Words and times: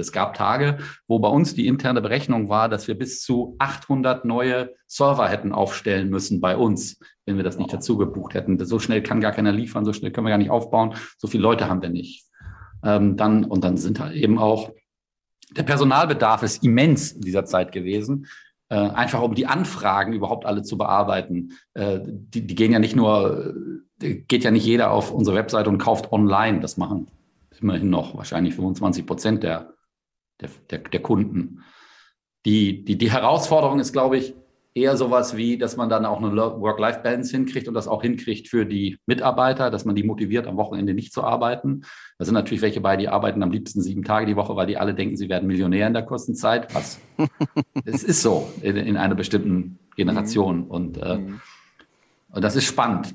Es 0.00 0.12
gab 0.12 0.34
Tage, 0.34 0.78
wo 1.06 1.18
bei 1.18 1.28
uns 1.28 1.54
die 1.54 1.66
interne 1.66 2.00
Berechnung 2.00 2.48
war, 2.48 2.68
dass 2.68 2.88
wir 2.88 2.96
bis 2.96 3.22
zu 3.22 3.56
800 3.58 4.24
neue 4.24 4.74
Server 4.86 5.28
hätten 5.28 5.52
aufstellen 5.52 6.10
müssen 6.10 6.40
bei 6.40 6.56
uns, 6.56 6.98
wenn 7.24 7.36
wir 7.36 7.44
das 7.44 7.58
nicht 7.58 7.72
dazu 7.72 7.96
gebucht 7.96 8.34
hätten. 8.34 8.64
So 8.64 8.78
schnell 8.78 9.02
kann 9.02 9.20
gar 9.20 9.32
keiner 9.32 9.52
liefern, 9.52 9.84
so 9.84 9.92
schnell 9.92 10.10
können 10.10 10.26
wir 10.26 10.30
gar 10.30 10.38
nicht 10.38 10.50
aufbauen, 10.50 10.94
so 11.18 11.28
viele 11.28 11.42
Leute 11.42 11.68
haben 11.68 11.82
wir 11.82 11.90
nicht. 11.90 12.26
Ähm, 12.84 13.16
dann, 13.16 13.44
und 13.44 13.64
dann 13.64 13.76
sind 13.76 14.00
halt 14.00 14.14
eben 14.14 14.38
auch, 14.38 14.72
der 15.56 15.62
Personalbedarf 15.62 16.42
ist 16.42 16.62
immens 16.64 17.12
in 17.12 17.22
dieser 17.22 17.44
Zeit 17.44 17.72
gewesen. 17.72 18.26
Äh, 18.68 18.76
einfach 18.76 19.22
um 19.22 19.34
die 19.34 19.46
Anfragen 19.46 20.12
überhaupt 20.12 20.44
alle 20.44 20.62
zu 20.62 20.76
bearbeiten. 20.76 21.52
Äh, 21.74 22.00
die, 22.04 22.46
die 22.46 22.54
gehen 22.56 22.72
ja 22.72 22.80
nicht 22.80 22.96
nur, 22.96 23.54
äh, 24.02 24.14
geht 24.14 24.42
ja 24.42 24.50
nicht 24.50 24.66
jeder 24.66 24.90
auf 24.90 25.12
unsere 25.12 25.36
Webseite 25.36 25.70
und 25.70 25.78
kauft 25.78 26.10
online. 26.12 26.60
Das 26.60 26.76
machen 26.76 27.06
immerhin 27.60 27.90
noch 27.90 28.16
wahrscheinlich 28.16 28.54
25 28.54 29.06
Prozent 29.06 29.42
der 29.42 29.75
der, 30.40 30.50
der, 30.70 30.78
der 30.78 31.00
Kunden. 31.00 31.62
Die, 32.44 32.84
die, 32.84 32.96
die 32.96 33.10
Herausforderung 33.10 33.80
ist, 33.80 33.92
glaube 33.92 34.18
ich, 34.18 34.34
eher 34.76 34.96
sowas 34.96 35.36
wie, 35.36 35.56
dass 35.56 35.76
man 35.76 35.88
dann 35.88 36.04
auch 36.04 36.22
eine 36.22 36.36
Work-Life-Balance 36.36 37.34
hinkriegt 37.34 37.66
und 37.66 37.72
das 37.72 37.88
auch 37.88 38.02
hinkriegt 38.02 38.48
für 38.48 38.66
die 38.66 38.98
Mitarbeiter, 39.06 39.70
dass 39.70 39.86
man 39.86 39.94
die 39.94 40.02
motiviert, 40.02 40.46
am 40.46 40.58
Wochenende 40.58 40.92
nicht 40.92 41.14
zu 41.14 41.24
arbeiten. 41.24 41.82
Da 42.18 42.26
sind 42.26 42.34
natürlich 42.34 42.60
welche 42.60 42.82
bei, 42.82 42.98
die 42.98 43.08
arbeiten 43.08 43.42
am 43.42 43.50
liebsten 43.50 43.80
sieben 43.80 44.04
Tage 44.04 44.26
die 44.26 44.36
Woche, 44.36 44.54
weil 44.54 44.66
die 44.66 44.76
alle 44.76 44.94
denken, 44.94 45.16
sie 45.16 45.30
werden 45.30 45.46
Millionär 45.46 45.86
in 45.86 45.94
der 45.94 46.02
kurzen 46.02 46.34
Zeit. 46.34 46.74
Was? 46.74 47.00
es 47.86 48.04
ist 48.04 48.20
so 48.20 48.52
in, 48.60 48.76
in 48.76 48.98
einer 48.98 49.14
bestimmten 49.14 49.78
Generation. 49.96 50.58
Mhm. 50.58 50.70
Und, 50.70 50.98
äh, 50.98 51.16
mhm. 51.16 51.40
und 52.32 52.44
das 52.44 52.54
ist 52.54 52.64
spannend. 52.64 53.14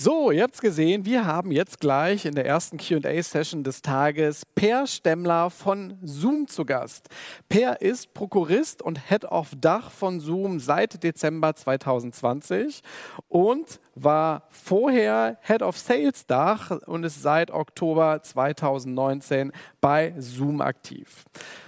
So, 0.00 0.30
ihr 0.30 0.44
habt 0.44 0.54
es 0.54 0.60
gesehen, 0.60 1.04
wir 1.06 1.26
haben 1.26 1.50
jetzt 1.50 1.80
gleich 1.80 2.24
in 2.24 2.36
der 2.36 2.46
ersten 2.46 2.76
QA-Session 2.76 3.64
des 3.64 3.82
Tages 3.82 4.46
Per 4.54 4.86
Stemmler 4.86 5.50
von 5.50 5.98
Zoom 6.04 6.46
zu 6.46 6.64
Gast. 6.64 7.08
Per 7.48 7.82
ist 7.82 8.14
Prokurist 8.14 8.80
und 8.80 9.08
Head 9.08 9.24
of 9.24 9.48
Dach 9.60 9.90
von 9.90 10.20
Zoom 10.20 10.60
seit 10.60 11.02
Dezember 11.02 11.56
2020 11.56 12.82
und 13.26 13.80
war 13.96 14.44
vorher 14.50 15.36
Head 15.42 15.62
of 15.62 15.76
Sales 15.76 16.26
Dach 16.26 16.70
und 16.86 17.02
ist 17.02 17.20
seit 17.20 17.50
Oktober 17.50 18.22
2019 18.22 19.50
bei 19.80 20.14
Zoom 20.18 20.60
aktiv. 20.60 21.24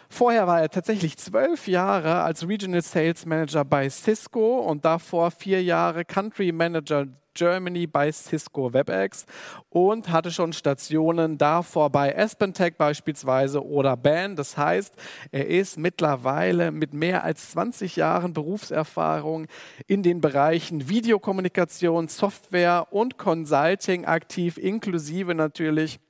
Vorher 0.09 0.47
war 0.47 0.61
er 0.61 0.69
tatsächlich 0.69 1.17
zwölf 1.19 1.67
Jahre 1.67 2.23
als 2.23 2.47
Regional 2.47 2.83
Sales 2.83 3.27
Manager 3.27 3.65
bei 3.65 3.91
Cisco 3.91 4.61
und 4.61 4.85
davor 4.85 5.33
vier 5.33 5.65
Jahre 5.65 6.05
Country 6.05 6.53
Manager 6.53 7.07
Germany 7.35 7.87
bei 7.87 8.11
Cisco 8.13 8.73
WebEx 8.73 9.27
und 9.69 10.11
hatte 10.11 10.31
schon 10.31 10.53
Stationen 10.53 11.39
davor 11.39 11.91
bei 11.91 12.17
AspenTech 12.17 12.77
beispielsweise 12.77 13.65
oder 13.65 13.97
Band. 13.97 14.39
Das 14.39 14.57
heißt, 14.57 14.95
er 15.33 15.47
ist 15.47 15.79
mittlerweile 15.79 16.71
mit 16.71 16.95
mehr 16.95 17.25
als 17.25 17.51
20 17.51 17.97
Jahren 17.97 18.33
Berufserfahrung 18.33 19.47
in 19.87 20.03
den 20.03 20.21
Bereichen 20.21 20.89
Videokommunikation, 20.89 22.09
Software 22.09 22.89
und 22.91 23.19
Consulting 23.19 24.05
aktiv, 24.05 24.59
inklusive 24.59 25.35
natürlich 25.35 26.01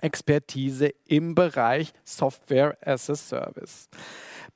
Expertise 0.00 0.94
im 1.06 1.34
Bereich 1.34 1.92
Software 2.04 2.76
as 2.82 3.08
a 3.10 3.14
Service. 3.14 3.88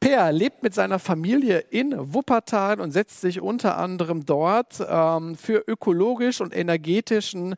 Per 0.00 0.32
lebt 0.32 0.62
mit 0.62 0.74
seiner 0.74 0.98
Familie 0.98 1.58
in 1.58 1.94
Wuppertal 2.14 2.80
und 2.80 2.90
setzt 2.90 3.20
sich 3.20 3.42
unter 3.42 3.76
anderem 3.76 4.24
dort 4.24 4.82
ähm, 4.88 5.36
für 5.36 5.62
ökologisch 5.68 6.40
und 6.40 6.56
energetischen 6.56 7.54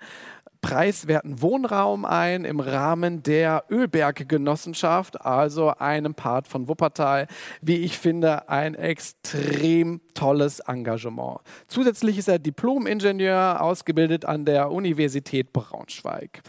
preiswerten 0.62 1.42
Wohnraum 1.42 2.04
ein 2.04 2.44
im 2.44 2.60
Rahmen 2.60 3.22
der 3.22 3.64
Ölberggenossenschaft, 3.68 5.20
also 5.20 5.70
einem 5.70 6.14
Part 6.14 6.48
von 6.48 6.68
Wuppertal. 6.68 7.26
Wie 7.60 7.78
ich 7.78 7.98
finde, 7.98 8.48
ein 8.48 8.74
extrem 8.74 10.00
tolles 10.14 10.60
Engagement. 10.60 11.40
Zusätzlich 11.66 12.16
ist 12.16 12.28
er 12.28 12.38
Diplom-Ingenieur, 12.38 13.60
ausgebildet 13.60 14.24
an 14.24 14.44
der 14.44 14.70
Universität 14.70 15.52
Braunschweig. 15.52 16.42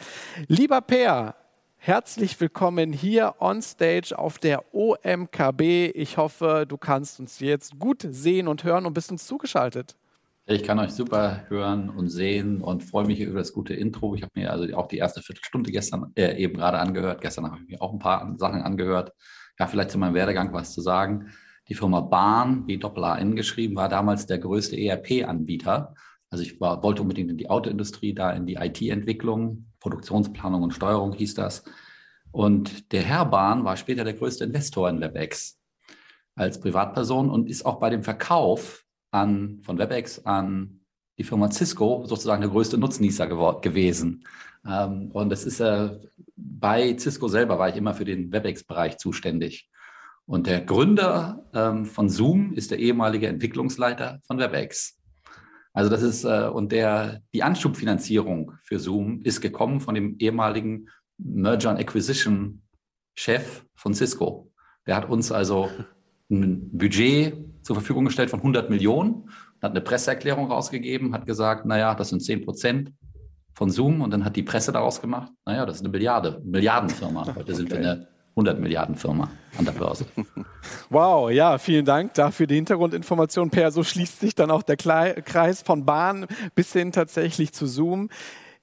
Lieber 0.47 0.81
Per, 0.81 1.35
Herzlich 1.85 2.39
willkommen 2.39 2.93
hier 2.93 3.35
on 3.41 3.61
stage 3.61 4.17
auf 4.17 4.39
der 4.39 4.73
OMKB. 4.73 5.91
Ich 5.93 6.15
hoffe, 6.15 6.63
du 6.65 6.77
kannst 6.77 7.19
uns 7.19 7.41
jetzt 7.41 7.77
gut 7.77 8.07
sehen 8.09 8.47
und 8.47 8.63
hören 8.63 8.85
und 8.85 8.93
bist 8.93 9.11
uns 9.11 9.27
zugeschaltet. 9.27 9.97
Ich 10.45 10.63
kann 10.63 10.79
euch 10.79 10.91
super 10.91 11.43
hören 11.49 11.89
und 11.89 12.07
sehen 12.07 12.61
und 12.61 12.85
freue 12.85 13.05
mich 13.05 13.19
über 13.19 13.39
das 13.39 13.51
gute 13.51 13.73
Intro. 13.73 14.15
Ich 14.15 14.21
habe 14.21 14.31
mir 14.33 14.49
also 14.49 14.73
auch 14.77 14.87
die 14.87 14.95
erste 14.95 15.21
Viertelstunde 15.21 15.73
gestern 15.73 16.13
äh, 16.15 16.41
eben 16.41 16.55
gerade 16.55 16.79
angehört. 16.79 17.19
Gestern 17.19 17.51
habe 17.51 17.59
ich 17.61 17.67
mir 17.67 17.81
auch 17.81 17.91
ein 17.91 17.99
paar 17.99 18.33
Sachen 18.37 18.61
angehört. 18.61 19.11
Ja, 19.59 19.67
vielleicht 19.67 19.91
zu 19.91 19.97
meinem 19.97 20.13
Werdegang 20.13 20.53
was 20.53 20.71
zu 20.71 20.79
sagen. 20.79 21.33
Die 21.67 21.75
Firma 21.75 21.99
Bahn, 21.99 22.65
wie 22.65 22.77
Doppel-A-N 22.77 23.35
geschrieben, 23.35 23.75
war 23.75 23.89
damals 23.89 24.25
der 24.25 24.39
größte 24.39 24.77
ERP-Anbieter. 24.77 25.95
Also 26.33 26.41
ich 26.41 26.59
war, 26.59 26.81
wollte 26.81 27.03
unbedingt 27.03 27.29
in 27.29 27.37
die 27.37 27.51
Autoindustrie, 27.51 28.15
da 28.15 28.31
in 28.31 28.47
die 28.47 28.55
IT-Entwicklung, 28.55 29.67
Produktionsplanung 29.79 30.63
und 30.63 30.73
Steuerung 30.73 31.13
hieß 31.13 31.35
das. 31.35 31.63
Und 32.31 32.91
der 32.91 33.03
Herr 33.03 33.25
Bahn 33.25 33.63
war 33.65 33.77
später 33.77 34.03
der 34.03 34.15
größte 34.15 34.45
Investor 34.45 34.89
in 34.89 34.99
WebEx 34.99 35.59
als 36.33 36.59
Privatperson 36.59 37.29
und 37.29 37.51
ist 37.51 37.67
auch 37.67 37.79
bei 37.79 37.91
dem 37.91 38.01
Verkauf 38.01 38.83
an, 39.11 39.59
von 39.61 39.77
WebEx 39.77 40.25
an 40.25 40.79
die 41.19 41.23
Firma 41.23 41.51
Cisco 41.51 42.03
sozusagen 42.07 42.41
der 42.41 42.49
größte 42.49 42.79
Nutznießer 42.79 43.27
gewesen. 43.61 44.25
Ähm, 44.67 45.11
und 45.11 45.29
das 45.29 45.45
ist 45.45 45.59
äh, 45.59 45.99
bei 46.35 46.97
Cisco 46.97 47.27
selber 47.27 47.59
war 47.59 47.69
ich 47.69 47.75
immer 47.75 47.93
für 47.93 48.05
den 48.05 48.31
WebEx-Bereich 48.31 48.97
zuständig. 48.97 49.69
Und 50.25 50.47
der 50.47 50.61
Gründer 50.61 51.45
ähm, 51.53 51.85
von 51.85 52.09
Zoom 52.09 52.53
ist 52.53 52.71
der 52.71 52.79
ehemalige 52.79 53.27
Entwicklungsleiter 53.27 54.19
von 54.25 54.39
WebEx. 54.39 54.97
Also 55.73 55.89
das 55.89 56.03
ist, 56.03 56.23
äh, 56.23 56.47
und 56.47 56.71
der, 56.71 57.21
die 57.33 57.43
Anschubfinanzierung 57.43 58.53
für 58.63 58.79
Zoom 58.79 59.21
ist 59.23 59.41
gekommen 59.41 59.79
von 59.79 59.95
dem 59.95 60.15
ehemaligen 60.19 60.87
Merger 61.17 61.71
and 61.71 61.79
Acquisition 61.79 62.61
Chef 63.15 63.65
von 63.75 63.93
Cisco. 63.93 64.51
Der 64.85 64.95
hat 64.95 65.09
uns 65.09 65.31
also 65.31 65.69
ein 66.29 66.69
Budget 66.71 67.35
zur 67.63 67.75
Verfügung 67.75 68.05
gestellt 68.05 68.29
von 68.29 68.39
100 68.39 68.69
Millionen, 68.69 69.29
hat 69.61 69.71
eine 69.71 69.81
Presseerklärung 69.81 70.51
rausgegeben, 70.51 71.13
hat 71.13 71.25
gesagt, 71.25 71.65
naja, 71.65 71.95
das 71.95 72.09
sind 72.09 72.21
10 72.21 72.43
Prozent 72.43 72.93
von 73.53 73.69
Zoom 73.69 74.01
und 74.01 74.11
dann 74.11 74.25
hat 74.25 74.35
die 74.35 74.43
Presse 74.43 74.71
daraus 74.71 74.99
gemacht, 74.99 75.31
naja, 75.45 75.65
das 75.65 75.77
ist 75.77 75.81
eine 75.81 75.89
Milliarde, 75.89 76.41
Milliardenfirma. 76.43 77.27
Heute 77.27 77.39
okay. 77.39 77.53
sind 77.53 77.69
wir 77.71 77.77
eine 77.77 78.07
100 78.35 78.59
Milliarden 78.59 78.95
Firma 78.95 79.29
an 79.57 79.65
der 79.65 79.73
Börse. 79.73 80.05
Wow, 80.89 81.29
ja, 81.29 81.57
vielen 81.57 81.83
Dank 81.83 82.13
dafür 82.13 82.47
die 82.47 82.55
Hintergrundinformation. 82.55 83.49
Per, 83.49 83.71
so 83.71 83.83
schließt 83.83 84.19
sich 84.19 84.33
dann 84.33 84.49
auch 84.49 84.63
der 84.63 84.77
Kreis 84.77 85.61
von 85.61 85.85
Bahn 85.85 86.25
bis 86.55 86.71
hin 86.71 86.91
tatsächlich 86.91 87.51
zu 87.53 87.67
Zoom. 87.67 88.09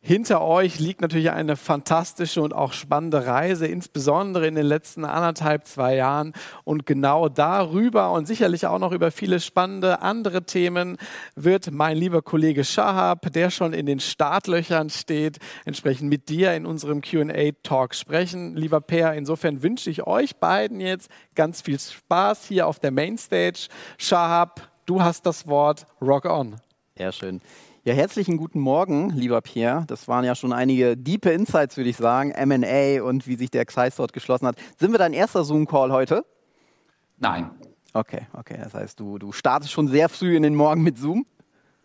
Hinter 0.03 0.41
euch 0.41 0.81
liegt 0.81 1.03
natürlich 1.03 1.31
eine 1.31 1.57
fantastische 1.57 2.41
und 2.41 2.55
auch 2.55 2.73
spannende 2.73 3.27
Reise, 3.27 3.67
insbesondere 3.67 4.47
in 4.47 4.55
den 4.55 4.65
letzten 4.65 5.05
anderthalb, 5.05 5.67
zwei 5.67 5.95
Jahren. 5.95 6.33
Und 6.65 6.87
genau 6.87 7.29
darüber 7.29 8.11
und 8.13 8.27
sicherlich 8.27 8.67
auch 8.67 8.79
noch 8.79 8.93
über 8.93 9.11
viele 9.11 9.41
spannende 9.41 10.01
andere 10.01 10.45
Themen 10.45 10.97
wird 11.35 11.71
mein 11.71 11.99
lieber 11.99 12.23
Kollege 12.23 12.65
Shahab, 12.65 13.31
der 13.31 13.51
schon 13.51 13.75
in 13.75 13.85
den 13.85 14.01
Startlöchern 14.01 14.89
steht, 14.89 15.39
entsprechend 15.67 16.09
mit 16.09 16.31
dir 16.31 16.55
in 16.55 16.65
unserem 16.65 17.03
QA-Talk 17.03 17.95
sprechen. 17.95 18.57
Lieber 18.57 18.81
Per, 18.81 19.13
insofern 19.13 19.63
wünsche 19.63 19.91
ich 19.91 20.07
euch 20.07 20.37
beiden 20.37 20.81
jetzt 20.81 21.11
ganz 21.35 21.61
viel 21.61 21.79
Spaß 21.79 22.47
hier 22.47 22.67
auf 22.69 22.79
der 22.79 22.91
Mainstage. 22.91 23.69
Shahab, 23.99 24.71
du 24.87 25.03
hast 25.03 25.27
das 25.27 25.47
Wort. 25.47 25.87
Rock 26.01 26.25
on. 26.25 26.57
Sehr 26.97 27.13
schön. 27.13 27.43
Ja, 27.83 27.95
herzlichen 27.95 28.37
guten 28.37 28.61
Morgen, 28.61 29.09
lieber 29.09 29.41
Pierre. 29.41 29.85
Das 29.87 30.07
waren 30.07 30.23
ja 30.23 30.35
schon 30.35 30.53
einige 30.53 30.99
diepe 30.99 31.31
Insights, 31.31 31.79
würde 31.79 31.89
ich 31.89 31.97
sagen. 31.97 32.29
MA 32.37 33.03
und 33.03 33.27
wie 33.27 33.37
sich 33.37 33.51
der 33.51 33.65
Kreis 33.65 33.97
dort 33.97 34.13
geschlossen 34.13 34.47
hat. 34.47 34.57
Sind 34.79 34.93
wir 34.93 34.99
dein 34.99 35.15
erster 35.15 35.45
Zoom-Call 35.45 35.91
heute? 35.91 36.27
Nein. 37.17 37.51
Okay, 37.95 38.27
okay. 38.35 38.59
Das 38.63 38.75
heißt, 38.75 39.01
du, 39.01 39.17
du 39.19 39.33
startest 39.33 39.73
schon 39.73 39.89
sehr 39.89 40.11
früh 40.11 40.37
in 40.37 40.43
den 40.43 40.55
Morgen 40.55 40.83
mit 40.83 40.99
Zoom? 40.99 41.25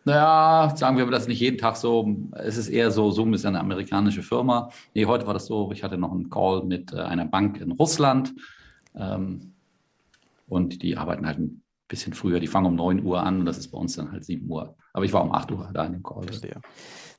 Naja, 0.04 0.76
sagen 0.76 0.98
wir 0.98 1.06
das 1.06 1.30
nicht 1.30 1.40
jeden 1.40 1.58
Tag 1.58 1.78
so. 1.78 2.14
Es 2.34 2.58
ist 2.58 2.68
eher 2.68 2.92
so, 2.92 3.10
Zoom 3.12 3.34
ist 3.34 3.46
eine 3.46 3.62
amerikanische 3.62 4.22
Firma. 4.22 4.72
Nee, 4.94 5.06
heute 5.06 5.26
war 5.26 5.34
das 5.34 5.46
so, 5.46 5.72
ich 5.72 5.82
hatte 5.82 5.98
noch 5.98 6.12
einen 6.12 6.30
Call 6.30 6.64
mit 6.64 6.92
äh, 6.92 6.98
einer 6.98 7.26
Bank 7.26 7.62
in 7.62 7.72
Russland. 7.72 8.36
Ähm, 8.96 9.54
Und 10.48 10.84
die 10.84 10.98
arbeiten 10.98 11.26
halt 11.26 11.40
bisschen 11.88 12.14
früher. 12.14 12.40
Die 12.40 12.48
fangen 12.48 12.68
um 12.68 12.76
9 12.76 13.04
Uhr 13.04 13.22
an 13.22 13.40
und 13.40 13.46
das 13.46 13.58
ist 13.58 13.70
bei 13.70 13.78
uns 13.78 13.96
dann 13.96 14.12
halt 14.12 14.26
7 14.26 14.50
Uhr. 14.50 14.76
Aber 14.94 15.06
ich 15.06 15.14
war 15.14 15.24
um 15.24 15.32
8 15.32 15.52
Uhr 15.52 15.70
da 15.74 15.86
in 15.86 15.94
dem 15.94 16.04
Call. 16.04 16.24
Verstehe. 16.24 16.62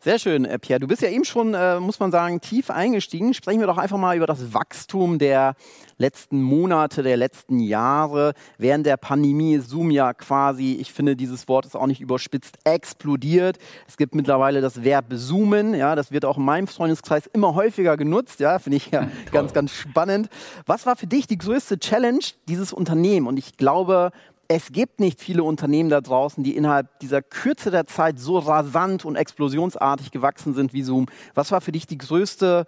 Sehr 0.01 0.19
schön, 0.19 0.45
äh, 0.45 0.59
Pierre. 0.59 0.79
Du 0.79 0.87
bist 0.87 1.03
ja 1.03 1.09
eben 1.09 1.25
schon, 1.25 1.55
äh, 1.55 1.81
muss 1.81 1.99
man 1.99 2.13
sagen, 2.13 2.41
tief 2.41 2.71
eingestiegen. 2.71 3.35
Sprechen 3.35 3.59
wir 3.61 3.67
doch 3.67 3.79
einfach 3.79 3.99
mal 3.99 4.17
über 4.17 4.27
das 4.27 4.55
Wachstum 4.55 5.19
der 5.19 5.57
letzten 5.99 6.43
Monate, 6.43 7.03
der 7.03 7.17
letzten 7.17 7.59
Jahre. 7.59 8.35
Während 8.57 8.87
der 8.87 8.99
Pandemie 8.99 9.55
ist 9.55 9.71
Zoom 9.71 9.91
ja 9.91 10.15
quasi, 10.15 10.75
ich 10.81 10.93
finde, 10.93 11.17
dieses 11.17 11.49
Wort 11.49 11.67
ist 11.67 11.75
auch 11.75 11.87
nicht 11.87 12.01
überspitzt, 12.01 12.59
explodiert. 12.65 13.59
Es 13.89 13.97
gibt 13.97 14.15
mittlerweile 14.15 14.61
das 14.61 14.85
Verb 14.85 15.07
Zoomen. 15.13 15.75
Ja, 15.75 15.97
das 15.97 16.13
wird 16.13 16.25
auch 16.25 16.37
in 16.37 16.45
meinem 16.45 16.69
Freundeskreis 16.69 17.27
immer 17.27 17.55
häufiger 17.55 17.97
genutzt. 17.97 18.39
Ja, 18.39 18.59
finde 18.59 18.77
ich 18.77 18.91
ja 18.91 19.09
ganz, 19.33 19.55
ganz 19.55 19.73
spannend. 19.73 20.29
Was 20.67 20.87
war 20.87 20.95
für 20.95 21.07
dich 21.07 21.27
die 21.27 21.39
größte 21.39 21.79
Challenge 21.79 22.25
dieses 22.49 22.73
Unternehmen? 22.73 23.27
Und 23.27 23.39
ich 23.39 23.57
glaube, 23.57 24.13
es 24.49 24.73
gibt 24.73 25.01
nicht 25.01 25.21
viele 25.21 25.43
Unternehmen 25.43 25.89
da 25.89 26.01
draußen, 26.01 26.45
die 26.45 26.57
innerhalb 26.57 27.01
dieser 27.01 27.23
Kürze 27.23 27.71
der 27.71 27.87
Zeit 27.87 28.19
so 28.19 28.39
rasant 28.39 29.05
und 29.05 29.17
explosionsartig 29.17 30.11
gewachsen 30.11 30.55
sind 30.55 30.73
wie 30.73 30.83
Zoom. 30.83 31.07
Was 31.35 31.51
war 31.51 31.61
für 31.61 31.73
dich 31.73 31.87
die 31.87 31.99
größte 31.99 32.67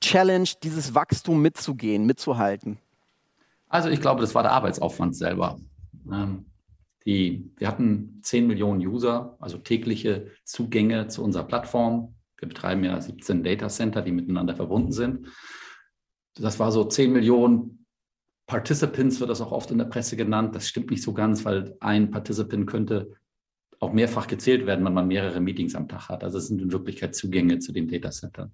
Challenge, 0.00 0.48
dieses 0.62 0.94
Wachstum 0.94 1.40
mitzugehen, 1.40 2.04
mitzuhalten? 2.04 2.78
Also 3.68 3.88
ich 3.88 4.00
glaube, 4.00 4.20
das 4.20 4.34
war 4.34 4.42
der 4.42 4.52
Arbeitsaufwand 4.52 5.16
selber. 5.16 5.58
Ähm, 6.12 6.46
die, 7.04 7.50
wir 7.56 7.68
hatten 7.68 8.20
10 8.22 8.46
Millionen 8.46 8.84
User, 8.84 9.36
also 9.40 9.58
tägliche 9.58 10.30
Zugänge 10.44 11.08
zu 11.08 11.22
unserer 11.22 11.44
Plattform. 11.44 12.14
Wir 12.38 12.48
betreiben 12.48 12.84
ja 12.84 13.00
17 13.00 13.42
Data 13.42 13.68
Center, 13.68 14.02
die 14.02 14.12
miteinander 14.12 14.54
verbunden 14.54 14.92
sind. 14.92 15.28
Das 16.34 16.58
war 16.58 16.72
so 16.72 16.84
10 16.84 17.12
Millionen 17.12 17.85
Participants 18.46 19.18
wird 19.18 19.30
das 19.30 19.40
auch 19.40 19.52
oft 19.52 19.70
in 19.70 19.78
der 19.78 19.86
Presse 19.86 20.16
genannt. 20.16 20.54
Das 20.54 20.68
stimmt 20.68 20.90
nicht 20.90 21.02
so 21.02 21.12
ganz, 21.12 21.44
weil 21.44 21.76
ein 21.80 22.10
Participant 22.10 22.66
könnte 22.66 23.12
auch 23.80 23.92
mehrfach 23.92 24.26
gezählt 24.26 24.66
werden, 24.66 24.84
wenn 24.84 24.94
man 24.94 25.08
mehrere 25.08 25.40
Meetings 25.40 25.74
am 25.74 25.88
Tag 25.88 26.08
hat. 26.08 26.24
Also 26.24 26.38
es 26.38 26.46
sind 26.46 26.62
in 26.62 26.72
Wirklichkeit 26.72 27.14
Zugänge 27.14 27.58
zu 27.58 27.72
den 27.72 27.88
Datacentern. 27.88 28.52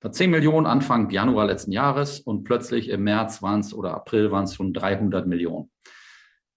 Da 0.00 0.10
10 0.10 0.30
Millionen 0.30 0.66
Anfang 0.66 1.10
Januar 1.10 1.46
letzten 1.46 1.70
Jahres 1.70 2.20
und 2.20 2.44
plötzlich 2.44 2.88
im 2.88 3.04
März 3.04 3.42
waren 3.42 3.60
es 3.60 3.72
oder 3.72 3.94
April 3.94 4.32
waren 4.32 4.44
es 4.44 4.54
schon 4.54 4.72
300 4.72 5.26
Millionen. 5.26 5.70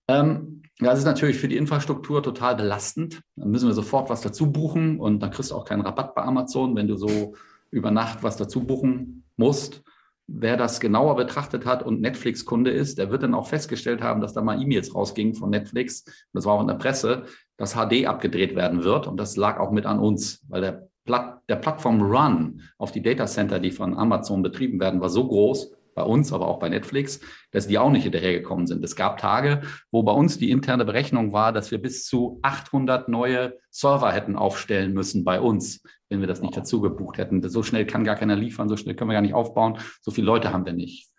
Ähm, 0.08 0.64
das 0.80 1.00
ist 1.00 1.06
natürlich 1.06 1.38
für 1.38 1.50
die 1.50 1.58
Infrastruktur 1.58 2.24
total 2.24 2.56
belastend. 2.56 3.22
Dann 3.36 3.52
müssen 3.52 3.68
wir 3.68 3.74
sofort 3.74 4.10
was 4.10 4.22
dazu 4.22 4.52
buchen 4.52 5.00
und 5.00 5.20
dann 5.20 5.30
kriegst 5.32 5.52
du 5.52 5.56
auch 5.56 5.66
keinen 5.66 5.82
Rabatt 5.82 6.16
bei 6.16 6.24
Amazon, 6.24 6.75
wenn 6.75 6.88
du 6.88 6.96
so 6.96 7.36
über 7.70 7.92
Nacht 7.92 8.24
was 8.24 8.38
dazu 8.38 8.66
buchen 8.66 9.25
musst 9.36 9.84
wer 10.31 10.58
das 10.58 10.80
genauer 10.80 11.16
betrachtet 11.16 11.66
hat 11.66 11.84
und 11.84 12.02
Netflix-Kunde 12.02 12.72
ist, 12.72 12.98
der 12.98 13.10
wird 13.12 13.24
dann 13.24 13.34
auch 13.34 13.48
festgestellt 13.48 14.02
haben, 14.02 14.22
dass 14.22 14.34
da 14.34 14.42
mal 14.42 14.62
E-Mails 14.62 14.94
rausgingen 14.94 15.34
von 15.34 15.50
Netflix, 15.50 16.04
das 16.34 16.46
war 16.46 16.54
auch 16.54 16.62
in 16.62 16.68
der 16.68 16.76
Presse, 16.76 17.24
dass 17.58 17.74
HD 17.74 18.06
abgedreht 18.06 18.56
werden 18.56 18.84
wird. 18.84 19.08
Und 19.08 19.18
das 19.18 19.36
lag 19.36 19.60
auch 19.60 19.72
mit 19.72 19.86
an 19.86 20.00
uns, 20.00 20.46
weil 20.48 20.62
der, 20.62 20.90
Platt, 21.06 21.42
der 21.50 21.56
Plattform-Run 21.56 22.62
auf 22.78 22.92
die 22.92 23.02
Datacenter, 23.02 23.60
die 23.60 23.72
von 23.72 23.98
Amazon 23.98 24.44
betrieben 24.44 24.80
werden, 24.80 25.02
war 25.02 25.10
so 25.10 25.28
groß, 25.28 25.72
bei 25.95 26.03
uns, 26.03 26.31
aber 26.33 26.47
auch 26.47 26.59
bei 26.59 26.69
Netflix, 26.69 27.19
dass 27.51 27.68
die 27.68 27.77
auch 27.77 27.91
nicht 27.91 28.03
hinterhergekommen 28.03 28.68
sind. 28.68 28.83
Es 28.83 28.95
gab 28.95 29.18
Tage, 29.18 29.62
wo 29.91 30.03
bei 30.03 30.12
uns 30.12 30.38
die 30.38 30.51
interne 30.51 30.86
Berechnung 30.86 31.33
war, 31.33 31.51
dass 31.51 31.71
wir 31.71 31.81
bis 31.81 32.06
zu 32.06 32.39
800 32.41 33.09
neue 33.09 33.57
Server 33.69 34.12
hätten 34.12 34.36
aufstellen 34.36 34.94
müssen 34.94 35.24
bei 35.24 35.39
uns, 35.39 35.83
wenn 36.09 36.21
wir 36.21 36.27
das 36.27 36.41
nicht 36.41 36.56
dazu 36.56 36.81
gebucht 36.81 37.18
hätten. 37.18 37.47
So 37.47 37.63
schnell 37.63 37.86
kann 37.86 38.03
gar 38.03 38.15
keiner 38.15 38.36
liefern, 38.36 38.69
so 38.69 38.77
schnell 38.77 38.95
können 38.95 39.09
wir 39.09 39.15
gar 39.15 39.21
nicht 39.21 39.33
aufbauen, 39.33 39.77
so 40.01 40.12
viele 40.12 40.27
Leute 40.27 40.53
haben 40.53 40.65
wir 40.65 40.74
nicht. 40.74 41.09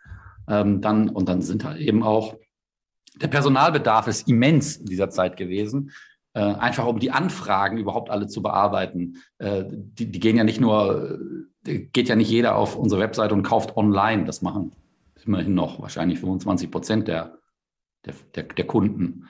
Ähm, 0.48 0.80
dann, 0.80 1.08
und 1.08 1.28
dann 1.28 1.42
sind 1.42 1.64
halt 1.64 1.78
eben 1.78 2.02
auch, 2.02 2.36
der 3.20 3.28
Personalbedarf 3.28 4.06
ist 4.06 4.28
immens 4.28 4.76
in 4.76 4.86
dieser 4.86 5.10
Zeit 5.10 5.36
gewesen. 5.36 5.90
Äh, 6.40 6.54
einfach 6.54 6.86
um 6.86 6.98
die 6.98 7.10
Anfragen 7.10 7.76
überhaupt 7.76 8.08
alle 8.08 8.26
zu 8.26 8.40
bearbeiten. 8.40 9.18
Äh, 9.36 9.64
die, 9.68 10.10
die 10.10 10.20
gehen 10.20 10.38
ja 10.38 10.44
nicht 10.44 10.58
nur 10.58 11.18
geht 11.62 12.08
ja 12.08 12.16
nicht 12.16 12.30
jeder 12.30 12.56
auf 12.56 12.76
unsere 12.76 13.02
Webseite 13.02 13.34
und 13.34 13.42
kauft 13.42 13.76
online. 13.76 14.24
Das 14.24 14.40
machen 14.40 14.72
immerhin 15.22 15.52
noch 15.52 15.82
wahrscheinlich 15.82 16.18
25 16.18 16.70
Prozent 16.70 17.08
der, 17.08 17.36
der, 18.06 18.14
der, 18.34 18.44
der 18.44 18.66
Kunden. 18.66 19.28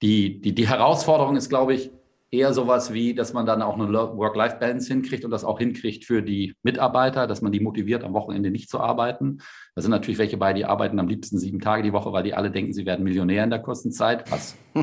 Die, 0.00 0.40
die, 0.40 0.54
die 0.54 0.66
Herausforderung 0.66 1.36
ist, 1.36 1.50
glaube 1.50 1.74
ich, 1.74 1.90
eher 2.32 2.54
sowas 2.54 2.92
wie, 2.92 3.14
dass 3.14 3.34
man 3.34 3.44
dann 3.44 3.60
auch 3.60 3.78
eine 3.78 3.92
Work-Life-Balance 3.92 4.88
hinkriegt 4.88 5.24
und 5.24 5.30
das 5.30 5.44
auch 5.44 5.58
hinkriegt 5.58 6.06
für 6.06 6.22
die 6.22 6.54
Mitarbeiter, 6.62 7.26
dass 7.26 7.42
man 7.42 7.52
die 7.52 7.60
motiviert, 7.60 8.02
am 8.02 8.14
Wochenende 8.14 8.50
nicht 8.50 8.70
zu 8.70 8.80
arbeiten. 8.80 9.38
Da 9.74 9.82
sind 9.82 9.90
natürlich 9.90 10.18
welche 10.18 10.38
bei, 10.38 10.54
die 10.54 10.64
arbeiten 10.64 10.98
am 10.98 11.08
liebsten 11.08 11.38
sieben 11.38 11.60
Tage 11.60 11.82
die 11.82 11.92
Woche, 11.92 12.12
weil 12.12 12.22
die 12.22 12.34
alle 12.34 12.50
denken, 12.50 12.72
sie 12.72 12.86
werden 12.86 13.04
Millionär 13.04 13.44
in 13.44 13.50
der 13.50 13.60
kurzen 13.60 13.92
Zeit. 13.92 14.30
Was, 14.32 14.56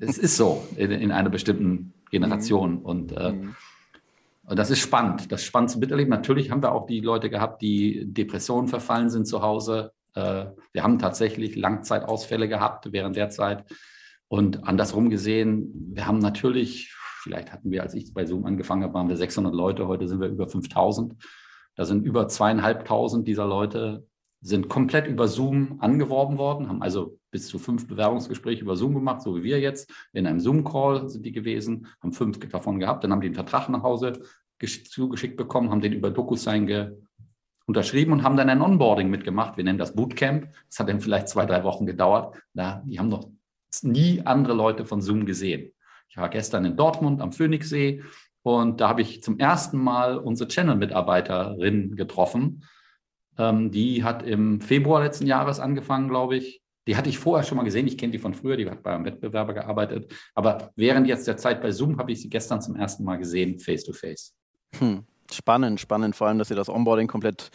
es 0.00 0.18
ist 0.18 0.36
so 0.36 0.66
in, 0.76 0.90
in 0.90 1.12
einer 1.12 1.30
bestimmten 1.30 1.94
Generation. 2.10 2.80
Mhm. 2.80 2.82
Und 2.82 3.12
äh, 3.12 3.32
mhm. 3.32 3.54
Und 4.50 4.58
das 4.58 4.68
ist 4.68 4.80
spannend. 4.80 5.30
Das 5.30 5.42
ist 5.42 5.46
spannend 5.46 5.70
zu 5.70 5.78
miterleben. 5.78 6.10
Natürlich 6.10 6.50
haben 6.50 6.60
wir 6.60 6.72
auch 6.72 6.86
die 6.86 6.98
Leute 6.98 7.30
gehabt, 7.30 7.62
die 7.62 8.04
Depressionen 8.04 8.66
verfallen 8.66 9.08
sind 9.08 9.28
zu 9.28 9.42
Hause. 9.42 9.92
Äh, 10.16 10.46
wir 10.72 10.82
haben 10.82 10.98
tatsächlich 10.98 11.54
Langzeitausfälle 11.54 12.48
gehabt 12.48 12.88
während 12.90 13.14
der 13.14 13.30
Zeit. 13.30 13.64
Und 14.30 14.62
andersrum 14.62 15.10
gesehen, 15.10 15.90
wir 15.92 16.06
haben 16.06 16.20
natürlich, 16.20 16.94
vielleicht 17.22 17.52
hatten 17.52 17.72
wir, 17.72 17.82
als 17.82 17.94
ich 17.94 18.14
bei 18.14 18.24
Zoom 18.24 18.46
angefangen 18.46 18.84
habe, 18.84 18.94
waren 18.94 19.08
wir 19.08 19.16
600 19.16 19.52
Leute, 19.52 19.88
heute 19.88 20.06
sind 20.06 20.20
wir 20.20 20.28
über 20.28 20.46
5000. 20.46 21.16
Da 21.74 21.84
sind 21.84 22.06
über 22.06 22.28
zweieinhalbtausend 22.28 23.26
dieser 23.26 23.46
Leute 23.46 24.06
sind 24.40 24.68
komplett 24.68 25.08
über 25.08 25.26
Zoom 25.26 25.80
angeworben 25.80 26.38
worden, 26.38 26.68
haben 26.68 26.80
also 26.80 27.18
bis 27.32 27.48
zu 27.48 27.58
fünf 27.58 27.88
Bewerbungsgespräche 27.88 28.62
über 28.62 28.76
Zoom 28.76 28.94
gemacht, 28.94 29.20
so 29.20 29.36
wie 29.36 29.42
wir 29.42 29.58
jetzt. 29.58 29.92
In 30.12 30.28
einem 30.28 30.38
Zoom-Call 30.38 31.08
sind 31.08 31.26
die 31.26 31.32
gewesen, 31.32 31.88
haben 32.00 32.12
fünf 32.12 32.38
davon 32.38 32.78
gehabt, 32.78 33.02
dann 33.02 33.10
haben 33.10 33.20
die 33.20 33.26
einen 33.26 33.34
Vertrag 33.34 33.68
nach 33.68 33.82
Hause 33.82 34.22
zugeschickt 34.88 35.36
bekommen, 35.36 35.70
haben 35.70 35.80
den 35.80 35.92
über 35.92 36.10
DocuSign 36.10 36.92
unterschrieben 37.66 38.12
und 38.12 38.22
haben 38.22 38.36
dann 38.36 38.48
ein 38.48 38.62
Onboarding 38.62 39.10
mitgemacht. 39.10 39.56
Wir 39.56 39.64
nennen 39.64 39.78
das 39.78 39.94
Bootcamp. 39.94 40.48
Das 40.68 40.78
hat 40.78 40.88
dann 40.88 41.00
vielleicht 41.00 41.28
zwei, 41.28 41.46
drei 41.46 41.64
Wochen 41.64 41.84
gedauert. 41.84 42.36
Da, 42.54 42.82
die 42.86 42.98
haben 42.98 43.08
noch 43.08 43.28
nie 43.82 44.22
andere 44.24 44.54
Leute 44.54 44.84
von 44.84 45.00
Zoom 45.00 45.26
gesehen. 45.26 45.72
Ich 46.08 46.16
war 46.16 46.28
gestern 46.28 46.64
in 46.64 46.76
Dortmund 46.76 47.20
am 47.20 47.32
Phoenixsee 47.32 48.02
und 48.42 48.80
da 48.80 48.88
habe 48.88 49.02
ich 49.02 49.22
zum 49.22 49.38
ersten 49.38 49.78
Mal 49.78 50.18
unsere 50.18 50.48
Channel-Mitarbeiterin 50.48 51.96
getroffen. 51.96 52.64
Ähm, 53.38 53.70
die 53.70 54.02
hat 54.02 54.22
im 54.22 54.60
Februar 54.60 55.02
letzten 55.02 55.26
Jahres 55.26 55.60
angefangen, 55.60 56.08
glaube 56.08 56.36
ich. 56.36 56.62
Die 56.86 56.96
hatte 56.96 57.10
ich 57.10 57.18
vorher 57.18 57.46
schon 57.46 57.56
mal 57.56 57.64
gesehen. 57.64 57.86
Ich 57.86 57.98
kenne 57.98 58.12
die 58.12 58.18
von 58.18 58.34
früher. 58.34 58.56
Die 58.56 58.68
hat 58.68 58.82
bei 58.82 58.94
einem 58.94 59.04
Wettbewerber 59.04 59.54
gearbeitet. 59.54 60.12
Aber 60.34 60.72
während 60.76 61.06
jetzt 61.06 61.26
der 61.28 61.36
Zeit 61.36 61.62
bei 61.62 61.70
Zoom 61.70 61.98
habe 61.98 62.10
ich 62.12 62.20
sie 62.20 62.30
gestern 62.30 62.60
zum 62.62 62.74
ersten 62.74 63.04
Mal 63.04 63.16
gesehen, 63.16 63.58
face 63.58 63.84
to 63.84 63.92
face. 63.92 64.34
Hm. 64.78 65.04
Spannend, 65.32 65.78
spannend, 65.78 66.16
vor 66.16 66.26
allem, 66.26 66.38
dass 66.38 66.50
ihr 66.50 66.56
das 66.56 66.68
Onboarding 66.68 67.06
komplett 67.06 67.50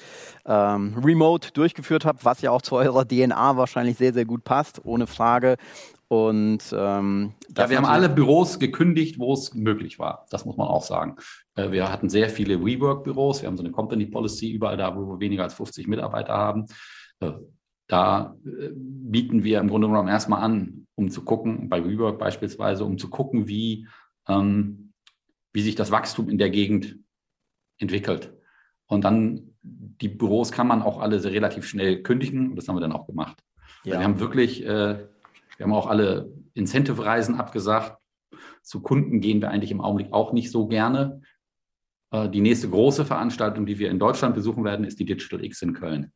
ähm, 0.46 0.98
remote 1.04 1.52
durchgeführt 1.52 2.06
habt, 2.06 2.24
was 2.24 2.42
ja 2.42 2.52
auch 2.52 2.62
zu 2.62 2.76
eurer 2.76 3.06
DNA 3.06 3.58
wahrscheinlich 3.58 3.98
sehr, 3.98 4.14
sehr 4.14 4.24
gut 4.24 4.46
passt, 4.46 4.86
ohne 4.86 5.08
Frage. 5.08 5.58
Und 6.08 6.64
ähm, 6.78 7.34
ja, 7.58 7.70
wir 7.70 7.78
haben 7.78 7.86
alle 7.86 8.10
Büros 8.10 8.60
gekündigt, 8.60 9.18
wo 9.18 9.34
es 9.34 9.54
möglich 9.56 9.98
war. 9.98 10.28
Das 10.30 10.46
muss 10.46 10.56
man 10.56 10.68
auch 10.68 10.84
sagen. 10.84 11.16
Äh, 11.56 11.72
wir 11.72 11.92
hatten 11.92 12.10
sehr 12.10 12.30
viele 12.30 12.64
WeWork-Büros. 12.64 13.42
Wir 13.42 13.48
haben 13.48 13.58
so 13.58 13.64
eine 13.64 13.72
Company 13.72 14.06
Policy 14.06 14.52
überall 14.52 14.78
da, 14.78 14.96
wo 14.96 15.08
wir 15.08 15.20
weniger 15.20 15.44
als 15.44 15.56
50 15.56 15.88
Mitarbeiter 15.88 16.34
haben. 16.34 16.66
Äh, 17.22 17.32
da 17.88 18.36
äh, 18.46 18.70
bieten 18.74 19.44
wir 19.44 19.60
im 19.60 19.68
Grunde 19.68 19.88
genommen 19.88 20.10
erstmal 20.10 20.44
an, 20.44 20.88
um 20.96 21.10
zu 21.10 21.24
gucken, 21.24 21.70
bei 21.70 21.84
WeWork 21.84 22.20
beispielsweise, 22.20 22.86
um 22.86 22.98
zu 23.00 23.10
gucken, 23.10 23.48
wie, 23.48 23.88
ähm, 24.28 24.94
wie 25.54 25.62
sich 25.62 25.76
das 25.76 25.92
Wachstum 25.92 26.30
in 26.30 26.38
der 26.38 26.52
Gegend 26.52 26.98
entwickelt. 27.80 28.32
Und 28.86 29.04
dann 29.04 29.56
die 29.64 30.10
Büros 30.10 30.52
kann 30.52 30.68
man 30.68 30.84
auch 30.84 31.00
alle 31.00 31.24
relativ 31.24 31.66
schnell 31.66 32.04
kündigen. 32.04 32.52
Und 32.52 32.56
das 32.58 32.68
haben 32.68 32.76
wir 32.76 32.82
dann 32.82 32.92
auch 32.92 33.08
gemacht. 33.08 33.44
Ja. 33.84 33.94
Wir 34.00 34.04
haben 34.04 34.20
wirklich, 34.20 34.64
äh, 34.64 35.08
wir 35.58 35.66
haben 35.66 35.74
auch 35.74 35.88
alle 35.88 36.32
Incentive-Reisen 36.54 37.36
abgesagt. 37.36 37.98
Zu 38.62 38.82
Kunden 38.82 39.22
gehen 39.22 39.42
wir 39.42 39.52
eigentlich 39.52 39.72
im 39.72 39.82
Augenblick 39.82 40.12
auch 40.14 40.34
nicht 40.34 40.52
so 40.52 40.68
gerne. 40.68 41.22
Äh, 42.12 42.30
die 42.30 42.42
nächste 42.42 42.70
große 42.70 43.06
Veranstaltung, 43.06 43.66
die 43.66 43.80
wir 43.80 43.90
in 43.90 44.00
Deutschland 44.00 44.36
besuchen 44.36 44.64
werden, 44.64 44.86
ist 44.86 45.00
die 45.00 45.06
Digital 45.06 45.44
X 45.44 45.62
in 45.62 45.74
Köln. 45.74 46.12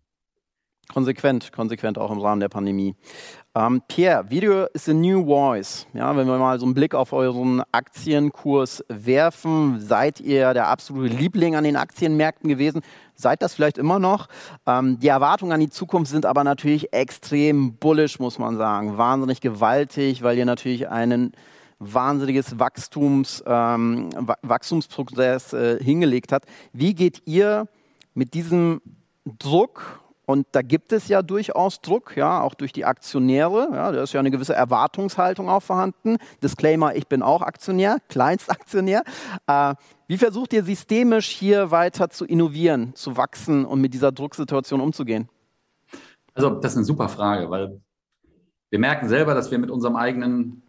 Konsequent, 0.91 1.51
konsequent 1.51 1.99
auch 1.99 2.09
im 2.09 2.17
Rahmen 2.17 2.39
der 2.39 2.49
Pandemie. 2.49 2.95
Ähm, 3.53 3.81
Pierre, 3.87 4.29
Video 4.31 4.65
is 4.73 4.89
a 4.89 4.93
new 4.93 5.23
voice. 5.23 5.85
Ja, 5.93 6.17
wenn 6.17 6.25
wir 6.25 6.39
mal 6.39 6.59
so 6.59 6.65
einen 6.65 6.73
Blick 6.73 6.95
auf 6.95 7.13
euren 7.13 7.61
Aktienkurs 7.71 8.83
werfen, 8.87 9.79
seid 9.79 10.19
ihr 10.19 10.53
der 10.55 10.67
absolute 10.67 11.15
Liebling 11.15 11.55
an 11.55 11.63
den 11.63 11.75
Aktienmärkten 11.75 12.49
gewesen? 12.49 12.81
Seid 13.13 13.43
das 13.43 13.53
vielleicht 13.53 13.77
immer 13.77 13.99
noch? 13.99 14.29
Ähm, 14.65 14.99
die 14.99 15.09
Erwartungen 15.09 15.51
an 15.51 15.59
die 15.59 15.69
Zukunft 15.69 16.09
sind 16.09 16.25
aber 16.25 16.43
natürlich 16.43 16.91
extrem 16.91 17.75
bullish, 17.75 18.17
muss 18.17 18.39
man 18.39 18.57
sagen. 18.57 18.97
Wahnsinnig 18.97 19.41
gewaltig, 19.41 20.23
weil 20.23 20.39
ihr 20.39 20.45
natürlich 20.45 20.89
einen 20.89 21.33
wahnsinniges 21.77 22.57
Wachstums, 22.57 23.43
ähm, 23.45 24.09
Wachstumsprozess 24.41 25.53
äh, 25.53 25.83
hingelegt 25.83 26.31
habt. 26.31 26.47
Wie 26.73 26.95
geht 26.95 27.21
ihr 27.25 27.67
mit 28.15 28.33
diesem 28.33 28.81
Druck 29.37 30.01
Und 30.29 30.45
da 30.51 30.61
gibt 30.61 30.93
es 30.93 31.07
ja 31.07 31.23
durchaus 31.23 31.81
Druck, 31.81 32.15
ja, 32.15 32.41
auch 32.41 32.53
durch 32.53 32.71
die 32.71 32.85
Aktionäre. 32.85 33.69
Ja, 33.73 33.91
da 33.91 34.03
ist 34.03 34.13
ja 34.13 34.19
eine 34.19 34.29
gewisse 34.29 34.53
Erwartungshaltung 34.53 35.49
auch 35.49 35.63
vorhanden. 35.63 36.17
Disclaimer, 36.43 36.95
ich 36.95 37.07
bin 37.07 37.23
auch 37.23 37.41
Aktionär, 37.41 37.97
Kleinstaktionär. 38.09 39.01
Äh, 39.47 39.73
wie 40.07 40.19
versucht 40.19 40.53
ihr 40.53 40.63
systemisch 40.63 41.29
hier 41.29 41.71
weiter 41.71 42.11
zu 42.11 42.25
innovieren, 42.25 42.93
zu 42.93 43.17
wachsen 43.17 43.65
und 43.65 43.81
mit 43.81 43.95
dieser 43.95 44.11
Drucksituation 44.11 44.81
umzugehen? 44.81 45.29
Also, 46.35 46.51
das 46.51 46.73
ist 46.73 46.77
eine 46.77 46.85
super 46.85 47.09
Frage, 47.09 47.49
weil 47.49 47.81
wir 48.69 48.77
merken 48.77 49.09
selber, 49.09 49.33
dass 49.33 49.49
wir 49.49 49.57
mit 49.57 49.71
unserem 49.71 49.95
eigenen 49.95 50.61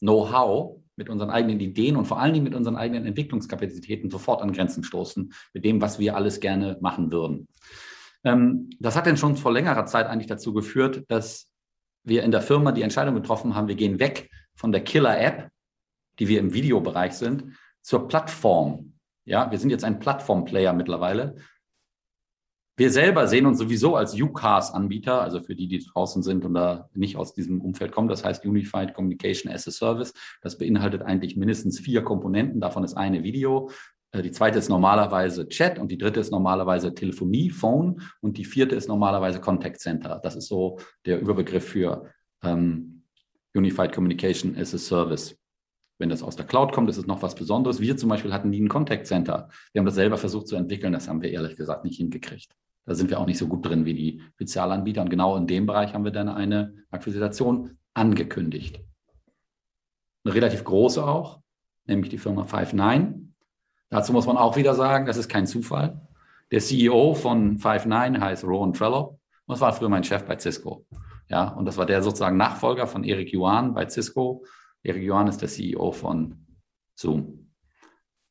Know-how, 0.00 0.76
mit 0.96 1.08
unseren 1.08 1.30
eigenen 1.30 1.58
Ideen 1.58 1.96
und 1.96 2.04
vor 2.04 2.20
allen 2.20 2.34
Dingen 2.34 2.44
mit 2.44 2.54
unseren 2.54 2.76
eigenen 2.76 3.06
Entwicklungskapazitäten 3.06 4.10
sofort 4.10 4.42
an 4.42 4.52
Grenzen 4.52 4.84
stoßen, 4.84 5.32
mit 5.54 5.64
dem, 5.64 5.80
was 5.80 5.98
wir 5.98 6.16
alles 6.16 6.40
gerne 6.40 6.76
machen 6.82 7.10
würden. 7.10 7.48
Ähm, 8.24 8.70
das 8.78 8.96
hat 8.96 9.06
denn 9.06 9.16
schon 9.16 9.36
vor 9.36 9.52
längerer 9.52 9.86
Zeit 9.86 10.06
eigentlich 10.06 10.26
dazu 10.26 10.52
geführt, 10.52 11.04
dass 11.08 11.50
wir 12.04 12.22
in 12.22 12.30
der 12.30 12.42
Firma 12.42 12.72
die 12.72 12.82
Entscheidung 12.82 13.14
getroffen 13.14 13.54
haben, 13.54 13.68
wir 13.68 13.76
gehen 13.76 14.00
weg 14.00 14.30
von 14.54 14.72
der 14.72 14.82
Killer-App, 14.82 15.50
die 16.18 16.28
wir 16.28 16.40
im 16.40 16.52
Videobereich 16.52 17.12
sind, 17.12 17.56
zur 17.82 18.08
Plattform. 18.08 18.94
Ja, 19.24 19.50
wir 19.50 19.58
sind 19.58 19.70
jetzt 19.70 19.84
ein 19.84 19.98
Plattform-Player 19.98 20.72
mittlerweile. 20.72 21.36
Wir 22.78 22.92
selber 22.92 23.26
sehen 23.26 23.46
uns 23.46 23.58
sowieso 23.58 23.96
als 23.96 24.14
UCAS-Anbieter, 24.14 25.20
also 25.20 25.40
für 25.40 25.56
die, 25.56 25.66
die 25.66 25.84
draußen 25.84 26.22
sind 26.22 26.44
und 26.44 26.54
da 26.54 26.88
nicht 26.94 27.16
aus 27.16 27.34
diesem 27.34 27.60
Umfeld 27.60 27.90
kommen. 27.90 28.08
Das 28.08 28.24
heißt 28.24 28.46
Unified 28.46 28.94
Communication 28.94 29.52
as 29.52 29.66
a 29.66 29.72
Service. 29.72 30.14
Das 30.42 30.58
beinhaltet 30.58 31.02
eigentlich 31.02 31.36
mindestens 31.36 31.80
vier 31.80 32.02
Komponenten. 32.02 32.60
Davon 32.60 32.84
ist 32.84 32.94
eine 32.94 33.24
Video. 33.24 33.70
Äh, 34.12 34.22
die 34.22 34.30
zweite 34.30 34.58
ist 34.58 34.68
normalerweise 34.68 35.48
Chat 35.48 35.78
und 35.78 35.90
die 35.90 35.98
dritte 35.98 36.20
ist 36.20 36.30
normalerweise 36.30 36.94
Telefonie, 36.94 37.50
Phone 37.50 38.00
und 38.20 38.38
die 38.38 38.44
vierte 38.44 38.74
ist 38.74 38.88
normalerweise 38.88 39.40
Contact 39.40 39.80
Center. 39.80 40.20
Das 40.22 40.36
ist 40.36 40.48
so 40.48 40.78
der 41.04 41.20
Überbegriff 41.20 41.64
für 41.64 42.10
ähm, 42.42 43.02
Unified 43.54 43.92
Communication 43.92 44.56
as 44.56 44.74
a 44.74 44.78
Service. 44.78 45.36
Wenn 45.98 46.10
das 46.10 46.22
aus 46.22 46.36
der 46.36 46.46
Cloud 46.46 46.72
kommt, 46.72 46.88
ist 46.88 46.96
es 46.96 47.06
noch 47.06 47.22
was 47.22 47.34
Besonderes. 47.34 47.80
Wir 47.80 47.96
zum 47.96 48.08
Beispiel 48.08 48.32
hatten 48.32 48.50
nie 48.50 48.60
ein 48.60 48.68
Contact 48.68 49.06
Center. 49.06 49.48
Wir 49.72 49.80
haben 49.80 49.86
das 49.86 49.96
selber 49.96 50.16
versucht 50.16 50.46
zu 50.46 50.54
entwickeln. 50.54 50.92
Das 50.92 51.08
haben 51.08 51.22
wir 51.22 51.30
ehrlich 51.30 51.56
gesagt 51.56 51.84
nicht 51.84 51.96
hingekriegt. 51.96 52.54
Da 52.86 52.94
sind 52.94 53.10
wir 53.10 53.18
auch 53.18 53.26
nicht 53.26 53.38
so 53.38 53.48
gut 53.48 53.66
drin 53.66 53.84
wie 53.84 53.94
die 53.94 54.22
Spezialanbieter. 54.34 55.02
Und 55.02 55.10
genau 55.10 55.36
in 55.36 55.48
dem 55.48 55.66
Bereich 55.66 55.94
haben 55.94 56.04
wir 56.04 56.12
dann 56.12 56.28
eine 56.28 56.74
Akquisition 56.90 57.78
angekündigt. 57.94 58.80
Eine 60.24 60.34
relativ 60.34 60.62
große 60.62 61.04
auch, 61.04 61.40
nämlich 61.86 62.10
die 62.10 62.18
Firma 62.18 62.44
Five9. 62.44 63.27
Dazu 63.90 64.12
muss 64.12 64.26
man 64.26 64.36
auch 64.36 64.56
wieder 64.56 64.74
sagen, 64.74 65.06
das 65.06 65.16
ist 65.16 65.28
kein 65.28 65.46
Zufall. 65.46 66.00
Der 66.50 66.60
CEO 66.60 67.14
von 67.14 67.58
Five9 67.58 68.20
heißt 68.20 68.44
Rowan 68.44 68.72
Trello 68.72 69.20
und 69.46 69.52
das 69.52 69.60
war 69.60 69.72
früher 69.72 69.88
mein 69.88 70.04
Chef 70.04 70.24
bei 70.24 70.38
Cisco. 70.38 70.86
Ja, 71.28 71.48
und 71.48 71.66
das 71.66 71.76
war 71.76 71.86
der 71.86 72.02
sozusagen 72.02 72.36
Nachfolger 72.36 72.86
von 72.86 73.04
Eric 73.04 73.32
Yuan 73.34 73.74
bei 73.74 73.88
Cisco 73.88 74.44
Erik 74.82 75.02
Johann 75.02 75.28
ist 75.28 75.42
der 75.42 75.48
CEO 75.48 75.92
von 75.92 76.46
Zoom. 76.94 77.52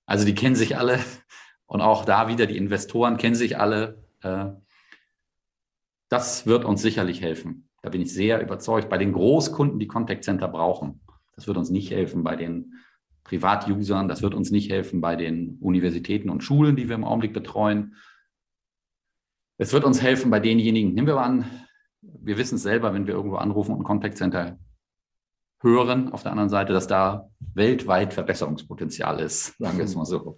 Also 0.05 0.25
die 0.25 0.35
kennen 0.35 0.55
sich 0.55 0.77
alle 0.77 0.99
und 1.65 1.81
auch 1.81 2.05
da 2.05 2.27
wieder 2.27 2.45
die 2.45 2.57
Investoren 2.57 3.17
kennen 3.17 3.35
sich 3.35 3.59
alle. 3.59 4.03
Äh, 4.21 4.47
das 6.09 6.45
wird 6.47 6.63
uns 6.63 6.81
sicherlich 6.81 7.21
helfen. 7.21 7.69
Da 7.81 7.89
bin 7.89 8.01
ich 8.01 8.13
sehr 8.13 8.41
überzeugt. 8.41 8.89
Bei 8.89 8.97
den 8.97 9.13
Großkunden, 9.13 9.79
die 9.79 9.87
Contact 9.87 10.23
Center 10.23 10.47
brauchen, 10.47 11.01
das 11.35 11.47
wird 11.47 11.57
uns 11.57 11.69
nicht 11.69 11.91
helfen 11.91 12.23
bei 12.23 12.35
den 12.35 12.73
Privatusern, 13.27 14.07
das 14.07 14.21
wird 14.21 14.33
uns 14.33 14.51
nicht 14.51 14.71
helfen 14.71 15.01
bei 15.01 15.17
den 15.17 15.57
Universitäten 15.59 16.29
und 16.29 16.43
Schulen, 16.43 16.77
die 16.77 16.87
wir 16.87 16.95
im 16.95 17.03
Augenblick 17.03 17.33
betreuen. 17.33 17.95
Es 19.57 19.73
wird 19.73 19.83
uns 19.83 20.01
helfen 20.01 20.31
bei 20.31 20.39
denjenigen, 20.39 20.93
nehmen 20.93 21.07
wir 21.07 21.15
mal 21.15 21.25
an, 21.25 21.45
wir 22.01 22.37
wissen 22.37 22.55
es 22.55 22.63
selber, 22.63 22.93
wenn 22.93 23.05
wir 23.05 23.15
irgendwo 23.15 23.35
anrufen 23.35 23.73
und 23.73 23.81
ein 23.81 23.83
Contact 23.83 24.17
Center 24.17 24.57
hören, 25.61 26.13
auf 26.13 26.23
der 26.23 26.31
anderen 26.31 26.49
Seite, 26.49 26.71
dass 26.71 26.87
da 26.87 27.29
weltweit 27.53 28.13
Verbesserungspotenzial 28.13 29.19
ist, 29.19 29.57
sagen 29.57 29.77
wir 29.77 29.85
es 29.85 29.95
mal 29.95 30.05
so. 30.05 30.37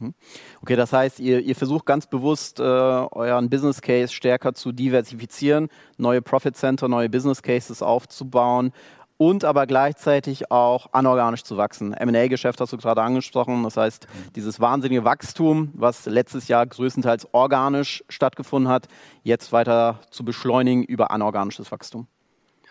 Mhm. 0.00 0.12
Okay, 0.60 0.76
das 0.76 0.92
heißt, 0.92 1.20
ihr, 1.20 1.40
ihr 1.40 1.54
versucht 1.54 1.86
ganz 1.86 2.06
bewusst, 2.06 2.58
äh, 2.58 2.62
euren 2.62 3.48
Business 3.48 3.80
Case 3.80 4.12
stärker 4.12 4.52
zu 4.52 4.72
diversifizieren, 4.72 5.68
neue 5.96 6.20
Profit 6.20 6.56
Center, 6.56 6.88
neue 6.88 7.08
Business 7.08 7.40
Cases 7.42 7.80
aufzubauen 7.80 8.72
und 9.16 9.44
aber 9.44 9.66
gleichzeitig 9.66 10.50
auch 10.50 10.92
anorganisch 10.92 11.44
zu 11.44 11.56
wachsen. 11.56 11.90
MA-Geschäft 11.90 12.60
hast 12.60 12.72
du 12.72 12.76
gerade 12.76 13.02
angesprochen, 13.02 13.62
das 13.62 13.76
heißt, 13.76 14.06
dieses 14.34 14.60
wahnsinnige 14.60 15.04
Wachstum, 15.04 15.70
was 15.74 16.06
letztes 16.06 16.48
Jahr 16.48 16.66
größtenteils 16.66 17.28
organisch 17.32 18.04
stattgefunden 18.08 18.70
hat, 18.70 18.88
jetzt 19.22 19.52
weiter 19.52 20.00
zu 20.10 20.24
beschleunigen 20.24 20.82
über 20.82 21.10
anorganisches 21.10 21.70
Wachstum. 21.70 22.06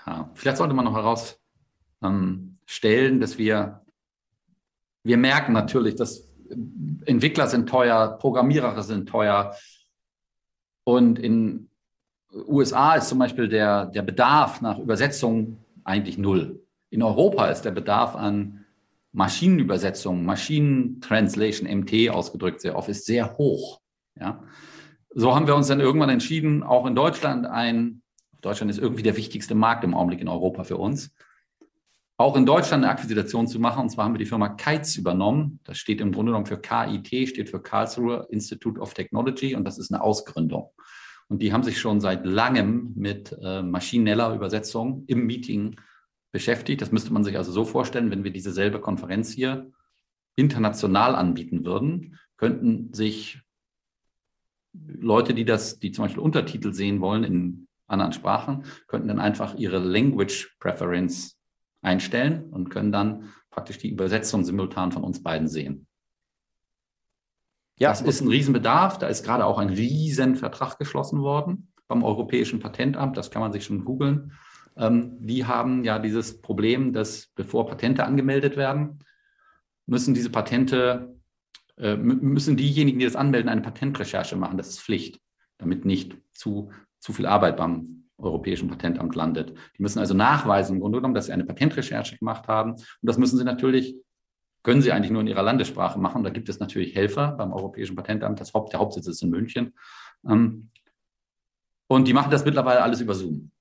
Ja, 0.06 0.30
vielleicht 0.34 0.58
sollte 0.58 0.74
man 0.74 0.86
noch 0.86 0.96
heraus 0.96 1.40
ähm, 2.04 2.58
dass 3.20 3.38
wir, 3.38 3.82
wir 5.04 5.18
merken 5.18 5.54
natürlich, 5.54 5.96
dass 5.96 6.30
Entwickler 7.06 7.48
sind 7.48 7.70
teuer, 7.70 8.18
Programmierer 8.20 8.82
sind 8.84 9.08
teuer. 9.08 9.56
Und 10.84 11.20
in 11.20 11.70
USA 12.34 12.96
ist 12.96 13.10
zum 13.10 13.20
Beispiel 13.20 13.48
der, 13.48 13.86
der 13.88 14.02
Bedarf 14.02 14.62
nach 14.62 14.80
Übersetzung 14.80 15.63
eigentlich 15.84 16.18
null. 16.18 16.66
In 16.90 17.04
Europa 17.04 17.48
ist 17.48 17.64
der 17.64 17.72
Bedarf 17.72 18.16
an 18.16 18.66
Maschinenübersetzung, 19.14 20.26
Maschinentranslation, 20.26 21.70
MT 21.70 22.10
ausgedrückt 22.10 22.62
sehr 22.62 22.76
oft, 22.76 22.90
ist 22.90 23.06
sehr 23.06 23.38
hoch. 23.38 23.80
Ja. 24.20 24.44
So 25.10 25.36
haben 25.36 25.48
wir 25.48 25.56
uns 25.56 25.68
dann 25.68 25.80
irgendwann 25.80 26.10
entschieden, 26.10 26.64
auch 26.64 26.86
in 26.86 26.96
Deutschland 26.96 27.46
ein, 27.46 28.02
Deutschland 28.42 28.72
ist 28.72 28.80
irgendwie 28.80 29.04
der 29.04 29.16
wichtigste 29.16 29.56
Markt 29.56 29.84
im 29.84 29.94
Augenblick 29.94 30.20
in 30.20 30.28
Europa 30.28 30.64
für 30.64 30.78
uns, 30.78 31.14
auch 32.18 32.36
in 32.36 32.46
Deutschland 32.46 32.84
eine 32.84 32.92
Akquisition 32.92 33.48
zu 33.48 33.60
machen. 33.60 33.84
Und 33.84 33.90
zwar 33.90 34.06
haben 34.06 34.14
wir 34.14 34.20
die 34.20 34.26
Firma 34.26 34.50
Kites 34.50 34.96
übernommen. 34.96 35.60
Das 35.64 35.78
steht 35.78 36.02
im 36.02 36.12
Grunde 36.12 36.32
genommen 36.32 36.46
für 36.46 36.60
KIT, 36.60 37.30
steht 37.30 37.50
für 37.50 37.62
Karlsruhe 37.62 38.28
Institute 38.30 38.80
of 38.80 38.94
Technology 38.94 39.56
und 39.56 39.66
das 39.66 39.78
ist 39.78 39.92
eine 39.92 40.02
Ausgründung. 40.02 40.72
Und 41.30 41.42
die 41.42 41.54
haben 41.54 41.64
sich 41.64 41.80
schon 41.80 42.02
seit 42.02 42.26
langem 42.26 42.94
mit 42.96 43.36
äh, 43.42 43.62
maschineller 43.62 44.34
Übersetzung 44.36 45.04
im 45.08 45.26
Meeting 45.26 45.80
beschäftigt. 46.32 46.82
Das 46.82 46.92
müsste 46.92 47.14
man 47.14 47.24
sich 47.24 47.38
also 47.38 47.52
so 47.52 47.66
vorstellen, 47.66 48.12
wenn 48.12 48.24
wir 48.24 48.32
diese 48.32 48.52
selbe 48.52 48.80
Konferenz 48.82 49.32
hier 49.32 49.72
international 50.36 51.16
anbieten 51.16 51.66
würden, 51.66 52.20
könnten 52.38 52.94
sich 52.94 53.42
Leute, 54.74 55.34
die 55.34 55.46
das, 55.46 55.80
die 55.80 55.92
zum 55.92 56.06
Beispiel 56.06 56.24
Untertitel 56.24 56.74
sehen 56.74 57.00
wollen 57.00 57.24
in 57.24 57.68
anderen 57.88 58.14
Sprachen, 58.14 58.64
könnten 58.88 59.08
dann 59.08 59.20
einfach 59.20 59.56
ihre 59.56 59.78
Language 59.78 60.56
Preference 60.60 61.38
einstellen 61.82 62.50
und 62.50 62.70
können 62.70 62.92
dann 62.92 63.34
praktisch 63.52 63.78
die 63.78 63.92
Übersetzung 63.92 64.44
simultan 64.44 64.92
von 64.92 65.04
uns 65.04 65.22
beiden 65.22 65.48
sehen. 65.48 65.88
Ja, 67.80 67.90
das 67.90 68.02
ist 68.02 68.22
ein 68.22 68.28
Riesenbedarf. 68.28 68.98
Da 69.00 69.08
ist 69.08 69.26
gerade 69.26 69.46
auch 69.46 69.58
ein 69.58 69.70
Riesenvertrag 69.70 70.78
geschlossen 70.78 71.22
worden 71.22 71.70
beim 71.88 72.04
Europäischen 72.04 72.60
Patentamt. 72.60 73.18
Das 73.18 73.32
kann 73.32 73.42
man 73.42 73.52
sich 73.52 73.66
schon 73.66 73.86
googeln. 73.86 74.34
Ähm, 74.76 75.18
die 75.20 75.46
haben 75.46 75.84
ja 75.84 76.00
dieses 76.00 76.42
Problem, 76.42 76.94
dass 76.94 77.28
bevor 77.36 77.68
Patente 77.68 78.06
angemeldet 78.06 78.58
werden, 78.58 79.00
müssen 79.86 80.14
diese 80.14 80.30
Patente, 80.30 81.16
äh, 81.78 81.96
müssen 81.96 82.58
diejenigen, 82.58 83.00
die 83.00 83.06
das 83.06 83.16
anmelden, 83.16 83.50
eine 83.50 83.62
Patentrecherche 83.62 84.36
machen. 84.36 84.58
Das 84.58 84.70
ist 84.70 84.82
Pflicht, 84.82 85.20
damit 85.58 85.86
nicht 85.86 86.18
zu, 86.34 86.72
zu 87.00 87.14
viel 87.14 87.26
Arbeit 87.26 87.58
beim 87.58 88.06
Europäischen 88.18 88.70
Patentamt 88.70 89.16
landet. 89.16 89.54
Die 89.78 89.82
müssen 89.82 90.00
also 90.00 90.14
nachweisen, 90.14 90.76
im 90.76 90.82
Grunde 90.82 91.00
genommen, 91.00 91.16
dass 91.16 91.26
sie 91.26 91.34
eine 91.34 91.46
Patentrecherche 91.46 92.18
gemacht 92.18 92.48
haben. 92.48 92.74
Und 92.74 92.84
das 93.02 93.18
müssen 93.18 93.38
sie 93.38 93.44
natürlich, 93.44 93.96
können 94.64 94.82
sie 94.82 94.92
eigentlich 94.92 95.12
nur 95.12 95.22
in 95.22 95.28
ihrer 95.28 95.44
Landessprache 95.44 96.00
machen. 96.00 96.24
Da 96.24 96.30
gibt 96.30 96.50
es 96.50 96.60
natürlich 96.60 96.96
Helfer 96.96 97.34
beim 97.34 97.54
Europäischen 97.54 97.96
Patentamt. 97.96 98.40
Das 98.40 98.54
Haupt, 98.54 98.74
der 98.74 98.80
Hauptsitz 98.80 99.08
ist 99.08 99.22
in 99.22 99.30
München. 99.30 99.74
Ähm, 100.28 100.70
und 101.88 102.08
die 102.08 102.14
machen 102.14 102.32
das 102.32 102.46
mittlerweile 102.46 102.82
alles 102.82 103.02
über 103.02 103.14
Zoom. 103.14 103.52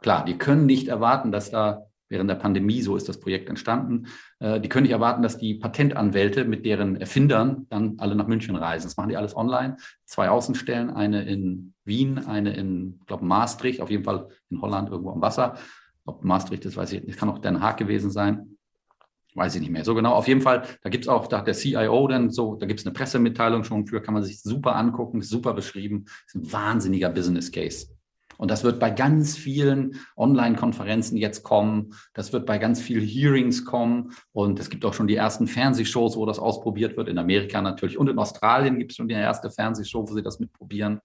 Klar, 0.00 0.24
die 0.24 0.38
können 0.38 0.66
nicht 0.66 0.88
erwarten, 0.88 1.30
dass 1.32 1.50
da 1.50 1.86
während 2.08 2.30
der 2.30 2.36
Pandemie, 2.36 2.82
so 2.82 2.96
ist 2.96 3.08
das 3.08 3.20
Projekt 3.20 3.48
entstanden, 3.48 4.06
äh, 4.38 4.60
die 4.60 4.68
können 4.68 4.84
nicht 4.84 4.92
erwarten, 4.92 5.22
dass 5.22 5.38
die 5.38 5.54
Patentanwälte 5.54 6.44
mit 6.44 6.64
deren 6.64 6.96
Erfindern 6.96 7.66
dann 7.68 7.96
alle 7.98 8.14
nach 8.14 8.26
München 8.26 8.56
reisen. 8.56 8.86
Das 8.86 8.96
machen 8.96 9.08
die 9.08 9.16
alles 9.16 9.36
online. 9.36 9.76
Zwei 10.04 10.28
Außenstellen, 10.28 10.90
eine 10.90 11.24
in 11.24 11.74
Wien, 11.84 12.18
eine 12.18 12.54
in, 12.54 13.00
glaube 13.06 13.24
Maastricht, 13.24 13.80
auf 13.80 13.90
jeden 13.90 14.04
Fall 14.04 14.28
in 14.50 14.60
Holland 14.60 14.88
irgendwo 14.90 15.10
am 15.10 15.20
Wasser. 15.20 15.56
Ob 16.04 16.24
Maastricht 16.24 16.64
ist, 16.64 16.76
weiß 16.76 16.92
ich 16.92 17.04
nicht. 17.04 17.18
kann 17.18 17.28
auch 17.28 17.38
Den 17.38 17.60
Haag 17.60 17.76
gewesen 17.76 18.10
sein. 18.10 18.55
Weiß 19.36 19.54
ich 19.54 19.60
nicht 19.60 19.70
mehr 19.70 19.84
so 19.84 19.94
genau. 19.94 20.14
Auf 20.14 20.28
jeden 20.28 20.40
Fall, 20.40 20.62
da 20.82 20.88
gibt 20.88 21.04
es 21.04 21.08
auch, 21.08 21.26
da 21.26 21.38
hat 21.38 21.46
der 21.46 21.52
CIO 21.52 22.08
dann 22.08 22.30
so, 22.30 22.56
da 22.56 22.64
gibt 22.64 22.80
es 22.80 22.86
eine 22.86 22.94
Pressemitteilung 22.94 23.64
schon 23.64 23.86
für, 23.86 24.00
kann 24.00 24.14
man 24.14 24.24
sich 24.24 24.40
super 24.40 24.76
angucken, 24.76 25.20
super 25.20 25.52
beschrieben. 25.52 26.06
Ist 26.26 26.36
ein 26.36 26.50
wahnsinniger 26.50 27.10
Business 27.10 27.52
Case. 27.52 27.88
Und 28.38 28.50
das 28.50 28.64
wird 28.64 28.80
bei 28.80 28.90
ganz 28.90 29.36
vielen 29.36 29.96
Online-Konferenzen 30.16 31.18
jetzt 31.18 31.42
kommen. 31.42 31.94
Das 32.14 32.32
wird 32.32 32.46
bei 32.46 32.56
ganz 32.56 32.80
vielen 32.80 33.06
Hearings 33.06 33.66
kommen. 33.66 34.12
Und 34.32 34.58
es 34.58 34.70
gibt 34.70 34.86
auch 34.86 34.94
schon 34.94 35.06
die 35.06 35.16
ersten 35.16 35.46
Fernsehshows, 35.46 36.16
wo 36.16 36.24
das 36.24 36.38
ausprobiert 36.38 36.96
wird. 36.96 37.08
In 37.08 37.18
Amerika 37.18 37.60
natürlich. 37.60 37.98
Und 37.98 38.08
in 38.08 38.18
Australien 38.18 38.78
gibt 38.78 38.92
es 38.92 38.96
schon 38.96 39.08
die 39.08 39.14
erste 39.14 39.50
Fernsehshow, 39.50 40.08
wo 40.08 40.14
sie 40.14 40.22
das 40.22 40.40
mitprobieren. 40.40 41.00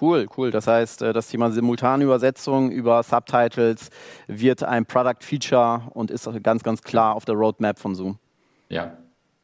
Cool, 0.00 0.26
cool. 0.36 0.50
Das 0.50 0.66
heißt, 0.66 1.02
äh, 1.02 1.12
das 1.12 1.28
Thema 1.28 1.50
Simultanübersetzung 1.50 2.70
über 2.70 3.02
Subtitles 3.02 3.90
wird 4.26 4.62
ein 4.62 4.86
Product 4.86 5.20
Feature 5.20 5.82
und 5.94 6.10
ist 6.10 6.28
ganz, 6.42 6.62
ganz 6.62 6.82
klar 6.82 7.14
auf 7.14 7.24
der 7.24 7.34
Roadmap 7.34 7.78
von 7.78 7.94
Zoom. 7.94 8.18
Ja, 8.68 8.96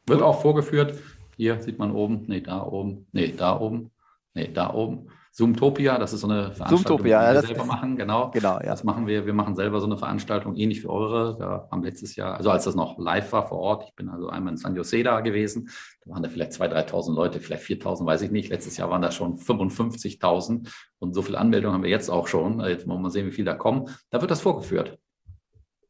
wird 0.07 0.21
auch 0.21 0.41
vorgeführt. 0.41 0.95
Hier 1.37 1.61
sieht 1.61 1.79
man 1.79 1.91
oben, 1.91 2.25
nee, 2.27 2.41
da 2.41 2.63
oben, 2.63 3.07
nee, 3.11 3.33
da 3.35 3.59
oben, 3.59 3.91
nee, 4.33 4.49
da 4.51 4.73
oben. 4.73 5.07
Zoomtopia, 5.33 5.97
das 5.97 6.11
ist 6.11 6.21
so 6.21 6.27
eine 6.27 6.51
Veranstaltung, 6.51 6.77
Zoomtopia, 6.77 7.29
die 7.29 7.35
wir 7.35 7.47
selber 7.47 7.63
machen, 7.63 7.95
genau. 7.95 8.31
Genau, 8.31 8.55
ja. 8.55 8.65
Das 8.65 8.83
machen 8.83 9.07
wir. 9.07 9.25
Wir 9.25 9.33
machen 9.33 9.55
selber 9.55 9.79
so 9.79 9.85
eine 9.85 9.97
Veranstaltung, 9.97 10.55
ähnlich 10.55 10.83
wie 10.83 10.87
eure. 10.87 11.39
Wir 11.39 11.67
haben 11.71 11.83
letztes 11.83 12.17
Jahr, 12.17 12.35
also 12.35 12.51
als 12.51 12.65
das 12.65 12.75
noch 12.75 12.99
live 12.99 13.31
war 13.31 13.47
vor 13.47 13.59
Ort, 13.59 13.85
ich 13.87 13.95
bin 13.95 14.09
also 14.09 14.27
einmal 14.27 14.53
in 14.53 14.57
San 14.57 14.75
Jose 14.75 15.03
da 15.03 15.21
gewesen, 15.21 15.69
da 16.03 16.11
waren 16.11 16.23
da 16.23 16.29
vielleicht 16.29 16.51
2.000, 16.51 16.89
3.000 16.89 17.15
Leute, 17.15 17.39
vielleicht 17.39 17.63
4.000, 17.63 18.05
weiß 18.05 18.23
ich 18.23 18.31
nicht. 18.31 18.49
Letztes 18.49 18.75
Jahr 18.75 18.89
waren 18.89 19.01
da 19.01 19.11
schon 19.11 19.37
55.000 19.37 20.69
und 20.99 21.13
so 21.13 21.21
viele 21.21 21.37
Anmeldungen 21.37 21.75
haben 21.75 21.83
wir 21.83 21.89
jetzt 21.89 22.09
auch 22.09 22.27
schon. 22.27 22.59
Jetzt 22.59 22.85
wollen 22.85 22.97
wir 22.97 23.03
mal 23.03 23.09
sehen, 23.09 23.27
wie 23.27 23.31
viele 23.31 23.51
da 23.51 23.55
kommen. 23.55 23.85
Da 24.09 24.19
wird 24.19 24.31
das 24.31 24.41
vorgeführt. 24.41 24.99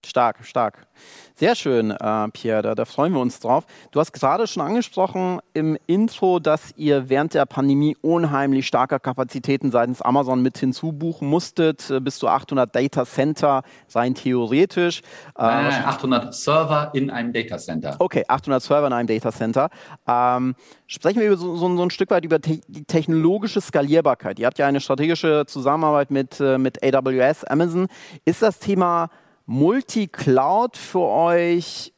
Stark, 0.03 0.43
stark. 0.43 0.87
Sehr 1.35 1.55
schön, 1.55 1.91
äh, 1.91 2.27
Pierre, 2.29 2.61
da, 2.61 2.75
da, 2.75 2.85
freuen 2.85 3.13
wir 3.13 3.19
uns 3.19 3.39
drauf. 3.39 3.65
Du 3.91 3.99
hast 3.99 4.11
gerade 4.13 4.47
schon 4.47 4.63
angesprochen 4.63 5.39
im 5.53 5.77
Intro, 5.87 6.39
dass 6.39 6.73
ihr 6.75 7.09
während 7.09 7.35
der 7.35 7.45
Pandemie 7.45 7.95
unheimlich 8.01 8.65
starke 8.67 8.99
Kapazitäten 8.99 9.71
seitens 9.71 10.01
Amazon 10.01 10.41
mit 10.41 10.57
hinzubuchen 10.57 11.27
musstet. 11.27 11.89
Äh, 11.89 11.99
bis 11.99 12.17
zu 12.17 12.27
800 12.27 12.75
Data 12.75 13.05
Center 13.05 13.61
rein 13.93 14.15
theoretisch. 14.15 15.01
Äh, 15.37 15.43
nein, 15.43 15.67
nein, 15.69 15.85
800 15.85 16.33
Server 16.33 16.91
in 16.93 17.11
einem 17.11 17.31
Data 17.31 17.57
Center. 17.57 17.95
Okay, 17.99 18.23
800 18.27 18.61
Server 18.61 18.87
in 18.87 18.93
einem 18.93 19.07
Data 19.07 19.31
Center. 19.31 19.69
Ähm, 20.07 20.55
sprechen 20.87 21.19
wir 21.19 21.27
über 21.27 21.37
so, 21.37 21.55
so, 21.55 21.75
so, 21.75 21.83
ein 21.83 21.91
Stück 21.91 22.09
weit 22.09 22.25
über 22.25 22.41
te 22.41 22.59
die 22.67 22.85
technologische 22.85 23.61
Skalierbarkeit. 23.61 24.39
Ihr 24.39 24.47
habt 24.47 24.57
ja 24.57 24.65
eine 24.65 24.81
strategische 24.81 25.45
Zusammenarbeit 25.45 26.09
mit, 26.09 26.39
äh, 26.39 26.57
mit 26.57 26.83
AWS, 26.83 27.43
Amazon. 27.45 27.87
Ist 28.25 28.41
das 28.41 28.59
Thema 28.59 29.09
Multi-Cloud 29.51 30.77
für 30.77 31.01
euch 31.01 31.93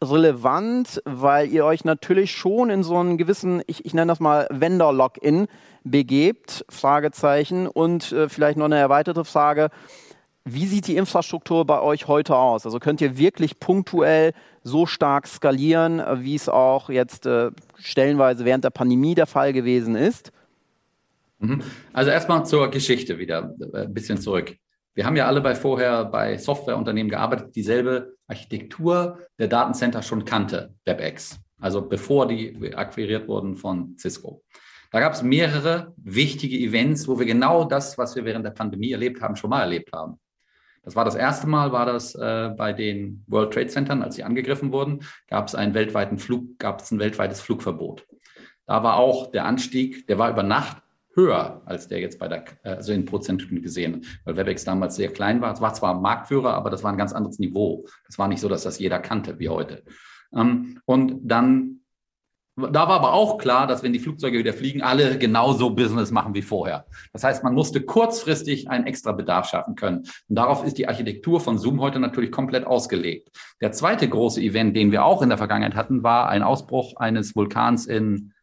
relevant, 0.00 1.02
weil 1.04 1.48
ihr 1.50 1.64
euch 1.64 1.84
natürlich 1.84 2.30
schon 2.30 2.70
in 2.70 2.84
so 2.84 2.96
einen 2.96 3.18
gewissen, 3.18 3.60
ich, 3.66 3.84
ich 3.84 3.92
nenne 3.92 4.12
das 4.12 4.20
mal 4.20 4.46
Vendor-Login 4.50 5.48
begebt, 5.82 6.64
Fragezeichen. 6.68 7.66
Und 7.66 8.12
äh, 8.12 8.28
vielleicht 8.28 8.56
noch 8.56 8.66
eine 8.66 8.78
erweiterte 8.78 9.24
Frage, 9.24 9.70
wie 10.44 10.64
sieht 10.66 10.86
die 10.86 10.96
Infrastruktur 10.96 11.64
bei 11.66 11.80
euch 11.80 12.06
heute 12.06 12.36
aus? 12.36 12.66
Also 12.66 12.78
könnt 12.78 13.00
ihr 13.00 13.18
wirklich 13.18 13.58
punktuell 13.58 14.32
so 14.62 14.86
stark 14.86 15.26
skalieren, 15.26 16.00
wie 16.22 16.36
es 16.36 16.48
auch 16.48 16.88
jetzt 16.88 17.26
äh, 17.26 17.50
stellenweise 17.78 18.44
während 18.44 18.62
der 18.62 18.70
Pandemie 18.70 19.16
der 19.16 19.26
Fall 19.26 19.52
gewesen 19.52 19.96
ist? 19.96 20.30
Mhm. 21.40 21.62
Also 21.92 22.12
erstmal 22.12 22.46
zur 22.46 22.70
Geschichte 22.70 23.18
wieder 23.18 23.54
äh, 23.72 23.86
ein 23.86 23.92
bisschen 23.92 24.18
zurück. 24.18 24.56
Wir 24.94 25.06
haben 25.06 25.16
ja 25.16 25.26
alle 25.26 25.40
bei 25.40 25.54
vorher 25.54 26.04
bei 26.04 26.36
Softwareunternehmen 26.36 27.10
gearbeitet, 27.10 27.56
dieselbe 27.56 28.14
Architektur 28.26 29.20
der 29.38 29.48
Datencenter 29.48 30.02
schon 30.02 30.24
kannte, 30.24 30.74
WebEx, 30.84 31.40
also 31.60 31.80
bevor 31.80 32.28
die 32.28 32.74
akquiriert 32.74 33.26
wurden 33.26 33.56
von 33.56 33.96
Cisco. 33.98 34.42
Da 34.90 35.00
gab 35.00 35.14
es 35.14 35.22
mehrere 35.22 35.94
wichtige 35.96 36.58
Events, 36.58 37.08
wo 37.08 37.18
wir 37.18 37.24
genau 37.24 37.64
das, 37.64 37.96
was 37.96 38.14
wir 38.14 38.26
während 38.26 38.44
der 38.44 38.50
Pandemie 38.50 38.92
erlebt 38.92 39.22
haben, 39.22 39.36
schon 39.36 39.48
mal 39.48 39.62
erlebt 39.62 39.90
haben. 39.94 40.20
Das 40.82 40.94
war 40.94 41.06
das 41.06 41.14
erste 41.14 41.46
Mal, 41.46 41.72
war 41.72 41.86
das 41.86 42.14
äh, 42.14 42.50
bei 42.54 42.74
den 42.74 43.24
World 43.28 43.54
Trade 43.54 43.68
Centern, 43.68 44.02
als 44.02 44.16
sie 44.16 44.24
angegriffen 44.24 44.72
wurden, 44.72 45.04
gab 45.28 45.48
es 45.48 45.54
einen 45.54 45.72
weltweiten 45.72 46.18
Flug, 46.18 46.58
gab 46.58 46.80
es 46.80 46.90
ein 46.90 46.98
weltweites 46.98 47.40
Flugverbot. 47.40 48.06
Da 48.66 48.82
war 48.82 48.96
auch 48.96 49.30
der 49.30 49.46
Anstieg, 49.46 50.06
der 50.08 50.18
war 50.18 50.30
über 50.30 50.42
Nacht 50.42 50.81
höher 51.14 51.62
als 51.66 51.88
der 51.88 52.00
jetzt 52.00 52.18
bei 52.18 52.28
der, 52.28 52.44
also 52.62 52.92
in 52.92 53.04
Prozenten 53.04 53.62
gesehen, 53.62 54.04
weil 54.24 54.36
WebEx 54.36 54.64
damals 54.64 54.96
sehr 54.96 55.12
klein 55.12 55.40
war. 55.40 55.52
Es 55.52 55.60
war 55.60 55.74
zwar 55.74 56.00
Marktführer, 56.00 56.54
aber 56.54 56.70
das 56.70 56.82
war 56.82 56.92
ein 56.92 56.98
ganz 56.98 57.12
anderes 57.12 57.38
Niveau. 57.38 57.84
Das 58.06 58.18
war 58.18 58.28
nicht 58.28 58.40
so, 58.40 58.48
dass 58.48 58.62
das 58.62 58.78
jeder 58.78 58.98
kannte 58.98 59.38
wie 59.38 59.48
heute. 59.48 59.84
Ähm, 60.34 60.80
und 60.86 61.20
dann, 61.22 61.80
da 62.56 62.88
war 62.88 62.96
aber 63.00 63.12
auch 63.14 63.38
klar, 63.38 63.66
dass 63.66 63.82
wenn 63.82 63.92
die 63.92 63.98
Flugzeuge 63.98 64.38
wieder 64.38 64.52
fliegen, 64.52 64.82
alle 64.82 65.18
genauso 65.18 65.70
Business 65.70 66.10
machen 66.10 66.34
wie 66.34 66.42
vorher. 66.42 66.86
Das 67.12 67.24
heißt, 67.24 67.44
man 67.44 67.54
musste 67.54 67.80
kurzfristig 67.82 68.68
einen 68.68 68.86
extra 68.86 69.12
Bedarf 69.12 69.48
schaffen 69.48 69.74
können. 69.74 69.98
Und 70.28 70.36
darauf 70.36 70.64
ist 70.64 70.76
die 70.78 70.88
Architektur 70.88 71.40
von 71.40 71.58
Zoom 71.58 71.80
heute 71.80 71.98
natürlich 71.98 72.30
komplett 72.30 72.66
ausgelegt. 72.66 73.30
Der 73.60 73.72
zweite 73.72 74.08
große 74.08 74.40
Event, 74.40 74.76
den 74.76 74.92
wir 74.92 75.04
auch 75.04 75.22
in 75.22 75.30
der 75.30 75.38
Vergangenheit 75.38 75.74
hatten, 75.74 76.02
war 76.02 76.28
ein 76.28 76.42
Ausbruch 76.42 76.96
eines 76.96 77.34
Vulkans 77.34 77.86
in 77.86 78.16
äh, 78.16 78.41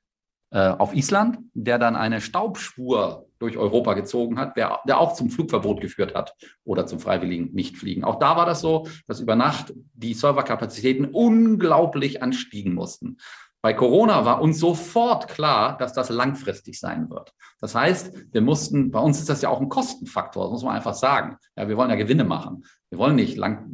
auf 0.52 0.96
Island, 0.96 1.38
der 1.54 1.78
dann 1.78 1.96
eine 1.96 2.22
Staubspur 2.22 3.28
durch 3.38 3.58
Europa 3.58 3.94
gezogen 3.94 4.40
hat, 4.40 4.58
der, 4.58 4.80
der 4.88 5.00
auch 5.00 5.14
zum 5.14 5.30
Flugverbot 5.30 5.80
geführt 5.80 6.16
hat 6.16 6.36
oder 6.64 6.88
zum 6.88 7.00
freiwilligen 7.00 7.54
Nichtfliegen. 7.54 8.04
Auch 8.04 8.20
da 8.20 8.36
war 8.36 8.46
das 8.46 8.62
so, 8.62 8.88
dass 9.08 9.20
über 9.20 9.36
Nacht 9.36 9.74
die 9.94 10.14
Serverkapazitäten 10.14 11.06
unglaublich 11.06 12.22
anstiegen 12.22 12.74
mussten. 12.74 13.18
Bei 13.62 13.74
Corona 13.74 14.24
war 14.24 14.42
uns 14.42 14.60
sofort 14.60 15.28
klar, 15.28 15.78
dass 15.78 15.94
das 15.94 16.10
langfristig 16.10 16.80
sein 16.80 17.10
wird. 17.10 17.34
Das 17.60 17.76
heißt, 17.76 18.34
wir 18.34 18.42
mussten, 18.42 18.90
bei 18.90 19.00
uns 19.00 19.20
ist 19.20 19.28
das 19.28 19.42
ja 19.42 19.50
auch 19.50 19.60
ein 19.60 19.68
Kostenfaktor, 19.68 20.46
das 20.46 20.52
muss 20.52 20.64
man 20.64 20.76
einfach 20.76 20.94
sagen. 20.94 21.38
Ja, 21.58 21.68
wir 21.68 21.76
wollen 21.76 21.90
ja 21.90 21.98
Gewinne 21.98 22.24
machen. 22.24 22.64
Wir 22.90 23.00
wollen 23.00 23.18
nicht 23.18 23.38
lang, 23.38 23.70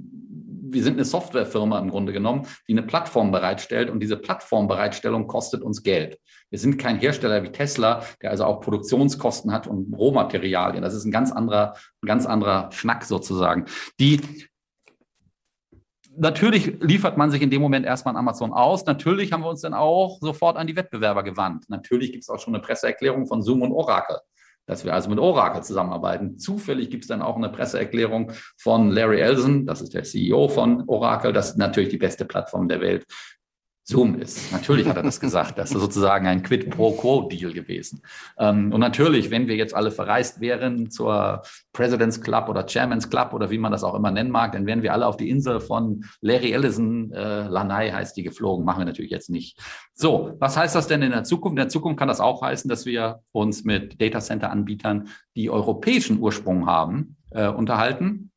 wir 0.71 0.84
sind 0.84 0.93
eine 0.93 1.06
Softwarefirma 1.06 1.80
im 1.80 1.89
Grunde 1.89 2.13
genommen, 2.13 2.47
die 2.67 2.73
eine 2.73 2.84
Plattform 2.84 3.32
bereitstellt 3.32 3.89
und 3.89 3.99
diese 3.99 4.17
Plattformbereitstellung 4.17 5.28
kostet 5.28 5.62
uns 5.62 5.84
Geld. 5.84 6.19
Wir 6.49 6.60
sind 6.60 6.78
kein 6.78 6.97
Hersteller 6.97 7.43
wie 7.43 7.51
Tesla, 7.51 8.04
der 8.21 8.32
also 8.32 8.45
auch 8.45 8.62
Produktionskosten 8.62 9.51
hat 9.51 9.67
und 9.67 9.93
Rohmaterialien. 9.93 10.82
Das 10.82 10.93
ist 10.93 11.06
ein 11.06 11.12
ganz 11.12 11.32
anderer, 11.32 11.75
ein 12.01 12.08
ganz 12.08 12.25
anderer 12.25 12.71
Schnack 12.71 13.04
sozusagen. 13.04 13.65
Die 13.99 14.21
Natürlich 16.17 16.78
liefert 16.80 17.17
man 17.17 17.30
sich 17.30 17.41
in 17.41 17.49
dem 17.49 17.62
Moment 17.62 17.86
erstmal 17.86 18.13
an 18.13 18.19
Amazon 18.19 18.54
aus. 18.54 18.86
Natürlich 18.86 19.34
haben 19.34 19.43
wir 19.43 19.49
uns 19.49 19.60
dann 19.60 19.73
auch 19.73 20.19
sofort 20.21 20.56
an 20.56 20.65
die 20.65 20.78
Wettbewerber 20.78 21.23
gewandt. 21.23 21.65
Natürlich 21.67 22.13
gibt 22.13 22.23
es 22.23 22.30
auch 22.30 22.39
schon 22.39 22.56
eine 22.56 22.63
Presseerklärung 22.63 23.28
von 23.28 23.41
Zoom 23.41 23.63
und 23.63 23.73
Oracle 23.73 24.21
dass 24.65 24.86
wir 24.86 24.93
also 24.93 25.10
mit 25.10 25.19
Oracle 25.19 25.63
zusammenarbeiten. 25.63 26.38
Zufällig 26.38 26.89
gibt 26.89 27.04
es 27.04 27.08
dann 27.08 27.21
auch 27.21 27.36
eine 27.36 27.49
Presseerklärung 27.49 28.32
von 28.58 28.89
Larry 28.89 29.19
Ellison, 29.19 29.65
das 29.65 29.82
ist 29.82 29.93
der 29.93 30.04
CEO 30.04 30.47
von 30.47 30.84
Oracle, 30.88 31.34
das 31.34 31.51
ist 31.51 31.58
natürlich 31.58 31.89
die 31.89 31.97
beste 31.97 32.25
Plattform 32.25 32.67
der 32.67 32.82
Welt 32.82 33.06
Zoom 33.88 34.15
ist. 34.15 34.52
Natürlich 34.52 34.88
hat 34.88 34.98
er 34.98 35.04
das 35.04 35.19
gesagt. 35.19 35.60
Das 35.60 35.69
ist 35.69 35.80
sozusagen 35.80 36.26
ein 36.26 36.41
Quid 36.41 36.71
pro 36.71 36.93
Quo 36.93 37.30
Deal 37.30 37.54
gewesen. 37.54 38.02
Ähm, 38.39 38.74
und 38.74 38.80
natürlich, 38.80 39.30
wenn 39.30 39.48
wir 39.48 39.56
jetzt 39.56 39.76
alle 39.76 39.91
verreist 39.91 40.41
wären 40.41 40.89
zur 40.89 41.43
President's 41.71 42.19
Club 42.19 42.50
oder 42.50 42.65
Chairman's 42.65 43.12
Club 43.12 43.32
oder 43.34 43.52
wie 43.52 43.60
man 43.60 43.71
das 43.71 43.84
auch 43.84 43.93
immer 43.93 44.10
nennen 44.10 44.32
mag, 44.32 44.54
dann 44.54 44.65
wären 44.65 44.82
wir 44.82 44.91
alle 44.91 45.06
auf 45.06 45.17
die 45.17 45.30
Insel 45.30 45.60
von 45.60 46.04
Larry 46.21 46.52
Ellison, 46.52 47.12
äh, 47.12 47.43
Lanai 47.48 47.91
heißt 47.91 48.17
die, 48.17 48.24
geflogen. 48.24 48.65
Machen 48.65 48.80
wir 48.80 48.86
natürlich 48.86 49.12
jetzt 49.12 49.30
nicht. 49.30 49.60
So, 49.93 50.34
was 50.39 50.58
heißt 50.58 50.74
das 50.74 50.88
denn 50.88 51.04
in 51.04 51.12
der 51.12 51.24
Zukunft? 51.24 51.54
In 51.54 51.58
der 51.58 51.69
Zukunft 51.69 52.00
kann 52.00 52.08
das 52.08 52.19
auch 52.19 52.41
heißen, 52.41 52.67
dass 52.67 52.88
wir 52.88 53.19
uns 53.34 53.65
mit 53.65 54.02
Data 54.02 54.19
Center 54.19 54.50
Anbietern, 54.50 55.10
die 55.36 55.52
europäischen 55.52 56.19
Ursprung 56.19 56.65
haben, 56.65 57.17
äh, 57.30 57.48
unterhalten. 57.50 58.32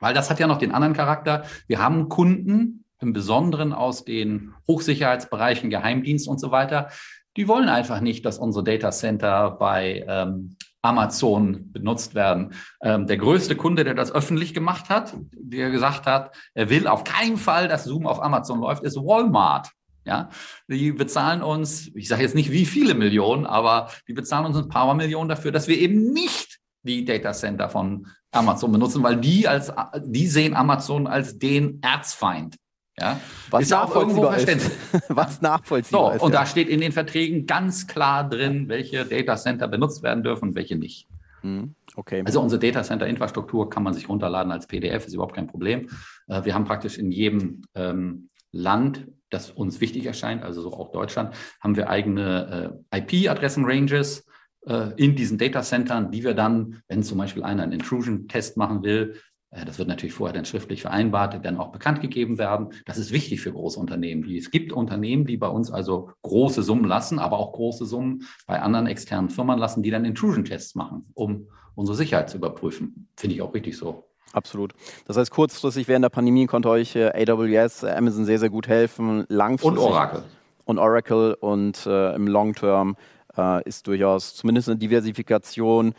Weil 0.00 0.14
das 0.14 0.30
hat 0.30 0.40
ja 0.40 0.46
noch 0.46 0.58
den 0.58 0.72
anderen 0.72 0.94
Charakter. 0.94 1.44
Wir 1.66 1.82
haben 1.82 2.08
Kunden, 2.08 2.83
im 3.04 3.12
Besonderen 3.12 3.72
aus 3.72 4.04
den 4.04 4.54
Hochsicherheitsbereichen, 4.66 5.70
Geheimdienst 5.70 6.26
und 6.26 6.40
so 6.40 6.50
weiter, 6.50 6.88
die 7.36 7.48
wollen 7.48 7.68
einfach 7.68 8.00
nicht, 8.00 8.24
dass 8.24 8.38
unsere 8.38 8.64
Data 8.64 8.90
Center 8.90 9.52
bei 9.52 10.04
ähm, 10.08 10.56
Amazon 10.82 11.72
benutzt 11.72 12.14
werden. 12.14 12.54
Ähm, 12.82 13.06
der 13.06 13.16
größte 13.16 13.56
Kunde, 13.56 13.84
der 13.84 13.94
das 13.94 14.12
öffentlich 14.12 14.54
gemacht 14.54 14.88
hat, 14.88 15.14
der 15.32 15.70
gesagt 15.70 16.06
hat, 16.06 16.36
er 16.54 16.70
will 16.70 16.86
auf 16.86 17.04
keinen 17.04 17.36
Fall, 17.36 17.68
dass 17.68 17.84
Zoom 17.84 18.06
auf 18.06 18.22
Amazon 18.22 18.60
läuft, 18.60 18.84
ist 18.84 18.96
Walmart. 18.96 19.70
Ja, 20.06 20.28
die 20.68 20.92
bezahlen 20.92 21.42
uns, 21.42 21.90
ich 21.94 22.08
sage 22.08 22.22
jetzt 22.22 22.34
nicht 22.34 22.52
wie 22.52 22.66
viele 22.66 22.92
Millionen, 22.92 23.46
aber 23.46 23.88
die 24.06 24.12
bezahlen 24.12 24.44
uns 24.44 24.58
ein 24.58 24.68
paar 24.68 24.92
Millionen 24.94 25.30
dafür, 25.30 25.50
dass 25.50 25.66
wir 25.66 25.78
eben 25.78 26.12
nicht 26.12 26.58
die 26.82 27.06
Data 27.06 27.32
Center 27.32 27.70
von 27.70 28.06
Amazon 28.30 28.70
benutzen, 28.70 29.02
weil 29.02 29.16
die 29.16 29.48
als, 29.48 29.72
die 30.04 30.26
sehen 30.26 30.54
Amazon 30.54 31.06
als 31.06 31.38
den 31.38 31.80
Erzfeind. 31.80 32.56
Ja, 32.98 33.20
was 33.50 33.62
ist 33.62 33.70
nachvollziehbar 33.70 34.36
ist. 34.36 34.70
was 35.08 35.42
nachvollziehbar 35.42 36.10
so, 36.10 36.16
ist. 36.16 36.22
Und 36.22 36.32
ja. 36.32 36.40
da 36.40 36.46
steht 36.46 36.68
in 36.68 36.80
den 36.80 36.92
Verträgen 36.92 37.44
ganz 37.46 37.86
klar 37.88 38.28
drin, 38.28 38.68
welche 38.68 39.04
Data 39.04 39.36
Center 39.36 39.66
benutzt 39.66 40.02
werden 40.02 40.22
dürfen 40.22 40.50
und 40.50 40.54
welche 40.54 40.76
nicht. 40.76 41.08
Hm, 41.40 41.74
okay. 41.96 42.22
Also 42.24 42.40
unsere 42.40 42.60
Data 42.60 42.82
Center 42.84 43.06
Infrastruktur 43.06 43.68
kann 43.68 43.82
man 43.82 43.94
sich 43.94 44.08
runterladen 44.08 44.52
als 44.52 44.66
PDF, 44.66 45.06
ist 45.06 45.14
überhaupt 45.14 45.34
kein 45.34 45.48
Problem. 45.48 45.88
Äh, 46.28 46.44
wir 46.44 46.54
haben 46.54 46.64
praktisch 46.64 46.96
in 46.96 47.10
jedem 47.10 47.62
ähm, 47.74 48.30
Land, 48.52 49.08
das 49.28 49.50
uns 49.50 49.80
wichtig 49.80 50.06
erscheint, 50.06 50.44
also 50.44 50.62
so 50.62 50.72
auch 50.72 50.92
Deutschland, 50.92 51.34
haben 51.60 51.74
wir 51.74 51.90
eigene 51.90 52.80
äh, 52.92 52.98
IP-Adressen-Ranges 53.00 54.24
äh, 54.66 54.92
in 54.96 55.16
diesen 55.16 55.36
Data 55.36 55.62
Centern, 55.62 56.12
die 56.12 56.22
wir 56.22 56.34
dann, 56.34 56.82
wenn 56.88 57.02
zum 57.02 57.18
Beispiel 57.18 57.42
einer 57.42 57.64
einen 57.64 57.72
Intrusion-Test 57.72 58.56
machen 58.56 58.84
will, 58.84 59.20
das 59.64 59.78
wird 59.78 59.88
natürlich 59.88 60.14
vorher 60.14 60.34
dann 60.34 60.44
schriftlich 60.44 60.82
vereinbart, 60.82 61.44
dann 61.44 61.58
auch 61.58 61.70
bekannt 61.70 62.00
gegeben 62.00 62.38
werden. 62.38 62.70
Das 62.86 62.98
ist 62.98 63.12
wichtig 63.12 63.40
für 63.40 63.52
große 63.52 63.78
Unternehmen. 63.78 64.28
Es 64.34 64.50
gibt 64.50 64.72
Unternehmen, 64.72 65.26
die 65.26 65.36
bei 65.36 65.48
uns 65.48 65.70
also 65.70 66.10
große 66.22 66.62
Summen 66.62 66.84
lassen, 66.84 67.18
aber 67.20 67.38
auch 67.38 67.52
große 67.52 67.86
Summen 67.86 68.24
bei 68.46 68.60
anderen 68.60 68.86
externen 68.86 69.30
Firmen 69.30 69.58
lassen, 69.58 69.82
die 69.82 69.90
dann 69.90 70.04
Intrusion-Tests 70.04 70.74
machen, 70.74 71.06
um 71.14 71.46
unsere 71.76 71.96
Sicherheit 71.96 72.30
zu 72.30 72.38
überprüfen. 72.38 73.08
Finde 73.16 73.36
ich 73.36 73.42
auch 73.42 73.54
richtig 73.54 73.76
so. 73.76 74.04
Absolut. 74.32 74.72
Das 75.06 75.16
heißt, 75.16 75.30
kurzfristig 75.30 75.86
während 75.86 76.02
der 76.02 76.10
Pandemie 76.10 76.46
konnte 76.46 76.68
euch 76.68 76.96
äh, 76.96 77.10
AWS, 77.10 77.84
Amazon 77.84 78.24
sehr, 78.24 78.40
sehr 78.40 78.50
gut 78.50 78.66
helfen. 78.66 79.24
Langfristig. 79.28 79.78
Und 79.78 79.78
Oracle. 79.78 80.22
Und 80.64 80.78
Oracle 80.78 81.36
und 81.38 81.86
äh, 81.86 82.14
im 82.14 82.26
Long 82.26 82.54
Term 82.54 82.96
äh, 83.36 83.62
ist 83.68 83.86
durchaus 83.86 84.34
zumindest 84.34 84.68
eine 84.68 84.78
Diversifikation 84.78 85.94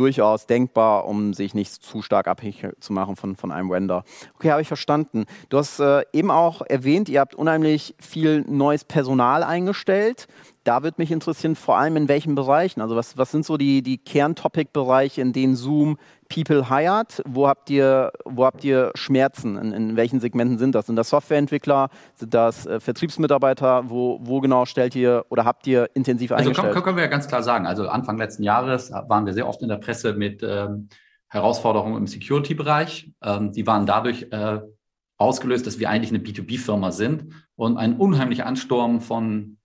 durchaus 0.00 0.46
denkbar, 0.46 1.06
um 1.06 1.34
sich 1.34 1.52
nicht 1.52 1.82
zu 1.82 2.00
stark 2.00 2.26
abhängig 2.26 2.66
zu 2.80 2.92
machen 2.94 3.16
von, 3.16 3.36
von 3.36 3.52
einem 3.52 3.70
Render. 3.70 4.02
Okay, 4.34 4.50
habe 4.50 4.62
ich 4.62 4.68
verstanden. 4.68 5.26
Du 5.50 5.58
hast 5.58 5.78
äh, 5.78 6.04
eben 6.14 6.30
auch 6.30 6.62
erwähnt, 6.62 7.10
ihr 7.10 7.20
habt 7.20 7.34
unheimlich 7.34 7.94
viel 8.00 8.42
neues 8.48 8.82
Personal 8.84 9.42
eingestellt. 9.42 10.26
Da 10.64 10.82
würde 10.82 10.96
mich 10.98 11.10
interessieren, 11.10 11.56
vor 11.56 11.78
allem 11.78 11.96
in 11.96 12.08
welchen 12.08 12.34
Bereichen. 12.34 12.82
Also 12.82 12.94
was, 12.94 13.16
was 13.16 13.30
sind 13.30 13.46
so 13.46 13.56
die, 13.56 13.82
die 13.82 13.96
Kerntopic-Bereiche, 13.96 15.22
in 15.22 15.32
denen 15.32 15.56
Zoom 15.56 15.96
People 16.28 16.68
hired? 16.68 17.22
Wo 17.26 17.48
habt 17.48 17.70
ihr, 17.70 18.12
wo 18.26 18.44
habt 18.44 18.62
ihr 18.62 18.90
Schmerzen? 18.94 19.56
In, 19.56 19.72
in 19.72 19.96
welchen 19.96 20.20
Segmenten 20.20 20.58
sind 20.58 20.74
das? 20.74 20.86
Sind 20.86 20.96
das 20.96 21.08
Softwareentwickler? 21.08 21.88
Sind 22.14 22.34
das 22.34 22.66
äh, 22.66 22.78
Vertriebsmitarbeiter? 22.78 23.88
Wo, 23.88 24.18
wo 24.22 24.40
genau 24.40 24.66
stellt 24.66 24.94
ihr 24.94 25.24
oder 25.30 25.46
habt 25.46 25.66
ihr 25.66 25.88
intensiv 25.94 26.30
also 26.32 26.42
eingestellt? 26.50 26.74
Also 26.74 26.82
können, 26.82 26.96
wir 26.96 27.04
ja 27.04 27.10
ganz 27.10 27.26
klar 27.26 27.42
sagen. 27.42 27.66
Also 27.66 27.88
Anfang 27.88 28.18
letzten 28.18 28.42
Jahres 28.42 28.90
waren 28.90 29.24
wir 29.24 29.32
sehr 29.32 29.48
oft 29.48 29.62
in 29.62 29.68
der 29.68 29.78
Presse 29.78 30.12
mit 30.12 30.42
ähm, 30.42 30.90
Herausforderungen 31.28 31.96
im 31.96 32.06
Security-Bereich. 32.06 33.10
Ähm, 33.22 33.52
die 33.52 33.66
waren 33.66 33.86
dadurch 33.86 34.26
äh, 34.30 34.60
ausgelöst, 35.16 35.66
dass 35.66 35.78
wir 35.78 35.88
eigentlich 35.88 36.10
eine 36.10 36.22
B2B-Firma 36.22 36.92
sind 36.92 37.32
und 37.54 37.78
ein 37.78 37.96
unheimlicher 37.96 38.46
Ansturm 38.46 39.00
von 39.00 39.58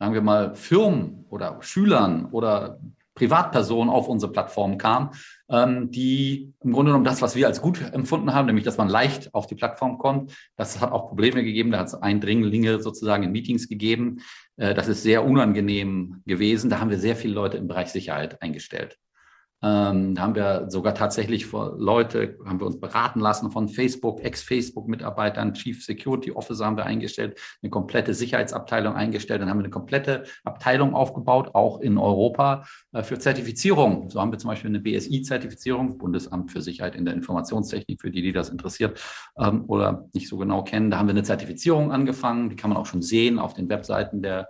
sagen 0.00 0.14
wir 0.14 0.22
mal, 0.22 0.54
Firmen 0.54 1.26
oder 1.28 1.58
Schülern 1.60 2.24
oder 2.32 2.80
Privatpersonen 3.14 3.90
auf 3.90 4.08
unsere 4.08 4.32
Plattform 4.32 4.78
kam, 4.78 5.10
ähm, 5.50 5.90
die 5.90 6.54
im 6.60 6.72
Grunde 6.72 6.90
genommen 6.90 7.04
das, 7.04 7.20
was 7.20 7.36
wir 7.36 7.46
als 7.46 7.60
gut 7.60 7.82
empfunden 7.92 8.32
haben, 8.32 8.46
nämlich 8.46 8.64
dass 8.64 8.78
man 8.78 8.88
leicht 8.88 9.34
auf 9.34 9.46
die 9.46 9.56
Plattform 9.56 9.98
kommt, 9.98 10.34
das 10.56 10.80
hat 10.80 10.90
auch 10.90 11.08
Probleme 11.08 11.44
gegeben. 11.44 11.70
Da 11.70 11.80
hat 11.80 11.88
es 11.88 11.94
Eindringlinge 11.94 12.80
sozusagen 12.80 13.24
in 13.24 13.32
Meetings 13.32 13.68
gegeben. 13.68 14.20
Äh, 14.56 14.72
das 14.72 14.88
ist 14.88 15.02
sehr 15.02 15.24
unangenehm 15.24 16.22
gewesen. 16.24 16.70
Da 16.70 16.80
haben 16.80 16.88
wir 16.88 16.98
sehr 16.98 17.14
viele 17.14 17.34
Leute 17.34 17.58
im 17.58 17.68
Bereich 17.68 17.88
Sicherheit 17.88 18.40
eingestellt. 18.40 18.96
Ähm, 19.62 20.14
da 20.14 20.22
haben 20.22 20.34
wir 20.34 20.70
sogar 20.70 20.94
tatsächlich 20.94 21.50
Leute, 21.52 22.38
haben 22.46 22.60
wir 22.60 22.66
uns 22.66 22.80
beraten 22.80 23.20
lassen 23.20 23.50
von 23.50 23.68
Facebook, 23.68 24.24
Ex-Facebook-Mitarbeitern, 24.24 25.52
Chief 25.52 25.84
Security 25.84 26.32
Officer 26.32 26.64
haben 26.64 26.76
wir 26.76 26.86
eingestellt, 26.86 27.38
eine 27.62 27.70
komplette 27.70 28.14
Sicherheitsabteilung 28.14 28.94
eingestellt. 28.94 29.42
Dann 29.42 29.50
haben 29.50 29.58
wir 29.58 29.64
eine 29.64 29.70
komplette 29.70 30.24
Abteilung 30.44 30.94
aufgebaut, 30.94 31.50
auch 31.54 31.80
in 31.80 31.98
Europa, 31.98 32.64
äh, 32.92 33.02
für 33.02 33.18
Zertifizierung. 33.18 34.08
So 34.08 34.20
haben 34.20 34.32
wir 34.32 34.38
zum 34.38 34.48
Beispiel 34.48 34.70
eine 34.70 34.80
BSI-Zertifizierung, 34.80 35.98
Bundesamt 35.98 36.50
für 36.52 36.62
Sicherheit 36.62 36.94
in 36.94 37.04
der 37.04 37.14
Informationstechnik, 37.14 38.00
für 38.00 38.10
die, 38.10 38.22
die 38.22 38.32
das 38.32 38.48
interessiert 38.48 38.98
ähm, 39.38 39.64
oder 39.68 40.08
nicht 40.14 40.28
so 40.28 40.38
genau 40.38 40.64
kennen. 40.64 40.90
Da 40.90 40.98
haben 40.98 41.06
wir 41.06 41.14
eine 41.14 41.22
Zertifizierung 41.22 41.92
angefangen, 41.92 42.48
die 42.48 42.56
kann 42.56 42.70
man 42.70 42.78
auch 42.78 42.86
schon 42.86 43.02
sehen 43.02 43.38
auf 43.38 43.52
den 43.52 43.68
Webseiten 43.68 44.22
der 44.22 44.48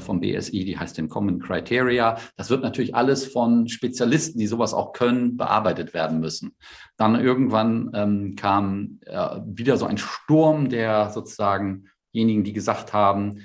vom 0.00 0.20
BSI, 0.20 0.64
die 0.64 0.78
heißt 0.78 0.98
den 0.98 1.08
Common 1.08 1.40
Criteria. 1.40 2.18
Das 2.36 2.50
wird 2.50 2.62
natürlich 2.62 2.94
alles 2.94 3.26
von 3.26 3.68
Spezialisten, 3.68 4.38
die 4.38 4.46
sowas 4.46 4.74
auch 4.74 4.92
können, 4.92 5.36
bearbeitet 5.36 5.94
werden 5.94 6.20
müssen. 6.20 6.56
Dann 6.96 7.16
irgendwann 7.16 7.90
ähm, 7.94 8.36
kam 8.36 9.00
äh, 9.06 9.40
wieder 9.46 9.76
so 9.76 9.86
ein 9.86 9.98
Sturm 9.98 10.68
der 10.68 11.10
sozusagen 11.10 11.88
diejenigen, 12.14 12.44
die 12.44 12.52
gesagt 12.52 12.92
haben, 12.92 13.38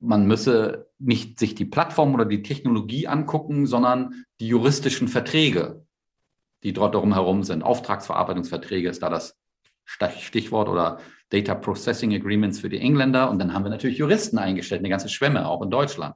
man 0.00 0.26
müsse 0.26 0.88
nicht 0.98 1.38
sich 1.38 1.54
die 1.54 1.64
Plattform 1.64 2.14
oder 2.14 2.24
die 2.24 2.42
Technologie 2.42 3.06
angucken, 3.06 3.66
sondern 3.66 4.24
die 4.40 4.48
juristischen 4.48 5.08
Verträge, 5.08 5.84
die 6.62 6.72
dort 6.72 6.94
darum 6.94 7.14
herum 7.14 7.44
sind. 7.44 7.62
Auftragsverarbeitungsverträge 7.62 8.88
ist 8.88 9.02
da 9.02 9.10
das 9.10 9.37
Stichwort 9.88 10.68
oder 10.68 10.98
Data 11.30 11.54
Processing 11.54 12.14
Agreements 12.14 12.60
für 12.60 12.68
die 12.68 12.78
Engländer. 12.78 13.30
Und 13.30 13.38
dann 13.38 13.52
haben 13.54 13.64
wir 13.64 13.70
natürlich 13.70 13.98
Juristen 13.98 14.38
eingestellt, 14.38 14.80
eine 14.80 14.88
ganze 14.88 15.08
Schwemme, 15.08 15.48
auch 15.48 15.62
in 15.62 15.70
Deutschland. 15.70 16.14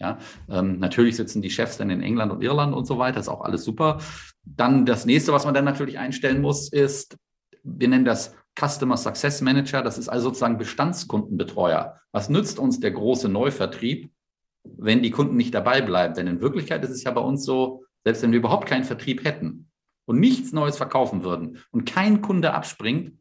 Ja, 0.00 0.18
ähm, 0.50 0.80
natürlich 0.80 1.16
sitzen 1.16 1.40
die 1.40 1.50
Chefs 1.50 1.76
dann 1.78 1.88
in 1.88 2.02
England 2.02 2.32
und 2.32 2.42
Irland 2.42 2.74
und 2.74 2.84
so 2.84 2.98
weiter, 2.98 3.20
ist 3.20 3.28
auch 3.28 3.42
alles 3.42 3.64
super. 3.64 3.98
Dann 4.42 4.86
das 4.86 5.06
nächste, 5.06 5.32
was 5.32 5.44
man 5.44 5.54
dann 5.54 5.64
natürlich 5.64 5.98
einstellen 5.98 6.40
muss, 6.40 6.70
ist, 6.72 7.16
wir 7.62 7.88
nennen 7.88 8.04
das 8.04 8.34
Customer 8.58 8.96
Success 8.96 9.40
Manager, 9.40 9.82
das 9.82 9.96
ist 9.96 10.08
also 10.08 10.28
sozusagen 10.28 10.58
Bestandskundenbetreuer. 10.58 12.00
Was 12.12 12.28
nützt 12.28 12.58
uns 12.58 12.80
der 12.80 12.90
große 12.90 13.28
Neuvertrieb, 13.28 14.10
wenn 14.64 15.02
die 15.02 15.10
Kunden 15.10 15.36
nicht 15.36 15.54
dabei 15.54 15.80
bleiben? 15.80 16.14
Denn 16.14 16.26
in 16.26 16.40
Wirklichkeit 16.40 16.82
ist 16.84 16.90
es 16.90 17.04
ja 17.04 17.12
bei 17.12 17.20
uns 17.20 17.44
so, 17.44 17.84
selbst 18.04 18.22
wenn 18.22 18.32
wir 18.32 18.38
überhaupt 18.40 18.66
keinen 18.66 18.84
Vertrieb 18.84 19.24
hätten 19.24 19.63
und 20.06 20.20
nichts 20.20 20.52
Neues 20.52 20.76
verkaufen 20.76 21.24
würden 21.24 21.58
und 21.70 21.86
kein 21.86 22.20
Kunde 22.20 22.54
abspringt, 22.54 23.12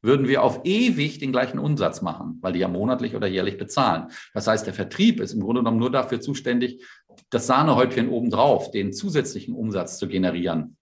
würden 0.00 0.28
wir 0.28 0.42
auf 0.42 0.60
ewig 0.64 1.18
den 1.18 1.32
gleichen 1.32 1.58
Umsatz 1.58 2.02
machen, 2.02 2.38
weil 2.40 2.52
die 2.52 2.60
ja 2.60 2.68
monatlich 2.68 3.16
oder 3.16 3.26
jährlich 3.26 3.58
bezahlen. 3.58 4.08
Das 4.32 4.46
heißt, 4.46 4.66
der 4.66 4.74
Vertrieb 4.74 5.20
ist 5.20 5.32
im 5.32 5.40
Grunde 5.40 5.60
genommen 5.60 5.78
nur 5.78 5.90
dafür 5.90 6.20
zuständig, 6.20 6.84
das 7.30 7.46
Sahnehäubchen 7.46 8.08
obendrauf, 8.08 8.70
den 8.70 8.92
zusätzlichen 8.92 9.54
Umsatz 9.54 9.98
zu 9.98 10.06
generieren. 10.06 10.76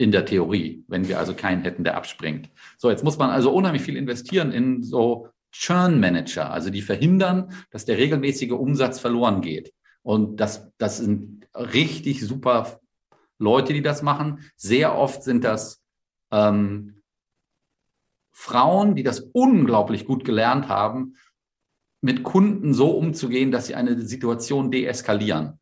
In 0.00 0.12
der 0.12 0.24
Theorie, 0.24 0.84
wenn 0.86 1.08
wir 1.08 1.18
also 1.18 1.34
keinen 1.34 1.62
hätten, 1.62 1.84
der 1.84 1.96
abspringt. 1.96 2.50
So, 2.78 2.88
jetzt 2.88 3.04
muss 3.04 3.18
man 3.18 3.30
also 3.30 3.52
unheimlich 3.52 3.82
viel 3.82 3.96
investieren 3.96 4.52
in 4.52 4.82
so 4.82 5.28
Churn 5.50 5.98
Manager, 5.98 6.50
also 6.50 6.70
die 6.70 6.82
verhindern, 6.82 7.52
dass 7.70 7.84
der 7.84 7.98
regelmäßige 7.98 8.52
Umsatz 8.52 9.00
verloren 9.00 9.40
geht. 9.40 9.72
Und 10.02 10.38
das, 10.40 10.70
das 10.78 10.98
sind 10.98 11.46
richtig 11.54 12.24
super 12.24 12.80
Leute, 13.38 13.72
die 13.72 13.82
das 13.82 14.02
machen. 14.02 14.50
Sehr 14.56 14.96
oft 14.96 15.22
sind 15.22 15.44
das 15.44 15.82
ähm, 16.30 17.02
Frauen, 18.32 18.94
die 18.94 19.02
das 19.02 19.20
unglaublich 19.32 20.04
gut 20.06 20.24
gelernt 20.24 20.68
haben, 20.68 21.16
mit 22.00 22.22
Kunden 22.22 22.74
so 22.74 22.90
umzugehen, 22.90 23.50
dass 23.50 23.66
sie 23.66 23.74
eine 23.74 24.00
Situation 24.00 24.70
deeskalieren. 24.70 25.58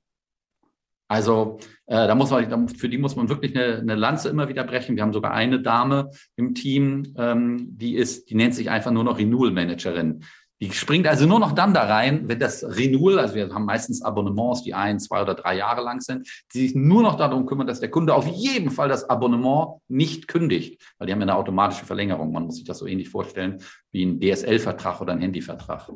Also 1.09 1.59
äh, 1.87 2.07
da 2.07 2.15
muss 2.15 2.31
man, 2.31 2.69
für 2.69 2.89
die 2.89 2.99
muss 2.99 3.15
man 3.15 3.29
wirklich 3.29 3.57
eine, 3.57 3.79
eine, 3.79 3.95
Lanze 3.95 4.29
immer 4.29 4.49
wieder 4.49 4.65
brechen. 4.65 4.97
Wir 4.97 5.05
haben 5.05 5.13
sogar 5.13 5.33
eine 5.33 5.63
Dame 5.63 6.11
im 6.35 6.55
Team, 6.55 7.15
ähm, 7.17 7.69
die 7.79 7.95
ist, 7.95 8.29
die 8.29 8.35
nennt 8.35 8.55
sich 8.55 8.71
einfach 8.71 8.91
nur 8.91 9.05
noch 9.05 9.19
Renewal 9.19 9.53
Managerin. 9.53 10.25
Die 10.61 10.73
springt 10.73 11.07
also 11.07 11.27
nur 11.27 11.39
noch 11.39 11.53
dann 11.53 11.75
da 11.75 11.83
rein, 11.83 12.29
wenn 12.29 12.39
das 12.39 12.65
Renewal, 12.65 13.19
also 13.19 13.35
wir 13.35 13.53
haben 13.53 13.67
meistens 13.67 14.03
Abonnements, 14.03 14.63
die 14.63 14.73
ein, 14.73 14.99
zwei 14.99 15.21
oder 15.21 15.35
drei 15.35 15.57
Jahre 15.57 15.83
lang 15.83 16.01
sind, 16.01 16.27
die 16.55 16.61
sich 16.61 16.75
nur 16.75 17.03
noch 17.03 17.17
darum 17.17 17.45
kümmern, 17.45 17.67
dass 17.67 17.81
der 17.81 17.91
Kunde 17.91 18.15
auf 18.15 18.27
jeden 18.27 18.71
Fall 18.71 18.89
das 18.89 19.09
Abonnement 19.09 19.81
nicht 19.89 20.29
kündigt, 20.29 20.81
weil 20.99 21.07
die 21.07 21.13
haben 21.13 21.21
ja 21.21 21.25
eine 21.25 21.37
automatische 21.37 21.85
Verlängerung. 21.85 22.33
Man 22.33 22.45
muss 22.45 22.57
sich 22.57 22.65
das 22.65 22.79
so 22.79 22.87
ähnlich 22.87 23.11
vorstellen 23.11 23.59
wie 23.93 24.05
ein 24.05 24.19
DSL-Vertrag 24.19 25.03
oder 25.03 25.13
ein 25.13 25.21
Handyvertrag. 25.21 25.91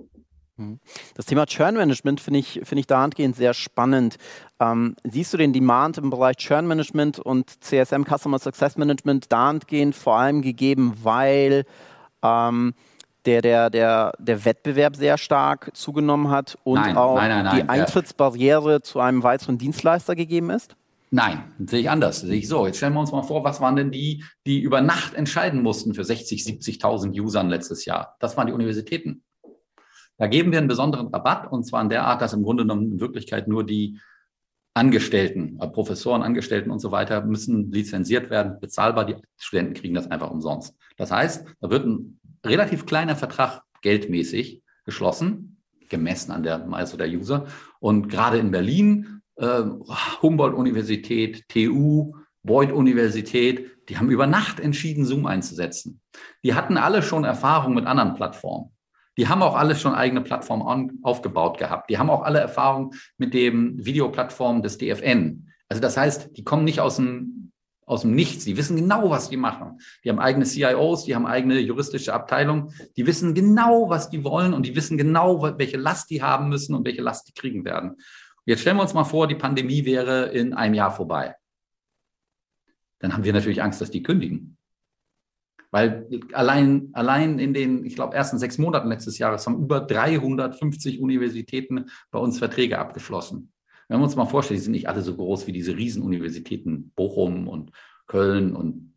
Mhm. 0.60 0.78
Das 1.14 1.24
Thema 1.24 1.46
Churn 1.46 1.74
Management 1.74 2.20
finde 2.20 2.40
ich, 2.40 2.60
find 2.64 2.78
ich 2.78 2.86
dahingehend 2.86 3.36
sehr 3.36 3.54
spannend. 3.54 4.16
Ähm, 4.60 4.94
siehst 5.04 5.32
du 5.32 5.38
den 5.38 5.54
Demand 5.54 5.96
im 5.96 6.10
Bereich 6.10 6.36
Churn 6.36 6.66
Management 6.66 7.18
und 7.18 7.64
CSM 7.64 8.04
Customer 8.04 8.38
Success 8.38 8.76
Management 8.76 9.32
dahingehend 9.32 9.94
vor 9.94 10.18
allem 10.18 10.42
gegeben, 10.42 10.98
weil 11.02 11.64
ähm, 12.22 12.74
der, 13.30 13.42
der, 13.42 13.70
der, 13.70 14.12
der 14.18 14.44
Wettbewerb 14.44 14.96
sehr 14.96 15.16
stark 15.16 15.70
zugenommen 15.74 16.30
hat 16.30 16.58
und 16.64 16.80
nein, 16.80 16.96
auch 16.96 17.16
nein, 17.16 17.44
nein, 17.44 17.56
die 17.56 17.68
Eintrittsbarriere 17.68 18.82
zu 18.82 18.98
einem 18.98 19.22
weiteren 19.22 19.58
Dienstleister 19.58 20.16
gegeben 20.16 20.50
ist? 20.50 20.74
Nein, 21.12 21.42
sehe 21.66 21.80
ich 21.80 21.90
anders. 21.90 22.20
Sehe 22.20 22.38
ich 22.38 22.48
so. 22.48 22.66
Jetzt 22.66 22.76
stellen 22.76 22.94
wir 22.94 23.00
uns 23.00 23.12
mal 23.12 23.22
vor, 23.22 23.42
was 23.44 23.60
waren 23.60 23.76
denn 23.76 23.90
die, 23.90 24.24
die 24.46 24.60
über 24.60 24.80
Nacht 24.80 25.14
entscheiden 25.14 25.62
mussten 25.62 25.94
für 25.94 26.04
60, 26.04 26.42
70.000 26.42 27.20
Usern 27.20 27.48
letztes 27.48 27.84
Jahr? 27.84 28.16
Das 28.20 28.36
waren 28.36 28.46
die 28.46 28.52
Universitäten. 28.52 29.22
Da 30.18 30.26
geben 30.26 30.52
wir 30.52 30.58
einen 30.58 30.68
besonderen 30.68 31.08
Rabatt 31.08 31.50
und 31.50 31.64
zwar 31.64 31.82
in 31.82 31.88
der 31.88 32.04
Art, 32.04 32.22
dass 32.22 32.32
im 32.32 32.42
Grunde 32.42 32.64
genommen 32.64 32.92
in 32.92 33.00
Wirklichkeit 33.00 33.48
nur 33.48 33.64
die 33.64 33.98
Angestellten, 34.72 35.58
äh, 35.60 35.66
Professoren, 35.66 36.22
Angestellten 36.22 36.70
und 36.70 36.78
so 36.78 36.92
weiter 36.92 37.22
müssen 37.24 37.72
lizenziert 37.72 38.30
werden, 38.30 38.60
bezahlbar. 38.60 39.04
Die 39.04 39.16
Studenten 39.36 39.74
kriegen 39.74 39.94
das 39.94 40.10
einfach 40.10 40.30
umsonst. 40.30 40.76
Das 40.96 41.10
heißt, 41.10 41.44
da 41.60 41.70
wird 41.70 41.86
ein 41.86 42.19
relativ 42.44 42.86
kleiner 42.86 43.16
Vertrag 43.16 43.62
geldmäßig 43.82 44.62
geschlossen, 44.84 45.62
gemessen 45.88 46.32
an 46.32 46.42
der 46.42 46.66
Masse 46.66 46.96
der 46.96 47.08
User. 47.08 47.46
Und 47.80 48.08
gerade 48.08 48.38
in 48.38 48.50
Berlin, 48.50 49.22
äh, 49.36 49.62
Humboldt-Universität, 50.22 51.48
TU, 51.48 52.14
Beuth-Universität, 52.42 53.70
die 53.88 53.98
haben 53.98 54.10
über 54.10 54.26
Nacht 54.26 54.60
entschieden, 54.60 55.04
Zoom 55.04 55.26
einzusetzen. 55.26 56.00
Die 56.44 56.54
hatten 56.54 56.76
alle 56.76 57.02
schon 57.02 57.24
Erfahrung 57.24 57.74
mit 57.74 57.86
anderen 57.86 58.14
Plattformen. 58.14 58.70
Die 59.18 59.28
haben 59.28 59.42
auch 59.42 59.56
alle 59.56 59.76
schon 59.76 59.94
eigene 59.94 60.22
Plattformen 60.22 61.00
aufgebaut 61.02 61.58
gehabt. 61.58 61.90
Die 61.90 61.98
haben 61.98 62.08
auch 62.08 62.22
alle 62.22 62.38
Erfahrung 62.38 62.94
mit 63.18 63.34
dem 63.34 63.84
Videoplattform 63.84 64.62
des 64.62 64.78
DFN. 64.78 65.48
Also 65.68 65.82
das 65.82 65.96
heißt, 65.96 66.36
die 66.36 66.44
kommen 66.44 66.64
nicht 66.64 66.80
aus 66.80 66.96
dem 66.96 67.52
aus 67.90 68.02
dem 68.02 68.14
Nichts. 68.14 68.44
Die 68.44 68.56
wissen 68.56 68.76
genau, 68.76 69.10
was 69.10 69.30
die 69.30 69.36
machen. 69.36 69.80
Die 70.04 70.10
haben 70.10 70.20
eigene 70.20 70.44
CIOs, 70.44 71.04
die 71.04 71.14
haben 71.14 71.26
eigene 71.26 71.58
juristische 71.58 72.14
Abteilung. 72.14 72.72
Die 72.96 73.06
wissen 73.06 73.34
genau, 73.34 73.90
was 73.90 74.10
die 74.10 74.22
wollen 74.22 74.54
und 74.54 74.64
die 74.64 74.76
wissen 74.76 74.96
genau, 74.96 75.42
welche 75.58 75.76
Last 75.76 76.10
die 76.10 76.22
haben 76.22 76.48
müssen 76.48 76.74
und 76.74 76.86
welche 76.86 77.02
Last 77.02 77.28
die 77.28 77.32
kriegen 77.32 77.64
werden. 77.64 77.96
Jetzt 78.46 78.60
stellen 78.60 78.76
wir 78.76 78.82
uns 78.82 78.94
mal 78.94 79.04
vor, 79.04 79.26
die 79.26 79.34
Pandemie 79.34 79.84
wäre 79.84 80.26
in 80.26 80.54
einem 80.54 80.74
Jahr 80.74 80.92
vorbei. 80.92 81.34
Dann 83.00 83.12
haben 83.12 83.24
wir 83.24 83.32
natürlich 83.32 83.62
Angst, 83.62 83.80
dass 83.80 83.90
die 83.90 84.02
kündigen. 84.02 84.56
Weil 85.72 86.08
allein, 86.32 86.90
allein 86.92 87.38
in 87.38 87.54
den, 87.54 87.84
ich 87.84 87.94
glaube, 87.94 88.14
ersten 88.14 88.38
sechs 88.38 88.58
Monaten 88.58 88.88
letztes 88.88 89.18
Jahres 89.18 89.46
haben 89.46 89.62
über 89.62 89.80
350 89.80 91.00
Universitäten 91.00 91.86
bei 92.10 92.18
uns 92.18 92.38
Verträge 92.38 92.78
abgeschlossen. 92.78 93.52
Wenn 93.90 93.98
wir 93.98 94.04
uns 94.04 94.14
mal 94.14 94.24
vorstellen, 94.24 94.58
die 94.60 94.62
sind 94.62 94.72
nicht 94.72 94.88
alle 94.88 95.02
so 95.02 95.16
groß 95.16 95.48
wie 95.48 95.52
diese 95.52 95.76
Riesenuniversitäten 95.76 96.92
Bochum 96.94 97.48
und 97.48 97.72
Köln 98.06 98.54
und 98.54 98.94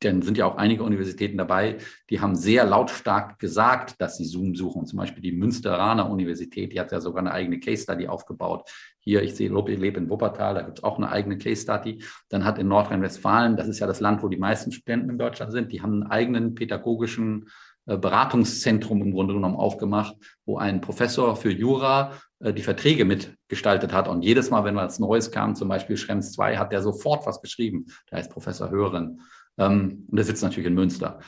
dann 0.00 0.22
sind 0.22 0.36
ja 0.36 0.44
auch 0.44 0.56
einige 0.56 0.82
Universitäten 0.82 1.38
dabei, 1.38 1.78
die 2.10 2.20
haben 2.20 2.34
sehr 2.34 2.64
lautstark 2.64 3.38
gesagt, 3.38 4.00
dass 4.00 4.16
sie 4.16 4.24
Zoom 4.24 4.56
suchen. 4.56 4.86
Zum 4.86 4.98
Beispiel 4.98 5.22
die 5.22 5.30
Münsteraner 5.30 6.10
Universität, 6.10 6.72
die 6.72 6.80
hat 6.80 6.90
ja 6.90 7.00
sogar 7.00 7.20
eine 7.20 7.30
eigene 7.30 7.60
Case 7.60 7.84
Study 7.84 8.08
aufgebaut. 8.08 8.68
Hier, 8.98 9.22
ich 9.22 9.36
sehe, 9.36 9.56
ich 9.56 9.78
lebe 9.78 10.00
in 10.00 10.10
Wuppertal, 10.10 10.54
da 10.54 10.62
gibt 10.62 10.78
es 10.78 10.84
auch 10.84 10.98
eine 10.98 11.10
eigene 11.10 11.38
Case 11.38 11.62
Study. 11.62 12.02
Dann 12.28 12.44
hat 12.44 12.58
in 12.58 12.66
Nordrhein-Westfalen, 12.66 13.56
das 13.56 13.68
ist 13.68 13.78
ja 13.78 13.86
das 13.86 14.00
Land, 14.00 14.24
wo 14.24 14.28
die 14.28 14.36
meisten 14.36 14.72
Studenten 14.72 15.10
in 15.10 15.18
Deutschland 15.18 15.52
sind, 15.52 15.70
die 15.70 15.80
haben 15.80 16.02
einen 16.02 16.10
eigenen 16.10 16.56
pädagogischen 16.56 17.48
Beratungszentrum 17.86 19.02
im 19.02 19.12
Grunde 19.12 19.34
genommen 19.34 19.56
aufgemacht, 19.56 20.16
wo 20.46 20.58
ein 20.58 20.80
Professor 20.80 21.36
für 21.36 21.50
Jura 21.50 22.12
äh, 22.40 22.52
die 22.52 22.62
Verträge 22.62 23.04
mitgestaltet 23.04 23.92
hat. 23.92 24.08
Und 24.08 24.22
jedes 24.22 24.50
Mal, 24.50 24.64
wenn 24.64 24.76
was 24.76 24.98
Neues 24.98 25.30
kam, 25.30 25.54
zum 25.54 25.68
Beispiel 25.68 25.96
Schrems 25.96 26.32
2, 26.32 26.56
hat 26.56 26.72
der 26.72 26.82
sofort 26.82 27.26
was 27.26 27.40
geschrieben. 27.40 27.86
Der 28.10 28.18
heißt 28.18 28.30
Professor 28.30 28.70
Hören. 28.70 29.20
Ähm, 29.58 30.06
und 30.08 30.16
der 30.16 30.24
sitzt 30.24 30.42
natürlich 30.42 30.66
in 30.66 30.74
Münster. 30.74 31.20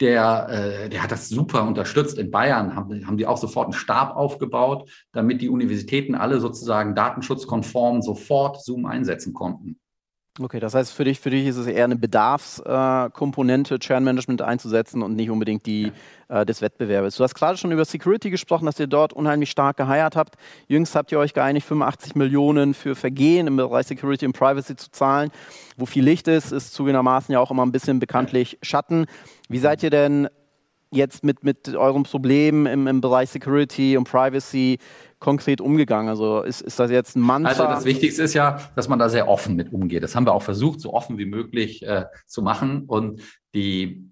Der, 0.00 0.48
äh, 0.48 0.88
der 0.88 1.02
hat 1.02 1.10
das 1.10 1.28
super 1.28 1.66
unterstützt. 1.66 2.18
In 2.18 2.30
Bayern 2.30 2.76
haben, 2.76 3.06
haben 3.06 3.16
die 3.16 3.26
auch 3.26 3.38
sofort 3.38 3.66
einen 3.66 3.72
Stab 3.72 4.16
aufgebaut, 4.16 4.88
damit 5.12 5.42
die 5.42 5.48
Universitäten 5.48 6.14
alle 6.14 6.40
sozusagen 6.40 6.94
datenschutzkonform 6.94 8.02
sofort 8.02 8.62
Zoom 8.62 8.86
einsetzen 8.86 9.34
konnten. 9.34 9.80
Okay, 10.40 10.60
das 10.60 10.74
heißt, 10.74 10.92
für 10.92 11.04
dich, 11.04 11.18
für 11.18 11.30
dich 11.30 11.46
ist 11.46 11.56
es 11.56 11.66
eher 11.66 11.84
eine 11.84 11.96
Bedarfskomponente, 11.96 13.80
Churn 13.80 14.04
Management 14.04 14.40
einzusetzen 14.40 15.02
und 15.02 15.16
nicht 15.16 15.30
unbedingt 15.30 15.66
die 15.66 15.92
äh, 16.28 16.46
des 16.46 16.62
Wettbewerbes. 16.62 17.16
Du 17.16 17.24
hast 17.24 17.34
gerade 17.34 17.58
schon 17.58 17.72
über 17.72 17.84
Security 17.84 18.30
gesprochen, 18.30 18.66
dass 18.66 18.78
ihr 18.78 18.86
dort 18.86 19.12
unheimlich 19.12 19.50
stark 19.50 19.76
geheiert 19.76 20.14
habt. 20.14 20.36
Jüngst 20.68 20.94
habt 20.94 21.10
ihr 21.10 21.18
euch 21.18 21.34
geeinigt, 21.34 21.66
85 21.66 22.14
Millionen 22.14 22.74
für 22.74 22.94
Vergehen 22.94 23.48
im 23.48 23.56
Bereich 23.56 23.88
Security 23.88 24.26
und 24.26 24.32
Privacy 24.32 24.76
zu 24.76 24.90
zahlen. 24.92 25.30
Wo 25.76 25.86
viel 25.86 26.04
Licht 26.04 26.28
ist, 26.28 26.52
ist 26.52 26.72
zugegebenermaßen 26.72 27.32
ja 27.32 27.40
auch 27.40 27.50
immer 27.50 27.66
ein 27.66 27.72
bisschen 27.72 27.98
bekanntlich 27.98 28.58
Schatten. 28.62 29.06
Wie 29.48 29.58
seid 29.58 29.82
ihr 29.82 29.90
denn 29.90 30.28
jetzt 30.90 31.24
mit, 31.24 31.44
mit 31.44 31.74
euren 31.74 32.04
Problemen 32.04 32.66
im, 32.66 32.86
im 32.86 33.00
Bereich 33.00 33.30
Security 33.30 33.96
und 33.96 34.04
Privacy 34.04 34.78
konkret 35.18 35.60
umgegangen? 35.60 36.08
Also 36.08 36.42
ist, 36.42 36.60
ist 36.60 36.78
das 36.78 36.90
jetzt 36.90 37.16
ein 37.16 37.20
Mantra? 37.20 37.50
Also 37.50 37.64
das 37.64 37.84
Wichtigste 37.84 38.22
ist 38.22 38.34
ja, 38.34 38.58
dass 38.76 38.88
man 38.88 38.98
da 38.98 39.08
sehr 39.08 39.28
offen 39.28 39.56
mit 39.56 39.72
umgeht. 39.72 40.02
Das 40.02 40.14
haben 40.14 40.26
wir 40.26 40.32
auch 40.32 40.42
versucht, 40.42 40.80
so 40.80 40.92
offen 40.92 41.18
wie 41.18 41.26
möglich 41.26 41.82
äh, 41.86 42.06
zu 42.26 42.42
machen. 42.42 42.84
Und 42.86 43.22
die 43.54 44.08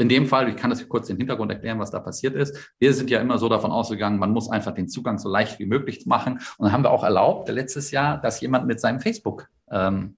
in 0.00 0.08
dem 0.08 0.26
Fall, 0.26 0.48
ich 0.48 0.56
kann 0.56 0.70
das 0.70 0.88
kurz 0.88 1.08
den 1.08 1.16
Hintergrund 1.16 1.50
erklären, 1.50 1.80
was 1.80 1.90
da 1.90 1.98
passiert 1.98 2.36
ist. 2.36 2.72
Wir 2.78 2.94
sind 2.94 3.10
ja 3.10 3.20
immer 3.20 3.36
so 3.38 3.48
davon 3.48 3.72
ausgegangen, 3.72 4.20
man 4.20 4.30
muss 4.30 4.48
einfach 4.48 4.72
den 4.72 4.88
Zugang 4.88 5.18
so 5.18 5.28
leicht 5.28 5.58
wie 5.58 5.66
möglich 5.66 6.06
machen. 6.06 6.34
Und 6.56 6.66
dann 6.66 6.72
haben 6.72 6.84
wir 6.84 6.92
auch 6.92 7.02
erlaubt, 7.02 7.48
letztes 7.48 7.90
Jahr, 7.90 8.20
dass 8.20 8.40
jemand 8.40 8.68
mit 8.68 8.80
seinem 8.80 9.00
Facebook 9.00 9.48
ähm, 9.70 10.16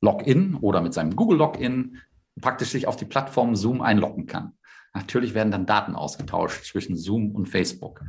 Login 0.00 0.56
oder 0.60 0.80
mit 0.80 0.92
seinem 0.92 1.14
Google 1.14 1.38
Login 1.38 1.98
praktisch 2.40 2.70
sich 2.70 2.88
auf 2.88 2.96
die 2.96 3.04
Plattform 3.04 3.54
Zoom 3.54 3.80
einloggen 3.80 4.26
kann. 4.26 4.54
Natürlich 4.92 5.34
werden 5.34 5.52
dann 5.52 5.66
Daten 5.66 5.94
ausgetauscht 5.94 6.64
zwischen 6.64 6.96
Zoom 6.96 7.30
und 7.30 7.48
Facebook. 7.48 8.02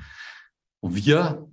Und 0.84 0.96
wir 0.96 1.48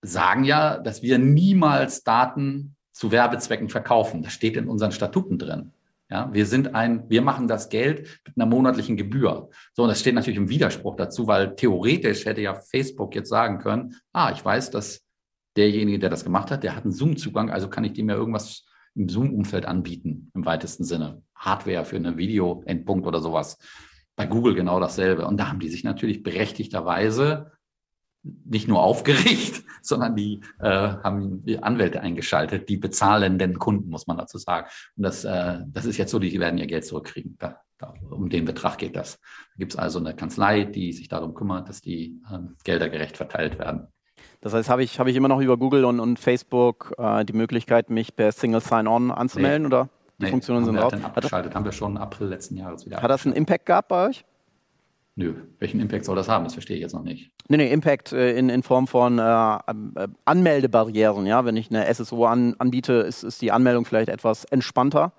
sagen 0.00 0.44
ja, 0.44 0.78
dass 0.78 1.02
wir 1.02 1.18
niemals 1.18 2.04
Daten 2.04 2.76
zu 2.92 3.10
Werbezwecken 3.10 3.68
verkaufen. 3.68 4.22
Das 4.22 4.32
steht 4.32 4.56
in 4.56 4.68
unseren 4.68 4.92
Statuten 4.92 5.38
drin. 5.38 5.72
Ja, 6.08 6.32
wir 6.32 6.46
sind 6.46 6.76
ein, 6.76 7.10
wir 7.10 7.20
machen 7.20 7.48
das 7.48 7.68
Geld 7.68 8.20
mit 8.24 8.36
einer 8.36 8.46
monatlichen 8.46 8.96
Gebühr. 8.96 9.50
So, 9.74 9.82
und 9.82 9.88
das 9.88 9.98
steht 9.98 10.14
natürlich 10.14 10.38
im 10.38 10.48
Widerspruch 10.48 10.94
dazu, 10.94 11.26
weil 11.26 11.56
theoretisch 11.56 12.26
hätte 12.26 12.42
ja 12.42 12.54
Facebook 12.54 13.16
jetzt 13.16 13.28
sagen 13.28 13.58
können, 13.58 13.96
ah, 14.12 14.30
ich 14.32 14.44
weiß, 14.44 14.70
dass 14.70 15.02
derjenige, 15.56 15.98
der 15.98 16.10
das 16.10 16.22
gemacht 16.22 16.52
hat, 16.52 16.62
der 16.62 16.76
hat 16.76 16.84
einen 16.84 16.92
Zoom-Zugang, 16.92 17.50
also 17.50 17.68
kann 17.68 17.82
ich 17.82 17.94
dem 17.94 18.08
ja 18.08 18.14
irgendwas 18.14 18.66
im 18.94 19.08
Zoom-Umfeld 19.08 19.66
anbieten, 19.66 20.30
im 20.32 20.46
weitesten 20.46 20.84
Sinne. 20.84 21.22
Hardware 21.34 21.84
für 21.84 21.96
eine 21.96 22.16
Video-Endpunkt 22.16 23.04
oder 23.04 23.20
sowas. 23.20 23.58
Bei 24.14 24.26
Google 24.26 24.54
genau 24.54 24.78
dasselbe. 24.78 25.26
Und 25.26 25.38
da 25.38 25.48
haben 25.48 25.58
die 25.58 25.70
sich 25.70 25.82
natürlich 25.82 26.22
berechtigterweise 26.22 27.50
nicht 28.44 28.68
nur 28.68 28.82
aufgeregt, 28.82 29.62
sondern 29.82 30.16
die 30.16 30.40
äh, 30.60 30.68
haben 30.68 31.44
die 31.44 31.62
Anwälte 31.62 32.00
eingeschaltet, 32.00 32.68
die 32.68 32.76
bezahlenden 32.76 33.58
Kunden, 33.58 33.90
muss 33.90 34.06
man 34.06 34.18
dazu 34.18 34.38
sagen. 34.38 34.66
Und 34.96 35.02
das, 35.02 35.24
äh, 35.24 35.60
das 35.68 35.84
ist 35.84 35.96
jetzt 35.96 36.10
so, 36.10 36.18
die 36.18 36.38
werden 36.40 36.58
ihr 36.58 36.66
Geld 36.66 36.84
zurückkriegen. 36.84 37.36
Da, 37.38 37.60
da, 37.78 37.94
um 38.10 38.28
den 38.28 38.44
Betrag 38.44 38.78
geht 38.78 38.96
das. 38.96 39.18
Da 39.18 39.58
gibt 39.58 39.72
es 39.72 39.78
also 39.78 39.98
eine 39.98 40.14
Kanzlei, 40.14 40.64
die 40.64 40.92
sich 40.92 41.08
darum 41.08 41.34
kümmert, 41.34 41.68
dass 41.68 41.80
die 41.80 42.20
äh, 42.30 42.38
Gelder 42.64 42.88
gerecht 42.88 43.16
verteilt 43.16 43.58
werden. 43.58 43.88
Das 44.40 44.54
heißt, 44.54 44.68
habe 44.68 44.82
ich, 44.82 44.98
hab 44.98 45.06
ich 45.06 45.16
immer 45.16 45.28
noch 45.28 45.40
über 45.40 45.56
Google 45.56 45.84
und, 45.84 46.00
und 46.00 46.18
Facebook 46.18 46.94
äh, 46.98 47.24
die 47.24 47.32
Möglichkeit, 47.32 47.90
mich 47.90 48.14
per 48.14 48.32
Single 48.32 48.60
Sign-On 48.60 49.10
anzumelden 49.10 49.62
nee. 49.62 49.66
oder 49.66 49.88
die 50.18 50.24
nee, 50.24 50.30
Funktionen 50.30 50.64
sind 50.64 50.78
raus? 50.78 50.92
Abgeschaltet, 50.92 51.54
haben 51.54 51.64
wir 51.64 51.72
schon 51.72 51.96
April 51.96 52.28
letzten 52.28 52.56
Jahres 52.56 52.86
wieder. 52.86 53.02
Hat 53.02 53.10
das 53.10 53.26
einen 53.26 53.34
Impact 53.34 53.66
gehabt 53.66 53.88
bei 53.88 54.08
euch? 54.08 54.24
Nö, 55.18 55.34
welchen 55.58 55.80
Impact 55.80 56.04
soll 56.04 56.14
das 56.14 56.28
haben? 56.28 56.44
Das 56.44 56.52
verstehe 56.52 56.76
ich 56.76 56.82
jetzt 56.82 56.92
noch 56.92 57.02
nicht. 57.02 57.32
Nee, 57.48 57.56
nee, 57.56 57.72
Impact 57.72 58.12
äh, 58.12 58.36
in, 58.36 58.50
in 58.50 58.62
Form 58.62 58.86
von 58.86 59.18
äh, 59.18 59.22
äh 59.22 60.08
Anmeldebarrieren. 60.26 61.24
Ja? 61.24 61.46
Wenn 61.46 61.56
ich 61.56 61.70
eine 61.70 61.92
SSO 61.92 62.26
an, 62.26 62.54
anbiete, 62.58 62.92
ist, 62.92 63.22
ist 63.22 63.40
die 63.40 63.50
Anmeldung 63.50 63.86
vielleicht 63.86 64.10
etwas 64.10 64.44
entspannter? 64.44 65.14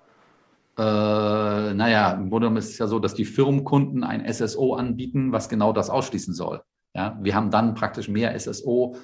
Äh, 0.78 0.82
naja, 0.82 2.12
im 2.12 2.30
Grunde 2.30 2.46
genommen 2.46 2.58
ist 2.58 2.70
es 2.70 2.78
ja 2.78 2.86
so, 2.86 3.00
dass 3.00 3.14
die 3.14 3.24
Firmenkunden 3.24 4.04
ein 4.04 4.32
SSO 4.32 4.74
anbieten, 4.74 5.32
was 5.32 5.48
genau 5.48 5.72
das 5.72 5.90
ausschließen 5.90 6.32
soll. 6.32 6.62
Ja? 6.94 7.18
Wir 7.20 7.34
haben 7.34 7.50
dann 7.50 7.74
praktisch 7.74 8.08
mehr 8.08 8.38
SSO, 8.38 8.94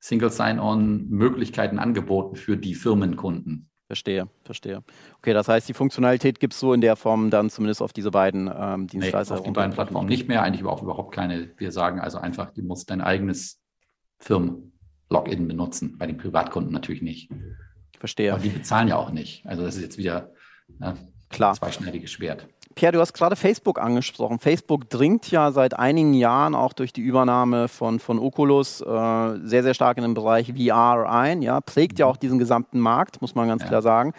Single 0.00 0.30
Sign-On, 0.30 1.08
Möglichkeiten 1.08 1.78
angeboten 1.78 2.34
für 2.34 2.56
die 2.56 2.74
Firmenkunden. 2.74 3.70
Verstehe, 3.88 4.28
verstehe. 4.44 4.84
Okay, 5.16 5.32
das 5.32 5.48
heißt, 5.48 5.66
die 5.66 5.72
Funktionalität 5.72 6.40
gibt 6.40 6.52
es 6.52 6.60
so 6.60 6.74
in 6.74 6.82
der 6.82 6.94
Form 6.94 7.30
dann 7.30 7.48
zumindest 7.48 7.80
auf 7.80 7.94
diese 7.94 8.10
beiden 8.10 8.50
ähm, 8.54 8.86
Dienstleister. 8.86 9.34
Nee, 9.34 9.40
auf 9.40 9.46
die 9.46 9.50
beiden 9.50 9.72
Plattformen 9.72 10.06
nicht 10.06 10.28
mehr, 10.28 10.42
eigentlich 10.42 10.62
auch 10.66 10.82
überhaupt 10.82 11.14
keine. 11.14 11.50
Wir 11.56 11.72
sagen 11.72 11.98
also 11.98 12.18
einfach, 12.18 12.50
du 12.50 12.62
musst 12.62 12.90
dein 12.90 13.00
eigenes 13.00 13.62
Firmen-Login 14.18 15.48
benutzen, 15.48 15.96
bei 15.96 16.06
den 16.06 16.18
Privatkunden 16.18 16.70
natürlich 16.70 17.00
nicht. 17.00 17.30
Verstehe. 17.98 18.34
Aber 18.34 18.42
die 18.42 18.50
bezahlen 18.50 18.88
ja 18.88 18.96
auch 18.96 19.10
nicht. 19.10 19.46
Also 19.46 19.62
das 19.62 19.76
ist 19.76 19.82
jetzt 19.82 19.96
wieder 19.96 20.32
ja, 20.78 20.94
Klar. 21.30 21.54
zweischneidiges 21.54 22.10
Schwert. 22.10 22.46
Pierre, 22.78 22.92
du 22.92 23.00
hast 23.00 23.12
gerade 23.12 23.34
Facebook 23.34 23.80
angesprochen. 23.80 24.38
Facebook 24.38 24.88
dringt 24.88 25.28
ja 25.32 25.50
seit 25.50 25.76
einigen 25.76 26.14
Jahren 26.14 26.54
auch 26.54 26.72
durch 26.72 26.92
die 26.92 27.00
Übernahme 27.00 27.66
von, 27.66 27.98
von 27.98 28.20
Oculus 28.20 28.80
äh, 28.80 28.84
sehr, 29.42 29.64
sehr 29.64 29.74
stark 29.74 29.96
in 29.96 30.04
den 30.04 30.14
Bereich 30.14 30.52
VR 30.56 31.10
ein. 31.10 31.42
Ja, 31.42 31.60
prägt 31.60 31.98
ja 31.98 32.06
auch 32.06 32.16
diesen 32.16 32.38
gesamten 32.38 32.78
Markt, 32.78 33.20
muss 33.20 33.34
man 33.34 33.48
ganz 33.48 33.62
ja. 33.62 33.68
klar 33.68 33.82
sagen. 33.82 34.12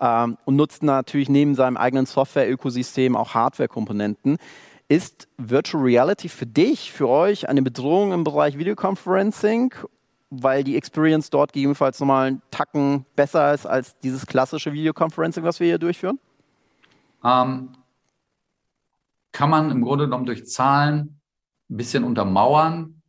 Ähm, 0.00 0.38
und 0.46 0.56
nutzt 0.56 0.82
natürlich 0.82 1.28
neben 1.28 1.54
seinem 1.54 1.76
eigenen 1.76 2.06
Software-Ökosystem 2.06 3.16
auch 3.16 3.34
Hardware-Komponenten. 3.34 4.38
Ist 4.88 5.28
Virtual 5.36 5.84
Reality 5.84 6.30
für 6.30 6.46
dich, 6.46 6.92
für 6.92 7.10
euch 7.10 7.50
eine 7.50 7.60
Bedrohung 7.60 8.12
im 8.12 8.24
Bereich 8.24 8.56
Videoconferencing 8.56 9.74
weil 10.30 10.64
die 10.64 10.76
Experience 10.76 11.30
dort 11.30 11.52
gegebenenfalls 11.52 12.00
nochmal 12.00 12.26
einen 12.26 12.42
Tacken 12.50 13.04
besser 13.14 13.54
ist 13.54 13.64
als 13.64 13.96
dieses 13.98 14.26
klassische 14.26 14.72
Videoconferencing, 14.72 15.44
was 15.44 15.60
wir 15.60 15.68
hier 15.68 15.78
durchführen? 15.78 16.18
Ähm, 17.22 17.68
kann 19.36 19.50
man 19.50 19.70
im 19.70 19.82
Grunde 19.82 20.06
genommen 20.06 20.24
durch 20.24 20.46
Zahlen 20.46 21.20
ein 21.68 21.76
bisschen 21.76 22.04
untermauern. 22.04 23.02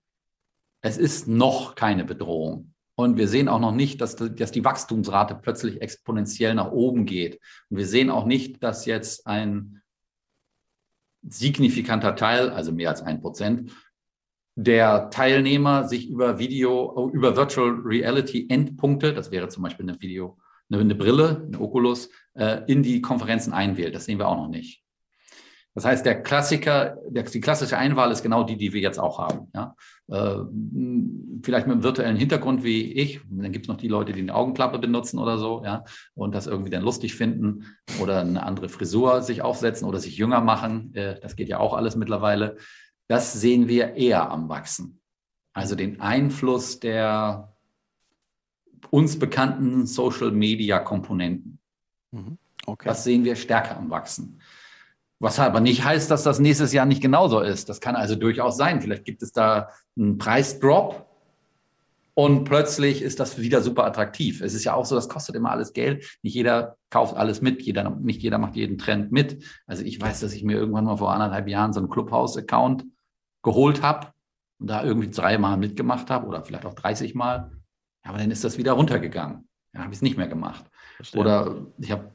Es 0.81 0.97
ist 0.97 1.25
noch 1.29 1.75
keine 1.75 2.03
Bedrohung. 2.03 2.73
Und 2.95 3.15
wir 3.15 3.29
sehen 3.29 3.47
auch 3.47 3.61
noch 3.61 3.71
nicht, 3.71 4.01
dass, 4.01 4.17
dass 4.17 4.51
die 4.51 4.65
Wachstumsrate 4.65 5.35
plötzlich 5.35 5.81
exponentiell 5.81 6.53
nach 6.53 6.71
oben 6.71 7.05
geht. 7.05 7.39
Und 7.69 7.77
wir 7.77 7.87
sehen 7.87 8.09
auch 8.09 8.25
nicht, 8.25 8.61
dass 8.61 8.85
jetzt 8.85 9.25
ein 9.25 9.81
signifikanter 11.25 12.17
Teil, 12.17 12.49
also 12.49 12.73
mehr 12.73 12.89
als 12.89 13.01
ein 13.01 13.21
Prozent, 13.21 13.71
der 14.55 15.09
Teilnehmer 15.09 15.87
sich 15.87 16.09
über 16.09 16.39
Video, 16.39 17.09
über 17.13 17.37
Virtual 17.37 17.69
Reality 17.69 18.47
Endpunkte, 18.49 19.13
das 19.13 19.31
wäre 19.31 19.47
zum 19.47 19.63
Beispiel 19.63 19.87
eine 19.87 20.01
Video, 20.01 20.37
eine, 20.69 20.93
Brille, 20.93 21.45
eine 21.47 21.61
Oculus, 21.61 22.09
äh, 22.33 22.63
in 22.67 22.83
die 22.83 22.99
Konferenzen 22.99 23.53
einwählt. 23.53 23.95
Das 23.95 24.03
sehen 24.03 24.19
wir 24.19 24.27
auch 24.27 24.35
noch 24.35 24.49
nicht. 24.49 24.83
Das 25.77 25.85
heißt, 25.85 26.07
der 26.07 26.23
Klassiker, 26.23 26.97
der, 27.07 27.21
die 27.21 27.39
klassische 27.39 27.77
Einwahl 27.77 28.11
ist 28.11 28.23
genau 28.23 28.41
die, 28.41 28.57
die 28.57 28.73
wir 28.73 28.81
jetzt 28.81 28.97
auch 28.97 29.19
haben. 29.19 29.51
Ja? 29.53 29.75
Äh, 30.07 30.39
vielleicht 31.43 31.67
mit 31.67 31.75
einem 31.75 31.83
virtuellen 31.83 32.17
Hintergrund 32.17 32.63
wie 32.63 32.93
ich. 32.93 33.21
Dann 33.29 33.51
gibt 33.51 33.65
es 33.65 33.69
noch 33.69 33.77
die 33.77 33.87
Leute, 33.87 34.11
die 34.11 34.21
eine 34.21 34.33
Augenklappe 34.33 34.79
benutzen 34.79 35.19
oder 35.19 35.37
so, 35.37 35.61
ja, 35.63 35.83
und 36.15 36.33
das 36.33 36.47
irgendwie 36.47 36.71
dann 36.71 36.81
lustig 36.81 37.13
finden 37.13 37.77
oder 38.01 38.21
eine 38.21 38.41
andere 38.41 38.69
Frisur 38.69 39.21
sich 39.21 39.43
aufsetzen 39.43 39.87
oder 39.87 39.99
sich 39.99 40.17
jünger 40.17 40.41
machen. 40.41 40.95
Äh, 40.95 41.19
das 41.19 41.35
geht 41.35 41.47
ja 41.47 41.59
auch 41.59 41.75
alles 41.75 41.95
mittlerweile. 41.95 42.57
Das 43.07 43.33
sehen 43.33 43.67
wir 43.67 43.93
eher 43.93 44.31
am 44.31 44.49
Wachsen. 44.49 44.99
Also 45.53 45.75
den 45.75 46.01
Einfluss 46.01 46.79
der 46.79 47.53
uns 48.89 49.19
bekannten 49.19 49.85
Social 49.85 50.31
Media 50.31 50.79
Komponenten. 50.79 51.59
Mhm. 52.09 52.39
Okay. 52.65 52.89
Das 52.89 53.03
sehen 53.03 53.23
wir 53.23 53.35
stärker 53.35 53.77
am 53.77 53.91
Wachsen. 53.91 54.41
Was 55.19 55.39
aber 55.39 55.59
nicht 55.59 55.83
heißt, 55.83 56.11
dass 56.11 56.23
das 56.23 56.39
nächstes 56.39 56.73
Jahr 56.73 56.85
nicht 56.85 57.01
genauso 57.01 57.39
ist. 57.39 57.69
Das 57.69 57.81
kann 57.81 57.95
also 57.95 58.15
durchaus 58.15 58.55
sein. 58.55 58.81
Vielleicht 58.81 59.05
gibt 59.05 59.23
es 59.23 59.31
da 59.31 59.69
einen 59.97 60.17
Preisdrop 60.19 61.07
und 62.13 62.45
plötzlich 62.45 63.03
ist 63.03 63.19
das 63.19 63.39
wieder 63.39 63.61
super 63.61 63.85
attraktiv. 63.85 64.41
Es 64.41 64.55
ist 64.55 64.63
ja 64.63 64.73
auch 64.73 64.85
so, 64.85 64.95
das 64.95 65.07
kostet 65.07 65.35
immer 65.35 65.51
alles 65.51 65.73
Geld. 65.73 66.17
Nicht 66.23 66.33
jeder 66.33 66.77
kauft 66.89 67.15
alles 67.15 67.41
mit, 67.41 67.61
jeder, 67.61 67.91
nicht 67.91 68.23
jeder 68.23 68.39
macht 68.39 68.55
jeden 68.55 68.79
Trend 68.79 69.11
mit. 69.11 69.43
Also 69.67 69.83
ich 69.83 70.01
weiß, 70.01 70.19
dass 70.19 70.33
ich 70.33 70.43
mir 70.43 70.57
irgendwann 70.57 70.85
mal 70.85 70.97
vor 70.97 71.13
anderthalb 71.13 71.47
Jahren 71.47 71.73
so 71.73 71.79
einen 71.79 71.89
Clubhouse-Account 71.89 72.85
geholt 73.43 73.83
habe 73.83 74.07
und 74.59 74.67
da 74.67 74.83
irgendwie 74.83 75.11
dreimal 75.11 75.57
mitgemacht 75.57 76.09
habe 76.09 76.25
oder 76.25 76.43
vielleicht 76.43 76.65
auch 76.65 76.73
30 76.73 77.13
Mal. 77.13 77.51
Aber 78.03 78.17
dann 78.17 78.31
ist 78.31 78.43
das 78.43 78.57
wieder 78.57 78.71
runtergegangen. 78.73 79.47
Dann 79.73 79.83
habe 79.83 79.93
ich 79.93 79.99
es 79.99 80.01
nicht 80.01 80.17
mehr 80.17 80.27
gemacht. 80.27 80.65
Verstehe. 80.95 81.21
Oder 81.21 81.67
ich 81.77 81.91
habe 81.91 82.11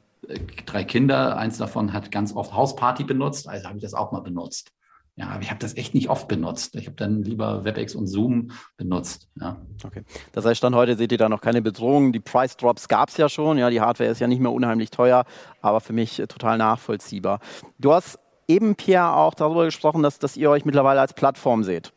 drei 0.65 0.83
Kinder, 0.83 1.37
eins 1.37 1.57
davon 1.57 1.93
hat 1.93 2.11
ganz 2.11 2.35
oft 2.35 2.53
Hausparty 2.53 3.03
benutzt, 3.03 3.47
also 3.47 3.67
habe 3.67 3.77
ich 3.77 3.83
das 3.83 3.93
auch 3.93 4.11
mal 4.11 4.21
benutzt. 4.21 4.71
Ja, 5.15 5.27
aber 5.27 5.43
ich 5.43 5.51
habe 5.51 5.59
das 5.59 5.77
echt 5.77 5.93
nicht 5.93 6.09
oft 6.09 6.27
benutzt. 6.27 6.75
Ich 6.75 6.87
habe 6.87 6.95
dann 6.95 7.21
lieber 7.21 7.63
WebEx 7.63 7.93
und 7.93 8.07
Zoom 8.07 8.49
benutzt. 8.77 9.27
Ja. 9.39 9.61
Okay. 9.85 10.01
Das 10.31 10.43
heißt, 10.43 10.63
dann 10.63 10.73
heute 10.73 10.95
seht 10.95 11.11
ihr 11.11 11.19
da 11.19 11.29
noch 11.29 11.41
keine 11.41 11.61
Bedrohung. 11.61 12.13
Die 12.13 12.19
Price 12.19 12.57
Drops 12.57 12.87
gab 12.87 13.09
es 13.09 13.17
ja 13.17 13.29
schon. 13.29 13.59
Ja, 13.59 13.69
die 13.69 13.79
Hardware 13.79 14.09
ist 14.09 14.19
ja 14.19 14.27
nicht 14.27 14.41
mehr 14.41 14.51
unheimlich 14.51 14.89
teuer, 14.89 15.25
aber 15.61 15.81
für 15.81 15.93
mich 15.93 16.19
äh, 16.19 16.25
total 16.25 16.57
nachvollziehbar. 16.57 17.41
Du 17.77 17.93
hast 17.93 18.17
eben, 18.47 18.75
Pierre, 18.75 19.15
auch 19.15 19.35
darüber 19.35 19.65
gesprochen, 19.65 20.01
dass, 20.01 20.17
dass 20.17 20.35
ihr 20.35 20.49
euch 20.49 20.65
mittlerweile 20.65 21.01
als 21.01 21.13
Plattform 21.13 21.63
seht. 21.63 21.93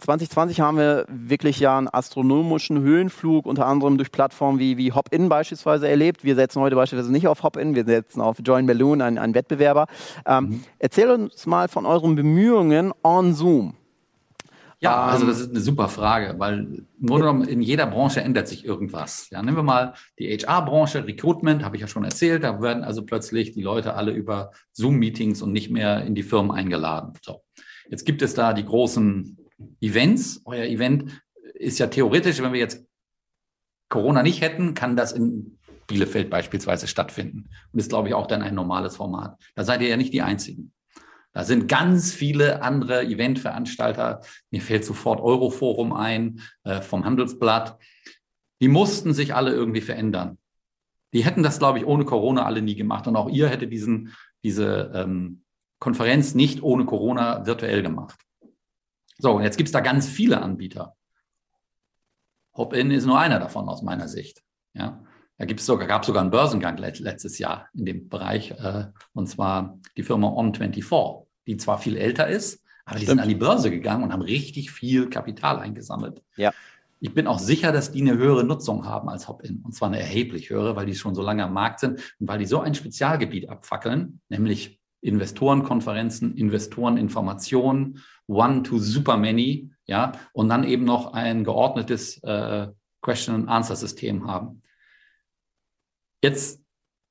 2020 0.00 0.60
haben 0.60 0.78
wir 0.78 1.04
wirklich 1.08 1.60
ja 1.60 1.76
einen 1.76 1.88
astronomischen 1.88 2.80
Höhenflug, 2.80 3.46
unter 3.46 3.66
anderem 3.66 3.96
durch 3.98 4.10
Plattformen 4.10 4.58
wie, 4.58 4.76
wie 4.76 4.92
Hop-In 4.92 5.28
beispielsweise 5.28 5.88
erlebt. 5.88 6.24
Wir 6.24 6.34
setzen 6.34 6.60
heute 6.60 6.76
beispielsweise 6.76 7.12
nicht 7.12 7.28
auf 7.28 7.42
Hop-In, 7.42 7.74
wir 7.74 7.84
setzen 7.84 8.20
auf 8.20 8.38
Join 8.44 8.66
Balloon, 8.66 9.02
einen, 9.02 9.18
einen 9.18 9.34
Wettbewerber. 9.34 9.86
Ähm, 10.26 10.44
mhm. 10.44 10.64
Erzähl 10.78 11.10
uns 11.10 11.46
mal 11.46 11.68
von 11.68 11.86
euren 11.86 12.16
Bemühungen 12.16 12.92
on 13.02 13.34
Zoom. 13.34 13.74
Ja, 14.82 15.04
also 15.04 15.26
das 15.26 15.40
ist 15.40 15.50
eine 15.50 15.60
super 15.60 15.88
Frage, 15.88 16.36
weil 16.38 16.86
in 17.02 17.60
jeder 17.60 17.86
Branche 17.86 18.22
ändert 18.22 18.48
sich 18.48 18.64
irgendwas. 18.64 19.28
Ja, 19.30 19.42
nehmen 19.42 19.58
wir 19.58 19.62
mal 19.62 19.92
die 20.18 20.34
HR-Branche, 20.34 21.06
Recruitment, 21.06 21.62
habe 21.62 21.76
ich 21.76 21.82
ja 21.82 21.88
schon 21.88 22.04
erzählt. 22.04 22.44
Da 22.44 22.62
werden 22.62 22.82
also 22.82 23.04
plötzlich 23.04 23.52
die 23.52 23.60
Leute 23.60 23.92
alle 23.92 24.12
über 24.12 24.52
Zoom-Meetings 24.72 25.42
und 25.42 25.52
nicht 25.52 25.70
mehr 25.70 26.02
in 26.06 26.14
die 26.14 26.22
Firmen 26.22 26.50
eingeladen. 26.50 27.12
So. 27.20 27.42
Jetzt 27.90 28.06
gibt 28.06 28.22
es 28.22 28.32
da 28.32 28.54
die 28.54 28.64
großen 28.64 29.36
Events. 29.80 30.42
Euer 30.44 30.64
Event 30.64 31.22
ist 31.54 31.78
ja 31.78 31.86
theoretisch, 31.86 32.40
wenn 32.40 32.52
wir 32.52 32.60
jetzt 32.60 32.86
Corona 33.88 34.22
nicht 34.22 34.40
hätten, 34.40 34.74
kann 34.74 34.96
das 34.96 35.12
in 35.12 35.58
Bielefeld 35.86 36.30
beispielsweise 36.30 36.86
stattfinden. 36.86 37.50
Und 37.72 37.80
ist, 37.80 37.90
glaube 37.90 38.08
ich, 38.08 38.14
auch 38.14 38.26
dann 38.26 38.42
ein 38.42 38.54
normales 38.54 38.96
Format. 38.96 39.38
Da 39.54 39.64
seid 39.64 39.82
ihr 39.82 39.88
ja 39.88 39.96
nicht 39.96 40.12
die 40.12 40.22
Einzigen. 40.22 40.72
Da 41.32 41.44
sind 41.44 41.68
ganz 41.68 42.12
viele 42.12 42.62
andere 42.62 43.04
Eventveranstalter. 43.04 44.20
Mir 44.50 44.62
fällt 44.62 44.84
sofort 44.84 45.20
Euroforum 45.20 45.92
ein 45.92 46.40
äh, 46.64 46.80
vom 46.80 47.04
Handelsblatt. 47.04 47.78
Die 48.60 48.68
mussten 48.68 49.14
sich 49.14 49.34
alle 49.34 49.52
irgendwie 49.52 49.80
verändern. 49.80 50.38
Die 51.12 51.24
hätten 51.24 51.42
das, 51.42 51.58
glaube 51.58 51.78
ich, 51.78 51.86
ohne 51.86 52.04
Corona 52.04 52.46
alle 52.46 52.62
nie 52.62 52.76
gemacht. 52.76 53.06
Und 53.06 53.16
auch 53.16 53.28
ihr 53.28 53.48
hättet 53.48 53.72
diesen, 53.72 54.14
diese 54.44 54.92
ähm, 54.94 55.42
Konferenz 55.78 56.34
nicht 56.34 56.62
ohne 56.62 56.84
Corona 56.84 57.46
virtuell 57.46 57.82
gemacht. 57.82 58.18
So, 59.20 59.32
und 59.32 59.42
jetzt 59.42 59.58
gibt 59.58 59.68
es 59.68 59.72
da 59.72 59.80
ganz 59.80 60.08
viele 60.08 60.40
Anbieter. 60.40 60.96
Hop-In 62.54 62.90
ist 62.90 63.06
nur 63.06 63.18
einer 63.18 63.38
davon 63.38 63.68
aus 63.68 63.82
meiner 63.82 64.08
Sicht. 64.08 64.42
Ja, 64.72 65.04
da 65.36 65.44
gibt's 65.44 65.66
sogar, 65.66 65.86
gab 65.86 66.02
es 66.02 66.06
sogar 66.06 66.22
einen 66.22 66.30
Börsengang 66.30 66.76
letztes 66.78 67.38
Jahr 67.38 67.68
in 67.74 67.84
dem 67.84 68.08
Bereich, 68.08 68.52
äh, 68.52 68.86
und 69.12 69.26
zwar 69.26 69.78
die 69.96 70.02
Firma 70.02 70.28
On24, 70.28 71.26
die 71.46 71.56
zwar 71.56 71.78
viel 71.78 71.96
älter 71.96 72.28
ist, 72.28 72.64
aber 72.84 72.96
Stimmt. 72.96 73.00
die 73.00 73.06
sind 73.06 73.18
an 73.20 73.28
die 73.28 73.34
Börse 73.34 73.70
gegangen 73.70 74.04
und 74.04 74.12
haben 74.12 74.22
richtig 74.22 74.70
viel 74.70 75.10
Kapital 75.10 75.58
eingesammelt. 75.58 76.22
Ja. 76.36 76.52
Ich 76.98 77.14
bin 77.14 77.26
auch 77.26 77.38
sicher, 77.38 77.72
dass 77.72 77.92
die 77.92 78.02
eine 78.02 78.16
höhere 78.16 78.44
Nutzung 78.44 78.84
haben 78.84 79.08
als 79.08 79.28
Hop-In. 79.28 79.62
Und 79.64 79.74
zwar 79.74 79.88
eine 79.88 80.00
erheblich 80.00 80.50
höhere, 80.50 80.76
weil 80.76 80.86
die 80.86 80.94
schon 80.94 81.14
so 81.14 81.22
lange 81.22 81.44
am 81.44 81.54
Markt 81.54 81.80
sind 81.80 82.00
und 82.20 82.28
weil 82.28 82.38
die 82.38 82.46
so 82.46 82.60
ein 82.60 82.74
Spezialgebiet 82.74 83.48
abfackeln, 83.48 84.20
nämlich 84.28 84.79
Investorenkonferenzen, 85.02 86.36
Investoreninformationen, 86.36 88.02
One 88.26 88.62
to 88.62 88.78
Super 88.78 89.16
Many, 89.16 89.70
ja, 89.86 90.12
und 90.32 90.48
dann 90.48 90.64
eben 90.64 90.84
noch 90.84 91.12
ein 91.14 91.44
geordnetes 91.44 92.22
äh, 92.22 92.68
Question-and-Answer-System 93.02 94.26
haben. 94.26 94.62
Jetzt, 96.22 96.62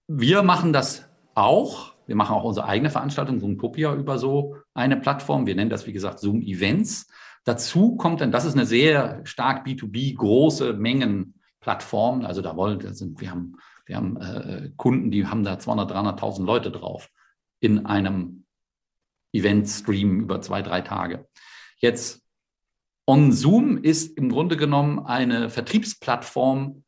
wir 0.08 0.44
machen 0.44 0.72
das 0.72 1.10
auch. 1.34 1.94
Wir 2.06 2.16
machen 2.16 2.36
auch 2.36 2.44
unsere 2.44 2.68
eigene 2.68 2.90
Veranstaltung, 2.90 3.40
Zoomtopia, 3.40 3.94
über 3.96 4.18
so 4.18 4.56
eine 4.74 4.98
Plattform. 4.98 5.46
Wir 5.46 5.56
nennen 5.56 5.70
das, 5.70 5.88
wie 5.88 5.94
gesagt, 5.94 6.20
Zoom 6.20 6.42
Events. 6.42 7.08
Dazu 7.44 7.96
kommt 7.96 8.22
dann, 8.22 8.32
das 8.32 8.46
ist 8.46 8.54
eine 8.54 8.66
sehr 8.66 9.22
stark 9.26 9.66
B2B 9.66 10.16
große 10.16 10.74
Mengenplattform. 10.74 12.26
Also 12.26 12.42
da 12.42 12.56
wollen, 12.56 12.94
sind, 12.94 13.20
wir 13.20 13.32
haben, 13.32 13.58
wir 13.86 13.96
haben 13.96 14.18
äh, 14.18 14.72
Kunden, 14.78 15.12
die 15.12 15.26
haben 15.26 15.44
da 15.44 15.58
200, 15.58 15.92
300.000 15.92 16.46
Leute 16.46 16.72
drauf 16.72 17.10
in 17.60 17.86
einem 17.86 18.46
Event-Stream 19.34 20.22
über 20.22 20.42
zwei, 20.42 20.62
drei 20.62 20.82
Tage. 20.82 21.28
Jetzt 21.78 22.22
On 23.08 23.32
Zoom 23.32 23.78
ist 23.78 24.18
im 24.18 24.30
Grunde 24.30 24.56
genommen 24.56 25.00
eine 25.00 25.50
Vertriebsplattform 25.50 26.84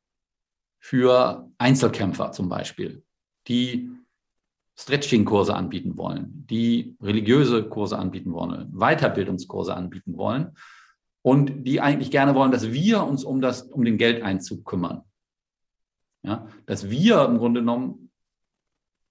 für 0.80 1.50
Einzelkämpfer 1.58 2.32
zum 2.32 2.50
Beispiel, 2.50 3.04
die 3.48 3.90
Stretching-Kurse 4.78 5.56
anbieten 5.56 5.98
wollen, 5.98 6.46
die 6.50 6.96
religiöse 7.02 7.68
Kurse 7.68 7.98
anbieten 7.98 8.34
wollen, 8.34 8.72
Weiterbildungskurse 8.72 9.76
anbieten 9.76 10.18
wollen 10.18 10.56
und 11.22 11.64
die 11.64 11.82
eigentlich 11.82 12.12
gerne 12.12 12.36
wollen, 12.36 12.52
dass 12.52 12.72
wir 12.72 13.04
uns 13.04 13.24
um, 13.24 13.42
das, 13.42 13.64
um 13.64 13.84
den 13.84 13.98
Geldeinzug 13.98 14.66
kümmern. 14.66 15.04
Ja, 16.24 16.48
dass 16.68 16.90
wir 16.92 17.26
im 17.26 17.40
Grunde 17.40 17.62
genommen 17.62 18.11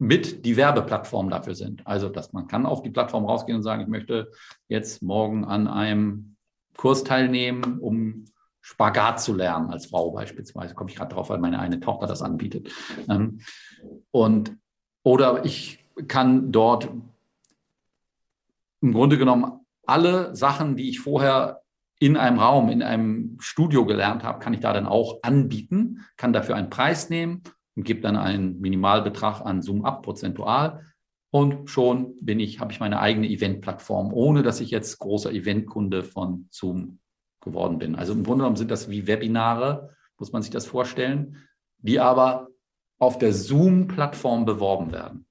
mit 0.01 0.47
die 0.47 0.57
Werbeplattform 0.57 1.29
dafür 1.29 1.55
sind. 1.55 1.87
Also, 1.87 2.09
dass 2.09 2.33
man 2.33 2.49
kann 2.49 2.65
auf 2.65 2.83
die 2.83 2.91
Plattform 2.91 3.27
rausgehen 3.27 3.59
und 3.59 3.63
sagen, 3.63 3.83
ich 3.83 3.89
möchte 3.89 4.31
jetzt 4.67 5.03
morgen 5.03 5.45
an 5.45 5.69
einem 5.69 6.37
Kurs 6.75 7.05
teilnehmen, 7.05 7.79
um 7.79 8.25
Spagat 8.63 9.21
zu 9.21 9.35
lernen 9.35 9.69
als 9.71 9.87
Frau 9.87 10.11
beispielsweise. 10.11 10.75
Komme 10.75 10.89
ich 10.89 10.97
gerade 10.97 11.15
drauf, 11.15 11.29
weil 11.29 11.39
meine 11.39 11.59
eine 11.59 11.81
Tochter 11.81 12.07
das 12.07 12.23
anbietet. 12.23 12.73
Ähm, 13.11 13.41
und 14.11 14.57
oder 15.03 15.45
ich 15.45 15.85
kann 16.09 16.51
dort 16.51 16.89
im 18.81 18.93
Grunde 18.93 19.19
genommen 19.19 19.61
alle 19.85 20.35
Sachen, 20.35 20.77
die 20.77 20.89
ich 20.89 21.01
vorher 21.01 21.61
in 21.99 22.17
einem 22.17 22.39
Raum, 22.39 22.71
in 22.71 22.83
einem 22.83 23.37
Studio 23.39 23.85
gelernt 23.85 24.25
habe, 24.25 24.39
kann 24.39 24.55
ich 24.55 24.61
da 24.61 24.73
dann 24.73 24.87
auch 24.87 25.19
anbieten, 25.23 26.07
kann 26.17 26.33
dafür 26.33 26.57
einen 26.57 26.71
Preis 26.71 27.11
nehmen 27.11 27.43
und 27.77 27.85
gebe 27.85 28.01
dann 28.01 28.17
einen 28.17 28.61
Minimalbetrag 28.61 29.41
an 29.41 29.63
Zoom 29.63 29.85
ab, 29.85 30.03
prozentual. 30.03 30.85
Und 31.31 31.71
schon 31.71 32.17
bin 32.21 32.41
ich, 32.41 32.61
habe 32.61 32.73
ich 32.73 32.81
meine 32.81 33.01
eigene 33.01 33.29
Eventplattform, 33.29 34.13
ohne 34.13 34.43
dass 34.43 34.61
ich 34.61 34.71
jetzt 34.71 34.99
großer 34.99 35.33
Eventkunde 35.33 36.03
von 36.03 36.49
Zoom 36.51 36.99
geworden 37.41 37.79
bin. 37.79 37.95
Also 37.95 38.13
im 38.13 38.25
Grunde 38.25 38.43
genommen 38.43 38.57
sind 38.57 38.71
das 38.71 38.91
wie 38.91 39.07
Webinare, 39.07 39.91
muss 40.19 40.33
man 40.33 40.43
sich 40.43 40.51
das 40.51 40.67
vorstellen, 40.67 41.37
die 41.79 42.01
aber 42.01 42.49
auf 42.99 43.17
der 43.17 43.33
Zoom-Plattform 43.33 44.45
beworben 44.45 44.93
werden. 44.93 45.27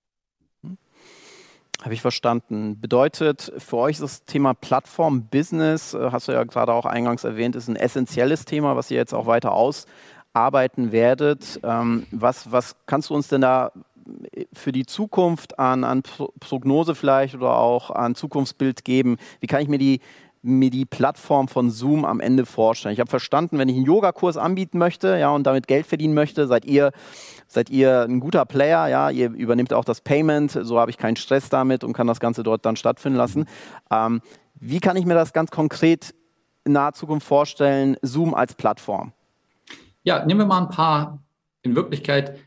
Habe 1.81 1.93
ich 1.93 2.01
verstanden. 2.01 2.81
Bedeutet 2.81 3.53
für 3.57 3.77
euch 3.77 3.99
das 3.99 4.25
Thema 4.25 4.53
Plattform-Business, 4.53 5.93
äh, 5.93 6.09
hast 6.11 6.27
du 6.27 6.33
ja 6.33 6.43
gerade 6.43 6.73
auch 6.73 6.85
eingangs 6.85 7.23
erwähnt, 7.23 7.55
ist 7.55 7.69
ein 7.69 7.77
essentielles 7.77 8.43
Thema, 8.43 8.75
was 8.75 8.91
ihr 8.91 8.97
jetzt 8.97 9.13
auch 9.13 9.27
weiter 9.27 9.53
aus, 9.53 9.85
arbeiten 10.39 10.91
werdet. 10.91 11.59
Ähm, 11.63 12.05
was, 12.11 12.51
was 12.51 12.75
kannst 12.85 13.09
du 13.09 13.15
uns 13.15 13.27
denn 13.27 13.41
da 13.41 13.71
für 14.53 14.71
die 14.71 14.85
Zukunft 14.85 15.59
an, 15.59 15.83
an 15.83 16.01
Prognose 16.39 16.95
vielleicht 16.95 17.35
oder 17.35 17.55
auch 17.57 17.91
an 17.91 18.15
Zukunftsbild 18.15 18.83
geben? 18.83 19.17
Wie 19.39 19.47
kann 19.47 19.61
ich 19.61 19.67
mir 19.67 19.77
die 19.77 19.99
mir 20.41 20.69
die 20.69 20.85
Plattform 20.85 21.49
von 21.49 21.69
Zoom 21.69 22.05
am 22.05 22.21
Ende 22.21 22.45
vorstellen? 22.45 22.93
Ich 22.93 23.01
habe 23.01 23.09
verstanden, 23.09 23.57
wenn 23.57 23.67
ich 23.67 23.75
einen 23.75 23.85
Yogakurs 23.85 24.37
anbieten 24.37 24.77
möchte, 24.77 25.17
ja, 25.17 25.31
und 25.31 25.45
damit 25.45 25.67
Geld 25.67 25.85
verdienen 25.85 26.13
möchte, 26.13 26.47
seid 26.47 26.63
ihr, 26.63 26.91
seid 27.47 27.69
ihr 27.69 28.03
ein 28.03 28.21
guter 28.21 28.45
Player, 28.45 28.87
ja, 28.87 29.09
ihr 29.09 29.31
übernimmt 29.31 29.73
auch 29.73 29.83
das 29.83 29.99
Payment, 29.99 30.51
so 30.51 30.79
habe 30.79 30.91
ich 30.91 30.97
keinen 30.97 31.17
Stress 31.17 31.49
damit 31.49 31.83
und 31.83 31.91
kann 31.91 32.07
das 32.07 32.21
Ganze 32.21 32.43
dort 32.43 32.65
dann 32.65 32.77
stattfinden 32.77 33.17
lassen. 33.17 33.47
Ähm, 33.91 34.21
wie 34.55 34.79
kann 34.79 34.95
ich 34.95 35.05
mir 35.05 35.13
das 35.13 35.33
ganz 35.33 35.51
konkret 35.51 36.15
in 36.63 36.71
naher 36.71 36.93
Zukunft 36.93 37.27
vorstellen, 37.27 37.97
Zoom 38.01 38.33
als 38.33 38.53
Plattform? 38.55 39.11
Ja, 40.03 40.25
nehmen 40.25 40.41
wir 40.41 40.45
mal 40.45 40.61
ein 40.61 40.69
paar. 40.69 41.23
In 41.61 41.75
Wirklichkeit 41.75 42.39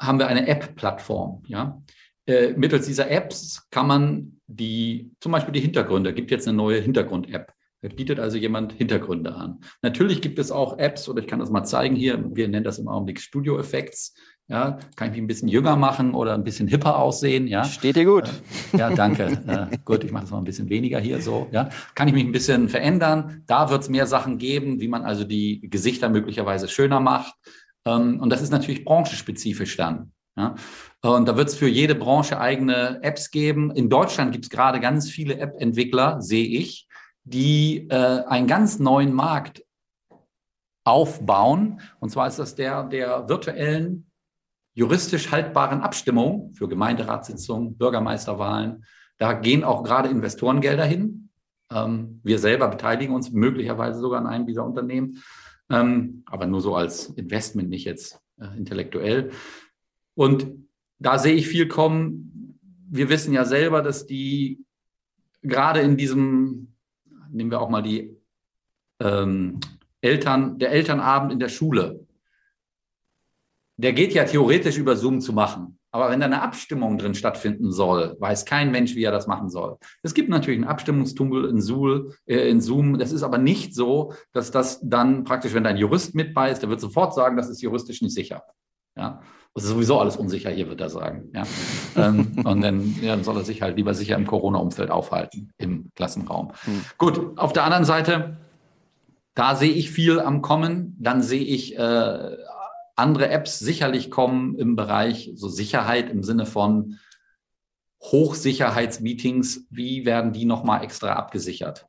haben 0.00 0.18
wir 0.18 0.26
eine 0.26 0.46
App-Plattform. 0.46 1.42
Ja? 1.46 1.82
Äh, 2.26 2.52
mittels 2.52 2.86
dieser 2.86 3.10
Apps 3.10 3.68
kann 3.70 3.86
man 3.86 4.40
die, 4.46 5.12
zum 5.20 5.32
Beispiel 5.32 5.52
die 5.52 5.60
Hintergründe, 5.60 6.14
gibt 6.14 6.30
jetzt 6.30 6.48
eine 6.48 6.56
neue 6.56 6.80
Hintergrund-App. 6.80 7.52
Da 7.82 7.88
bietet 7.90 8.18
also 8.18 8.38
jemand 8.38 8.72
Hintergründe 8.72 9.34
an. 9.34 9.60
Natürlich 9.82 10.22
gibt 10.22 10.38
es 10.38 10.50
auch 10.50 10.78
Apps, 10.78 11.06
oder 11.06 11.20
ich 11.20 11.26
kann 11.26 11.40
das 11.40 11.50
mal 11.50 11.64
zeigen 11.64 11.94
hier, 11.94 12.34
wir 12.34 12.48
nennen 12.48 12.64
das 12.64 12.78
im 12.78 12.88
Augenblick 12.88 13.20
Studio 13.20 13.58
Effects. 13.58 14.14
Ja, 14.46 14.78
kann 14.96 15.08
ich 15.08 15.12
mich 15.12 15.22
ein 15.22 15.26
bisschen 15.26 15.48
jünger 15.48 15.74
machen 15.74 16.12
oder 16.12 16.34
ein 16.34 16.44
bisschen 16.44 16.68
hipper 16.68 16.98
aussehen. 16.98 17.46
Ja. 17.46 17.64
Steht 17.64 17.96
dir 17.96 18.04
gut. 18.04 18.28
Äh, 18.74 18.78
ja, 18.78 18.90
danke. 18.90 19.24
äh, 19.46 19.78
gut, 19.86 20.04
ich 20.04 20.12
mache 20.12 20.24
das 20.24 20.32
mal 20.32 20.38
ein 20.38 20.44
bisschen 20.44 20.68
weniger 20.68 21.00
hier 21.00 21.22
so. 21.22 21.48
Ja. 21.50 21.70
Kann 21.94 22.08
ich 22.08 22.14
mich 22.14 22.24
ein 22.24 22.32
bisschen 22.32 22.68
verändern. 22.68 23.42
Da 23.46 23.70
wird 23.70 23.82
es 23.82 23.88
mehr 23.88 24.06
Sachen 24.06 24.36
geben, 24.36 24.80
wie 24.80 24.88
man 24.88 25.02
also 25.02 25.24
die 25.24 25.62
Gesichter 25.70 26.10
möglicherweise 26.10 26.68
schöner 26.68 27.00
macht. 27.00 27.34
Ähm, 27.86 28.20
und 28.20 28.28
das 28.28 28.42
ist 28.42 28.50
natürlich 28.50 28.84
branchenspezifisch 28.84 29.78
dann. 29.78 30.12
Ja. 30.36 30.56
Und 31.00 31.26
da 31.26 31.38
wird 31.38 31.48
es 31.48 31.54
für 31.54 31.68
jede 31.68 31.94
Branche 31.94 32.38
eigene 32.38 33.02
Apps 33.02 33.30
geben. 33.30 33.70
In 33.70 33.88
Deutschland 33.88 34.32
gibt 34.32 34.44
es 34.44 34.50
gerade 34.50 34.78
ganz 34.78 35.08
viele 35.08 35.38
App-Entwickler, 35.38 36.20
sehe 36.20 36.46
ich, 36.46 36.86
die 37.22 37.88
äh, 37.88 38.24
einen 38.26 38.46
ganz 38.46 38.78
neuen 38.78 39.14
Markt 39.14 39.64
aufbauen. 40.84 41.80
Und 42.00 42.10
zwar 42.10 42.26
ist 42.28 42.38
das 42.38 42.54
der 42.54 42.84
der 42.84 43.26
virtuellen, 43.26 44.10
juristisch 44.74 45.30
haltbaren 45.30 45.80
Abstimmung 45.80 46.52
für 46.54 46.68
Gemeinderatssitzungen, 46.68 47.76
Bürgermeisterwahlen. 47.76 48.84
Da 49.18 49.32
gehen 49.32 49.64
auch 49.64 49.84
gerade 49.84 50.08
Investorengelder 50.08 50.84
hin. 50.84 51.30
Ähm, 51.70 52.20
wir 52.22 52.38
selber 52.38 52.68
beteiligen 52.68 53.14
uns 53.14 53.30
möglicherweise 53.30 54.00
sogar 54.00 54.20
an 54.20 54.26
einem 54.26 54.46
dieser 54.46 54.64
Unternehmen, 54.64 55.22
ähm, 55.70 56.24
aber 56.26 56.46
nur 56.46 56.60
so 56.60 56.74
als 56.74 57.06
Investment, 57.06 57.70
nicht 57.70 57.84
jetzt 57.84 58.20
äh, 58.38 58.56
intellektuell. 58.56 59.30
Und 60.14 60.46
da 60.98 61.18
sehe 61.18 61.34
ich 61.34 61.48
viel 61.48 61.68
kommen. 61.68 62.58
Wir 62.90 63.08
wissen 63.08 63.32
ja 63.32 63.44
selber, 63.44 63.82
dass 63.82 64.06
die 64.06 64.64
gerade 65.42 65.80
in 65.80 65.96
diesem, 65.96 66.74
nehmen 67.30 67.50
wir 67.50 67.60
auch 67.60 67.70
mal 67.70 67.82
die 67.82 68.16
ähm, 69.00 69.60
Eltern, 70.00 70.58
der 70.58 70.70
Elternabend 70.70 71.32
in 71.32 71.38
der 71.38 71.48
Schule, 71.48 72.03
der 73.76 73.92
geht 73.92 74.14
ja 74.14 74.24
theoretisch 74.24 74.78
über 74.78 74.96
Zoom 74.96 75.20
zu 75.20 75.32
machen. 75.32 75.78
Aber 75.90 76.10
wenn 76.10 76.18
da 76.18 76.26
eine 76.26 76.42
Abstimmung 76.42 76.98
drin 76.98 77.14
stattfinden 77.14 77.70
soll, 77.70 78.16
weiß 78.18 78.46
kein 78.46 78.72
Mensch, 78.72 78.96
wie 78.96 79.04
er 79.04 79.12
das 79.12 79.28
machen 79.28 79.48
soll. 79.48 79.76
Es 80.02 80.12
gibt 80.12 80.28
natürlich 80.28 80.58
ein 80.58 80.66
Abstimmungstool 80.66 81.48
in, 81.48 81.60
Zoom, 81.60 82.12
äh, 82.26 82.48
in 82.48 82.60
Zoom. 82.60 82.98
Das 82.98 83.12
ist 83.12 83.22
aber 83.22 83.38
nicht 83.38 83.76
so, 83.76 84.12
dass 84.32 84.50
das 84.50 84.80
dann 84.82 85.22
praktisch, 85.22 85.54
wenn 85.54 85.62
dein 85.62 85.76
Jurist 85.76 86.16
mit 86.16 86.34
bei 86.34 86.50
ist, 86.50 86.62
der 86.62 86.68
wird 86.68 86.80
sofort 86.80 87.14
sagen, 87.14 87.36
das 87.36 87.48
ist 87.48 87.62
juristisch 87.62 88.02
nicht 88.02 88.14
sicher. 88.14 88.42
Ja. 88.96 89.20
Das 89.54 89.62
ist 89.62 89.70
sowieso 89.70 90.00
alles 90.00 90.16
unsicher 90.16 90.50
hier, 90.50 90.68
wird 90.68 90.80
er 90.80 90.90
sagen. 90.90 91.30
Ja. 91.32 91.44
ähm, 91.96 92.32
und 92.44 92.60
dann, 92.60 92.96
ja, 93.00 93.14
dann 93.14 93.22
soll 93.22 93.36
er 93.36 93.44
sich 93.44 93.62
halt 93.62 93.76
lieber 93.76 93.94
sicher 93.94 94.16
im 94.16 94.26
Corona-Umfeld 94.26 94.90
aufhalten, 94.90 95.52
im 95.58 95.90
Klassenraum. 95.94 96.50
Hm. 96.64 96.84
Gut, 96.98 97.38
auf 97.38 97.52
der 97.52 97.62
anderen 97.62 97.84
Seite, 97.84 98.38
da 99.34 99.54
sehe 99.54 99.72
ich 99.72 99.92
viel 99.92 100.18
am 100.18 100.42
Kommen. 100.42 100.96
Dann 100.98 101.22
sehe 101.22 101.44
ich 101.44 101.78
äh, 101.78 102.36
andere 102.96 103.28
Apps 103.28 103.58
sicherlich 103.58 104.10
kommen 104.10 104.56
im 104.56 104.76
Bereich 104.76 105.32
so 105.34 105.48
Sicherheit 105.48 106.10
im 106.10 106.22
Sinne 106.22 106.46
von 106.46 106.98
Hochsicherheitsmeetings. 108.00 109.66
Wie 109.70 110.04
werden 110.04 110.32
die 110.32 110.44
nochmal 110.44 110.84
extra 110.84 111.12
abgesichert? 111.14 111.86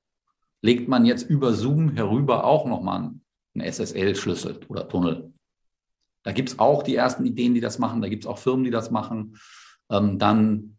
Legt 0.62 0.88
man 0.88 1.06
jetzt 1.06 1.30
über 1.30 1.53
Zoom 1.53 1.91
herüber 1.91 2.45
auch 2.45 2.66
nochmal 2.66 3.12
einen 3.53 3.72
SSL-Schlüssel 3.72 4.62
oder 4.68 4.88
Tunnel? 4.88 5.34
Da 6.24 6.32
gibt 6.32 6.49
es 6.49 6.60
auch 6.60 6.82
die 6.82 6.95
ersten 6.95 7.26
Ideen, 7.26 7.53
die 7.53 7.62
das 7.62 7.78
machen. 7.78 8.01
Da 8.01 8.10
gibt 8.10 8.24
es 8.24 8.28
auch 8.28 8.39
Firmen, 8.39 8.64
die 8.64 8.72
das 8.72 8.89
machen. 8.89 9.38
Ähm, 9.91 10.18
dann 10.18 10.78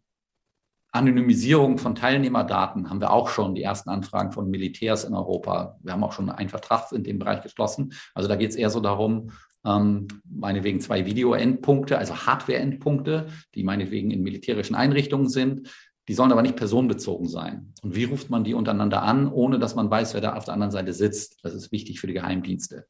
Anonymisierung 0.91 1.77
von 1.77 1.95
Teilnehmerdaten 1.95 2.89
haben 2.89 2.99
wir 2.99 3.11
auch 3.11 3.29
schon 3.29 3.55
die 3.55 3.61
ersten 3.61 3.89
Anfragen 3.89 4.31
von 4.31 4.49
Militärs 4.49 5.03
in 5.03 5.13
Europa. 5.13 5.77
Wir 5.83 5.93
haben 5.93 6.03
auch 6.03 6.11
schon 6.11 6.29
einen 6.29 6.49
Vertrag 6.49 6.91
in 6.91 7.03
dem 7.03 7.19
Bereich 7.19 7.41
geschlossen. 7.41 7.93
Also 8.13 8.27
da 8.27 8.35
geht 8.35 8.49
es 8.49 8.55
eher 8.55 8.69
so 8.69 8.79
darum, 8.79 9.31
ähm, 9.67 10.07
meinetwegen 10.23 10.79
zwei 10.79 11.05
Video-Endpunkte, 11.05 11.97
also 11.97 12.15
Hardware-Endpunkte, 12.15 13.27
die 13.53 13.63
meinetwegen 13.63 14.11
in 14.11 14.23
militärischen 14.23 14.75
Einrichtungen 14.75 15.29
sind. 15.29 15.69
Die 16.07 16.13
sollen 16.13 16.31
aber 16.31 16.41
nicht 16.41 16.55
personenbezogen 16.55 17.27
sein. 17.27 17.73
Und 17.83 17.95
wie 17.95 18.05
ruft 18.05 18.29
man 18.29 18.45
die 18.45 18.53
untereinander 18.53 19.03
an, 19.03 19.29
ohne 19.29 19.59
dass 19.59 19.75
man 19.75 19.91
weiß, 19.91 20.13
wer 20.13 20.21
da 20.21 20.35
auf 20.35 20.45
der 20.45 20.53
anderen 20.53 20.71
Seite 20.71 20.93
sitzt? 20.93 21.39
Das 21.43 21.53
ist 21.53 21.73
wichtig 21.73 21.99
für 21.99 22.07
die 22.07 22.13
Geheimdienste. 22.13 22.85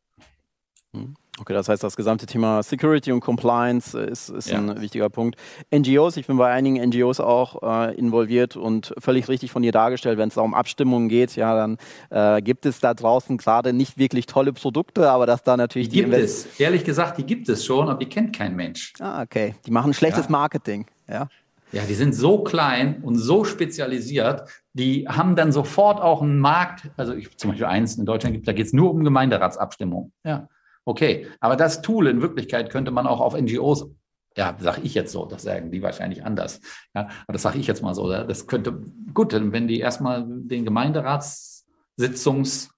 Hm. 0.94 1.16
Okay, 1.40 1.54
das 1.54 1.70
heißt, 1.70 1.84
das 1.84 1.96
gesamte 1.96 2.26
Thema 2.26 2.64
Security 2.64 3.12
und 3.12 3.20
Compliance 3.20 3.98
äh, 3.98 4.10
ist, 4.10 4.30
ist 4.30 4.50
ja. 4.50 4.58
ein 4.58 4.82
wichtiger 4.82 5.10
Punkt. 5.10 5.38
NGOs, 5.74 6.18
ich 6.18 6.26
bin 6.26 6.38
bei 6.38 6.52
einigen 6.52 6.84
NGOs 6.90 7.20
auch 7.20 7.62
äh, 7.62 7.96
involviert 7.96 8.56
und 8.56 8.94
völlig 8.98 9.28
richtig 9.28 9.52
von 9.52 9.62
dir 9.62 9.72
dargestellt, 9.72 10.18
wenn 10.18 10.30
es 10.30 10.38
um 10.38 10.54
Abstimmungen 10.54 11.10
geht, 11.10 11.36
ja, 11.36 11.56
dann 11.56 11.78
äh, 12.10 12.42
gibt 12.42 12.66
es 12.66 12.80
da 12.80 12.94
draußen 12.94 13.38
gerade 13.38 13.72
nicht 13.72 13.98
wirklich 13.98 14.26
tolle 14.26 14.52
Produkte, 14.52 15.10
aber 15.12 15.26
dass 15.26 15.44
da 15.44 15.58
natürlich 15.58 15.90
die. 15.90 15.98
Die 15.98 16.04
gibt 16.04 16.16
es, 16.16 16.60
ehrlich 16.60 16.84
gesagt, 16.84 17.18
die 17.18 17.24
gibt 17.24 17.50
es 17.50 17.66
schon, 17.66 17.88
aber 17.88 18.00
die 18.00 18.10
kennt 18.10 18.36
kein 18.36 18.56
Mensch. 18.56 18.94
Ah, 19.00 19.22
okay. 19.22 19.56
Die 19.66 19.72
machen 19.72 19.94
schlechtes 19.94 20.26
ja. 20.26 20.32
Marketing, 20.32 20.88
ja. 21.08 21.28
Ja, 21.74 21.84
die 21.84 21.96
sind 21.96 22.16
so 22.16 22.44
klein 22.44 23.04
und 23.04 23.18
so 23.18 23.44
spezialisiert, 23.44 24.44
die 24.72 25.06
haben 25.08 25.36
dann 25.36 25.52
sofort 25.52 26.00
auch 26.00 26.22
einen 26.22 26.40
Markt, 26.40 26.90
also 26.96 27.14
ich, 27.14 27.36
zum 27.38 27.52
Beispiel 27.52 27.66
eins 27.66 27.98
in 27.98 28.06
Deutschland 28.06 28.36
gibt, 28.36 28.48
da 28.48 28.54
geht 28.54 28.68
es 28.68 28.74
nur 28.74 28.90
um 28.90 29.04
Gemeinderatsabstimmung. 29.04 30.14
Ja. 30.24 30.48
Okay, 30.88 31.28
aber 31.42 31.58
das 31.58 31.82
Tool 31.82 32.08
in 32.08 32.22
Wirklichkeit 32.22 32.70
könnte 32.70 32.92
man 32.92 33.08
auch 33.08 33.20
auf 33.20 33.38
NGOs, 33.38 33.90
ja, 34.38 34.56
sage 34.58 34.80
ich 34.84 34.94
jetzt 34.94 35.12
so, 35.12 35.26
das 35.26 35.42
sagen 35.42 35.70
die 35.70 35.82
wahrscheinlich 35.82 36.24
anders. 36.24 36.62
Ja, 36.96 37.10
aber 37.24 37.34
das 37.34 37.42
sage 37.42 37.60
ich 37.60 37.68
jetzt 37.68 37.84
mal 37.84 37.94
so. 37.94 38.10
Das 38.10 38.48
könnte, 38.48 38.80
gut, 39.14 39.34
wenn 39.34 39.68
die 39.68 39.82
erstmal 39.82 40.24
den 40.26 40.64
Gemeinderatssitzungs 40.64 42.70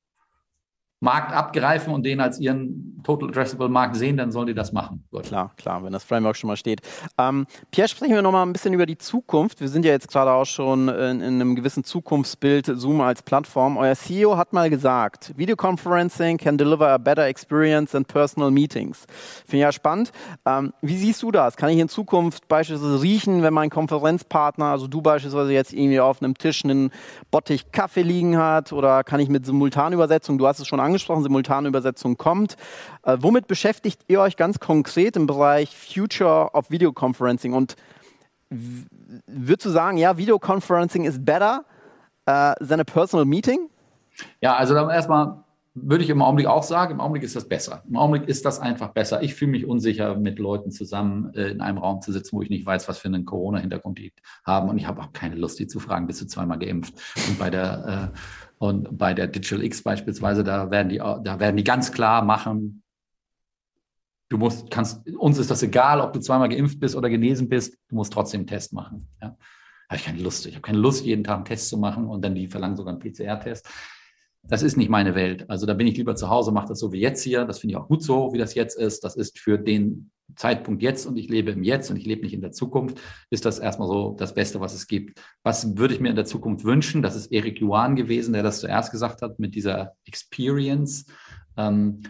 Markt 0.99 1.31
abgreifen 1.31 1.93
und 1.93 2.03
den 2.03 2.19
als 2.19 2.39
ihren 2.39 2.89
Total 3.03 3.29
Addressable 3.29 3.69
Markt 3.69 3.95
sehen, 3.95 4.17
dann 4.17 4.31
sollen 4.31 4.47
die 4.47 4.53
das 4.53 4.71
machen. 4.71 5.03
Gut. 5.11 5.23
Klar, 5.23 5.51
klar, 5.57 5.83
wenn 5.83 5.93
das 5.93 6.03
Framework 6.03 6.35
schon 6.35 6.49
mal 6.49 6.57
steht. 6.57 6.81
Ähm, 7.17 7.45
Pierre, 7.71 7.87
sprechen 7.87 8.13
wir 8.13 8.21
nochmal 8.21 8.45
ein 8.45 8.53
bisschen 8.53 8.73
über 8.73 8.85
die 8.85 8.97
Zukunft. 8.97 9.61
Wir 9.61 9.69
sind 9.69 9.85
ja 9.85 9.91
jetzt 9.91 10.09
gerade 10.09 10.31
auch 10.31 10.45
schon 10.45 10.89
in, 10.89 11.21
in, 11.21 11.23
einem 11.23 11.55
gewissen 11.55 11.83
Zukunftsbild, 11.83 12.65
Zoom 12.75 13.01
als 13.01 13.21
Plattform. 13.21 13.77
Euer 13.77 13.95
CEO 13.95 14.37
hat 14.37 14.53
mal 14.53 14.69
gesagt, 14.69 15.33
Videoconferencing 15.37 16.37
can 16.37 16.57
deliver 16.57 16.89
a 16.89 16.97
better 16.97 17.25
experience 17.25 17.91
than 17.91 18.03
personal 18.03 18.51
meetings. 18.51 19.05
Finde 19.45 19.57
ich 19.57 19.61
ja 19.61 19.71
spannend. 19.71 20.11
Ähm, 20.45 20.73
wie 20.81 20.97
siehst 20.97 21.23
du 21.23 21.31
das? 21.31 21.55
Kann 21.55 21.69
ich 21.69 21.79
in 21.79 21.89
Zukunft 21.89 22.47
beispielsweise 22.47 23.01
riechen, 23.01 23.41
wenn 23.43 23.53
mein 23.53 23.69
Konferenzpartner, 23.69 24.65
also 24.65 24.87
du 24.87 25.01
beispielsweise 25.01 25.53
jetzt 25.53 25.73
irgendwie 25.73 25.99
auf 25.99 26.21
einem 26.21 26.37
Tisch 26.37 26.65
einen 26.65 26.91
Bottich 27.31 27.71
Kaffee 27.71 28.01
liegen 28.01 28.37
hat 28.37 28.73
oder 28.73 29.03
kann 29.03 29.19
ich 29.19 29.29
mit 29.29 29.45
Simultanübersetzung, 29.45 30.37
du 30.37 30.45
hast 30.45 30.59
es 30.59 30.67
schon 30.67 30.79
angesprochen, 30.79 30.88
angesprochen, 30.89 31.23
simultane 31.23 31.67
Übersetzung 31.67 32.17
kommt. 32.17 32.57
Äh, 33.03 33.17
womit 33.19 33.47
beschäftigt 33.47 34.01
ihr 34.07 34.21
euch 34.21 34.35
ganz 34.35 34.59
konkret 34.59 35.15
im 35.15 35.27
Bereich 35.27 35.75
Future 35.75 36.49
of 36.53 36.69
Video 36.69 36.91
Conferencing? 36.91 37.53
Und 37.53 37.75
würdest 38.49 39.65
du 39.65 39.69
sagen, 39.69 39.97
ja, 39.97 40.17
Video 40.17 40.39
Conferencing 40.39 41.05
is 41.05 41.23
better 41.23 41.63
uh, 42.27 42.53
than 42.65 42.79
a 42.79 42.83
personal 42.83 43.25
meeting? 43.25 43.69
Ja, 44.41 44.55
also 44.55 44.73
dann 44.73 44.89
erstmal 44.89 45.43
würde 45.75 46.03
ich 46.03 46.09
im 46.09 46.21
Augenblick 46.21 46.47
auch 46.47 46.63
sagen, 46.63 46.93
im 46.93 46.99
Augenblick 46.99 47.23
ist 47.23 47.35
das 47.35 47.47
besser. 47.47 47.83
Im 47.87 47.95
Augenblick 47.95 48.27
ist 48.27 48.45
das 48.45 48.59
einfach 48.59 48.89
besser. 48.89 49.21
Ich 49.21 49.35
fühle 49.35 49.51
mich 49.51 49.65
unsicher, 49.65 50.15
mit 50.15 50.39
Leuten 50.39 50.71
zusammen 50.71 51.33
äh, 51.35 51.49
in 51.49 51.61
einem 51.61 51.77
Raum 51.77 52.01
zu 52.01 52.11
sitzen, 52.11 52.35
wo 52.35 52.41
ich 52.41 52.49
nicht 52.49 52.65
weiß, 52.65 52.87
was 52.89 52.97
für 52.97 53.07
einen 53.07 53.25
Corona-Hintergrund 53.25 53.97
die 53.99 54.11
haben. 54.43 54.69
Und 54.69 54.77
ich 54.77 54.87
habe 54.87 55.01
auch 55.01 55.13
keine 55.13 55.35
Lust, 55.35 55.59
die 55.59 55.67
zu 55.67 55.79
fragen, 55.79 56.07
bist 56.07 56.21
du 56.21 56.27
zweimal 56.27 56.59
geimpft? 56.59 56.93
Und 57.27 57.39
bei 57.39 57.49
der 57.49 58.11
äh, 58.13 58.17
und 58.59 58.97
bei 58.97 59.13
der 59.13 59.27
Digital 59.27 59.63
X 59.63 59.81
beispielsweise, 59.81 60.43
da 60.43 60.69
werden 60.69 60.89
die, 60.89 60.97
da 60.97 61.39
werden 61.39 61.55
die 61.55 61.63
ganz 61.63 61.91
klar 61.91 62.23
machen, 62.23 62.83
du 64.29 64.37
musst, 64.37 64.69
kannst, 64.69 65.07
uns 65.09 65.37
ist 65.37 65.49
das 65.49 65.63
egal, 65.63 66.01
ob 66.01 66.13
du 66.13 66.19
zweimal 66.19 66.49
geimpft 66.49 66.79
bist 66.79 66.95
oder 66.95 67.09
genesen 67.09 67.49
bist, 67.49 67.77
du 67.87 67.95
musst 67.95 68.13
trotzdem 68.13 68.41
einen 68.41 68.47
Test 68.47 68.73
machen. 68.73 69.07
Ja? 69.21 69.37
Habe 69.89 69.95
ich 69.95 70.05
keine 70.05 70.21
Lust. 70.21 70.45
Ich 70.45 70.53
habe 70.53 70.61
keine 70.61 70.77
Lust, 70.77 71.05
jeden 71.05 71.23
Tag 71.23 71.37
einen 71.37 71.45
Test 71.45 71.69
zu 71.69 71.77
machen 71.77 72.05
und 72.05 72.23
dann 72.23 72.35
die 72.35 72.47
verlangen 72.47 72.75
sogar 72.75 72.93
einen 72.93 73.01
PCR-Test. 73.01 73.67
Das 74.43 74.63
ist 74.63 74.77
nicht 74.77 74.89
meine 74.89 75.15
Welt. 75.15 75.49
Also 75.49 75.65
da 75.65 75.73
bin 75.73 75.87
ich 75.87 75.97
lieber 75.97 76.15
zu 76.15 76.29
Hause, 76.29 76.51
mache 76.51 76.69
das 76.69 76.79
so 76.79 76.91
wie 76.91 76.99
jetzt 76.99 77.23
hier. 77.23 77.45
Das 77.45 77.59
finde 77.59 77.73
ich 77.73 77.77
auch 77.77 77.87
gut 77.87 78.01
so, 78.01 78.33
wie 78.33 78.37
das 78.37 78.55
jetzt 78.55 78.77
ist. 78.77 79.03
Das 79.03 79.15
ist 79.15 79.37
für 79.37 79.57
den 79.57 80.11
Zeitpunkt 80.35 80.81
jetzt 80.81 81.05
und 81.05 81.17
ich 81.17 81.29
lebe 81.29 81.51
im 81.51 81.63
Jetzt 81.63 81.89
und 81.89 81.97
ich 81.97 82.05
lebe 82.05 82.23
nicht 82.23 82.33
in 82.33 82.41
der 82.41 82.51
Zukunft, 82.51 82.99
ist 83.29 83.45
das 83.45 83.59
erstmal 83.59 83.87
so 83.87 84.15
das 84.17 84.33
Beste, 84.33 84.59
was 84.59 84.73
es 84.73 84.87
gibt. 84.87 85.19
Was 85.43 85.77
würde 85.77 85.93
ich 85.93 85.99
mir 85.99 86.09
in 86.09 86.15
der 86.15 86.25
Zukunft 86.25 86.65
wünschen? 86.65 87.01
Das 87.01 87.15
ist 87.15 87.31
Erik 87.31 87.59
Juan 87.59 87.95
gewesen, 87.95 88.33
der 88.33 88.43
das 88.43 88.59
zuerst 88.59 88.91
gesagt 88.91 89.21
hat 89.21 89.39
mit 89.39 89.55
dieser 89.55 89.93
Experience. 90.05 91.05
Ähm, 91.57 92.01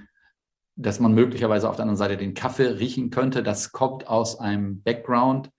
dass 0.80 1.02
man 1.02 1.14
möglicherweise 1.14 1.70
auf 1.70 1.76
der 1.76 1.84
anderen 1.84 1.98
Seite 1.98 2.16
den 2.16 2.34
Kaffee 2.34 2.68
riechen 2.68 3.10
könnte. 3.10 3.44
Das 3.44 3.74
kommt 3.74 4.08
aus 4.08 4.40
einem 4.40 4.82
Background 4.82 5.52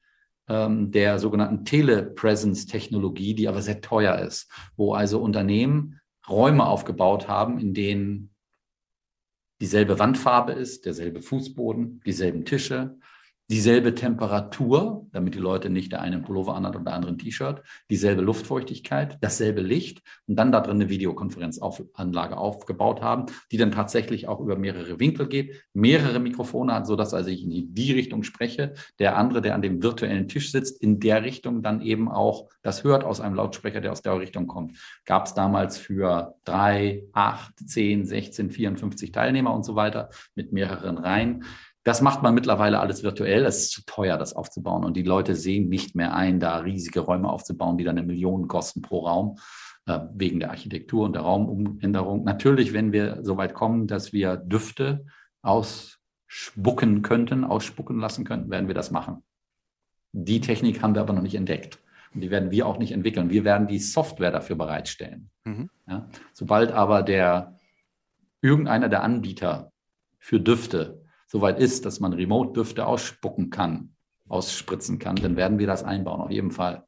ähm, 0.48 0.90
der 0.92 1.18
sogenannten 1.18 1.66
Telepresence-Technologie, 1.66 3.34
die 3.34 3.46
aber 3.46 3.60
sehr 3.60 3.82
teuer 3.82 4.18
ist, 4.18 4.50
wo 4.76 4.94
also 4.94 5.20
Unternehmen 5.20 5.99
Räume 6.30 6.66
aufgebaut 6.66 7.28
haben, 7.28 7.58
in 7.58 7.74
denen 7.74 8.34
dieselbe 9.60 9.98
Wandfarbe 9.98 10.52
ist, 10.52 10.86
derselbe 10.86 11.20
Fußboden, 11.20 12.00
dieselben 12.06 12.44
Tische, 12.44 12.99
dieselbe 13.50 13.96
Temperatur, 13.96 15.06
damit 15.12 15.34
die 15.34 15.40
Leute 15.40 15.70
nicht 15.70 15.90
der 15.90 16.02
eine 16.02 16.20
einen 16.20 16.24
Pullover 16.24 16.54
anhat 16.54 16.76
und 16.76 16.84
der 16.84 16.94
andere 16.94 17.12
ein 17.12 17.18
T-Shirt, 17.18 17.62
dieselbe 17.90 18.22
Luftfeuchtigkeit, 18.22 19.18
dasselbe 19.20 19.60
Licht 19.60 20.02
und 20.26 20.36
dann 20.36 20.52
da 20.52 20.60
drin 20.60 20.76
eine 20.76 20.88
Videokonferenzanlage 20.88 22.36
aufgebaut 22.36 23.02
haben, 23.02 23.26
die 23.50 23.56
dann 23.56 23.72
tatsächlich 23.72 24.28
auch 24.28 24.40
über 24.40 24.56
mehrere 24.56 25.00
Winkel 25.00 25.28
geht, 25.28 25.64
mehrere 25.72 26.20
Mikrofone 26.20 26.74
hat, 26.74 26.86
sodass 26.86 27.14
also 27.14 27.30
ich 27.30 27.42
in 27.42 27.50
die, 27.50 27.66
die 27.66 27.92
Richtung 27.92 28.22
spreche, 28.22 28.74
der 28.98 29.16
andere, 29.16 29.42
der 29.42 29.54
an 29.54 29.62
dem 29.62 29.82
virtuellen 29.82 30.28
Tisch 30.28 30.52
sitzt, 30.52 30.80
in 30.82 31.00
der 31.00 31.24
Richtung 31.24 31.62
dann 31.62 31.80
eben 31.80 32.08
auch 32.08 32.48
das 32.62 32.84
hört 32.84 33.04
aus 33.04 33.20
einem 33.20 33.34
Lautsprecher, 33.34 33.80
der 33.80 33.92
aus 33.92 34.02
der 34.02 34.18
Richtung 34.18 34.46
kommt. 34.46 34.78
Gab 35.04 35.26
es 35.26 35.34
damals 35.34 35.78
für 35.78 36.34
drei, 36.44 37.04
acht, 37.12 37.58
zehn, 37.66 38.04
16, 38.04 38.50
54 38.50 39.12
Teilnehmer 39.12 39.54
und 39.54 39.64
so 39.64 39.74
weiter 39.74 40.10
mit 40.34 40.52
mehreren 40.52 40.98
Reihen. 40.98 41.44
Das 41.82 42.02
macht 42.02 42.22
man 42.22 42.34
mittlerweile 42.34 42.78
alles 42.78 43.02
virtuell. 43.02 43.44
Es 43.46 43.62
ist 43.62 43.72
zu 43.72 43.82
teuer, 43.86 44.18
das 44.18 44.34
aufzubauen. 44.34 44.84
Und 44.84 44.96
die 44.96 45.02
Leute 45.02 45.34
sehen 45.34 45.68
nicht 45.68 45.94
mehr 45.94 46.14
ein, 46.14 46.38
da 46.38 46.58
riesige 46.58 47.00
Räume 47.00 47.30
aufzubauen, 47.30 47.78
die 47.78 47.84
dann 47.84 47.96
eine 47.96 48.06
Million 48.06 48.48
kosten 48.48 48.82
pro 48.82 49.06
Raum, 49.06 49.38
äh, 49.86 50.00
wegen 50.14 50.40
der 50.40 50.50
Architektur 50.50 51.06
und 51.06 51.14
der 51.14 51.22
Raumumänderung. 51.22 52.24
Natürlich, 52.24 52.74
wenn 52.74 52.92
wir 52.92 53.20
so 53.22 53.38
weit 53.38 53.54
kommen, 53.54 53.86
dass 53.86 54.12
wir 54.12 54.36
Düfte 54.36 55.06
ausspucken 55.40 57.00
könnten, 57.00 57.44
ausspucken 57.44 57.98
lassen 57.98 58.24
könnten, 58.24 58.50
werden 58.50 58.68
wir 58.68 58.74
das 58.74 58.90
machen. 58.90 59.24
Die 60.12 60.40
Technik 60.40 60.82
haben 60.82 60.94
wir 60.94 61.00
aber 61.00 61.14
noch 61.14 61.22
nicht 61.22 61.34
entdeckt. 61.34 61.78
Und 62.12 62.20
die 62.20 62.30
werden 62.30 62.50
wir 62.50 62.66
auch 62.66 62.78
nicht 62.78 62.92
entwickeln. 62.92 63.30
Wir 63.30 63.44
werden 63.44 63.68
die 63.68 63.78
Software 63.78 64.32
dafür 64.32 64.56
bereitstellen. 64.56 65.30
Mhm. 65.44 65.70
Ja? 65.88 66.08
Sobald 66.32 66.72
aber 66.72 67.02
der 67.02 67.56
irgendeiner 68.42 68.88
der 68.88 69.02
Anbieter 69.02 69.72
für 70.18 70.40
Düfte 70.40 70.99
soweit 71.30 71.60
ist, 71.60 71.86
dass 71.86 72.00
man 72.00 72.12
Remote-Düfte 72.12 72.86
ausspucken 72.86 73.50
kann, 73.50 73.94
ausspritzen 74.28 74.98
kann, 74.98 75.16
dann 75.16 75.36
werden 75.36 75.58
wir 75.58 75.66
das 75.66 75.84
einbauen, 75.84 76.20
auf 76.20 76.30
jeden 76.30 76.50
Fall. 76.50 76.84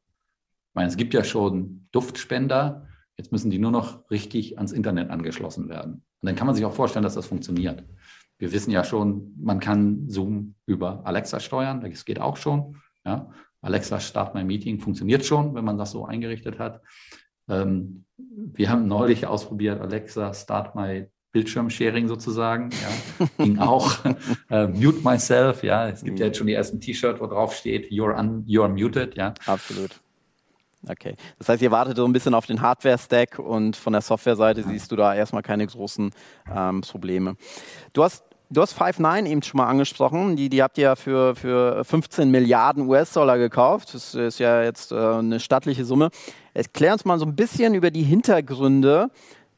Ich 0.69 0.75
meine, 0.75 0.89
es 0.89 0.97
gibt 0.97 1.13
ja 1.13 1.23
schon 1.23 1.87
Duftspender, 1.91 2.87
jetzt 3.17 3.31
müssen 3.31 3.51
die 3.51 3.59
nur 3.59 3.71
noch 3.71 4.09
richtig 4.11 4.57
ans 4.57 4.71
Internet 4.71 5.09
angeschlossen 5.11 5.69
werden. 5.69 5.93
Und 5.93 6.27
dann 6.27 6.35
kann 6.35 6.47
man 6.47 6.55
sich 6.55 6.65
auch 6.65 6.73
vorstellen, 6.73 7.03
dass 7.03 7.15
das 7.15 7.27
funktioniert. 7.27 7.83
Wir 8.37 8.51
wissen 8.51 8.71
ja 8.71 8.83
schon, 8.83 9.33
man 9.39 9.59
kann 9.59 10.09
Zoom 10.09 10.55
über 10.65 11.05
Alexa 11.05 11.39
steuern, 11.39 11.79
das 11.79 12.03
geht 12.03 12.19
auch 12.19 12.35
schon. 12.35 12.77
Ja. 13.05 13.29
Alexa, 13.61 14.01
start 14.01 14.35
my 14.35 14.43
meeting, 14.43 14.79
funktioniert 14.79 15.23
schon, 15.23 15.55
wenn 15.55 15.63
man 15.63 15.77
das 15.77 15.91
so 15.91 16.05
eingerichtet 16.05 16.59
hat. 16.59 16.81
Ähm, 17.47 18.03
wir 18.17 18.69
haben 18.69 18.87
neulich 18.87 19.25
ausprobiert, 19.25 19.79
Alexa, 19.79 20.33
start 20.33 20.75
my 20.75 21.07
Bildschirmsharing 21.33 22.07
sozusagen, 22.07 22.69
ja, 22.71 23.27
ging 23.43 23.59
auch. 23.59 23.97
äh, 24.49 24.67
mute 24.67 25.01
myself, 25.03 25.63
ja. 25.63 25.89
Es 25.89 26.03
gibt 26.03 26.19
ja 26.19 26.27
jetzt 26.27 26.37
schon 26.37 26.47
die 26.47 26.53
ersten 26.53 26.79
T-Shirts, 26.79 27.19
wo 27.19 27.27
drauf 27.27 27.55
steht, 27.55 27.91
you're, 27.91 28.17
un, 28.17 28.45
you're 28.45 28.69
muted, 28.69 29.17
ja. 29.17 29.33
Absolut. 29.45 29.99
Okay. 30.87 31.15
Das 31.39 31.49
heißt, 31.49 31.61
ihr 31.61 31.71
wartet 31.71 31.97
so 31.97 32.05
ein 32.05 32.13
bisschen 32.13 32.33
auf 32.33 32.45
den 32.45 32.61
Hardware-Stack 32.61 33.39
und 33.39 33.75
von 33.75 33.93
der 33.93 34.01
Software-Seite 34.01 34.61
ja. 34.61 34.67
siehst 34.67 34.91
du 34.91 34.95
da 34.95 35.15
erstmal 35.15 35.41
keine 35.41 35.65
großen 35.65 36.11
ähm, 36.53 36.81
Probleme. 36.81 37.35
Du 37.93 38.03
hast 38.03 38.23
Du 38.49 38.61
hast 38.61 38.79
Five9 38.79 39.25
eben 39.25 39.41
schon 39.41 39.57
mal 39.57 39.65
angesprochen. 39.65 40.35
Die, 40.35 40.47
die 40.47 40.61
habt 40.61 40.77
ihr 40.77 40.83
ja 40.83 40.95
für, 40.95 41.35
für 41.35 41.83
15 41.83 42.29
Milliarden 42.29 42.87
US-Dollar 42.87 43.39
gekauft. 43.39 43.95
Das 43.95 44.13
ist 44.13 44.37
ja 44.37 44.61
jetzt 44.61 44.91
äh, 44.91 44.95
eine 44.95 45.39
stattliche 45.39 45.85
Summe. 45.85 46.09
Erklär 46.53 46.93
uns 46.93 47.03
mal 47.03 47.17
so 47.17 47.25
ein 47.25 47.35
bisschen 47.35 47.73
über 47.73 47.89
die 47.89 48.03
Hintergründe 48.03 49.09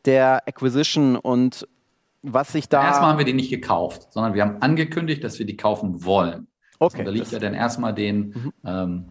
der 0.05 0.47
Acquisition 0.47 1.15
und 1.15 1.67
was 2.21 2.51
sich 2.51 2.69
da. 2.69 2.83
Erstmal 2.83 3.11
haben 3.11 3.17
wir 3.17 3.25
die 3.25 3.33
nicht 3.33 3.49
gekauft, 3.49 4.07
sondern 4.11 4.33
wir 4.33 4.41
haben 4.41 4.61
angekündigt, 4.61 5.23
dass 5.23 5.37
wir 5.39 5.45
die 5.45 5.57
kaufen 5.57 6.05
wollen. 6.05 6.47
Okay. 6.79 7.03
Da 7.03 7.11
liegt 7.11 7.31
ja 7.31 7.39
dann 7.39 7.53
erstmal 7.53 7.93
den 7.93 8.19
mhm. 8.19 8.53
ähm, 8.65 9.05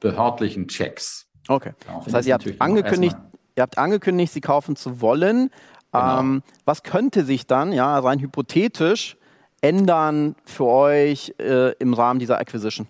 behördlichen 0.00 0.68
Checks. 0.68 1.26
Okay. 1.48 1.72
Das 2.04 2.14
heißt, 2.14 2.28
ihr 2.28 2.34
habt, 2.34 2.60
angekündigt, 2.60 3.16
ihr 3.56 3.62
habt 3.62 3.78
angekündigt, 3.78 4.32
sie 4.32 4.40
kaufen 4.40 4.76
zu 4.76 5.00
wollen. 5.00 5.50
Genau. 5.92 6.20
Ähm, 6.20 6.42
was 6.64 6.82
könnte 6.82 7.24
sich 7.24 7.46
dann, 7.46 7.72
ja, 7.72 7.98
rein 7.98 8.20
hypothetisch, 8.20 9.16
ändern 9.60 10.36
für 10.44 10.66
euch 10.66 11.34
äh, 11.40 11.72
im 11.78 11.94
Rahmen 11.94 12.20
dieser 12.20 12.38
Acquisition? 12.38 12.86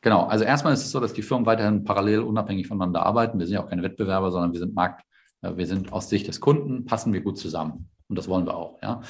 Genau, 0.00 0.24
also 0.24 0.44
erstmal 0.44 0.72
ist 0.72 0.80
es 0.80 0.90
so, 0.90 1.00
dass 1.00 1.12
die 1.12 1.22
Firmen 1.22 1.44
weiterhin 1.44 1.84
parallel 1.84 2.20
unabhängig 2.20 2.66
voneinander 2.66 3.04
arbeiten. 3.04 3.38
Wir 3.38 3.46
sind 3.46 3.54
ja 3.54 3.62
auch 3.62 3.68
keine 3.68 3.82
Wettbewerber, 3.82 4.30
sondern 4.30 4.52
wir 4.52 4.60
sind 4.60 4.74
Markt, 4.74 5.04
wir 5.42 5.66
sind 5.66 5.92
aus 5.92 6.08
Sicht 6.08 6.28
des 6.28 6.40
Kunden, 6.40 6.84
passen 6.84 7.12
wir 7.12 7.20
gut 7.20 7.38
zusammen. 7.38 7.90
Und 8.08 8.16
das 8.16 8.28
wollen 8.28 8.44
wir 8.44 8.56
auch. 8.56 8.82
Ja. 8.82 9.02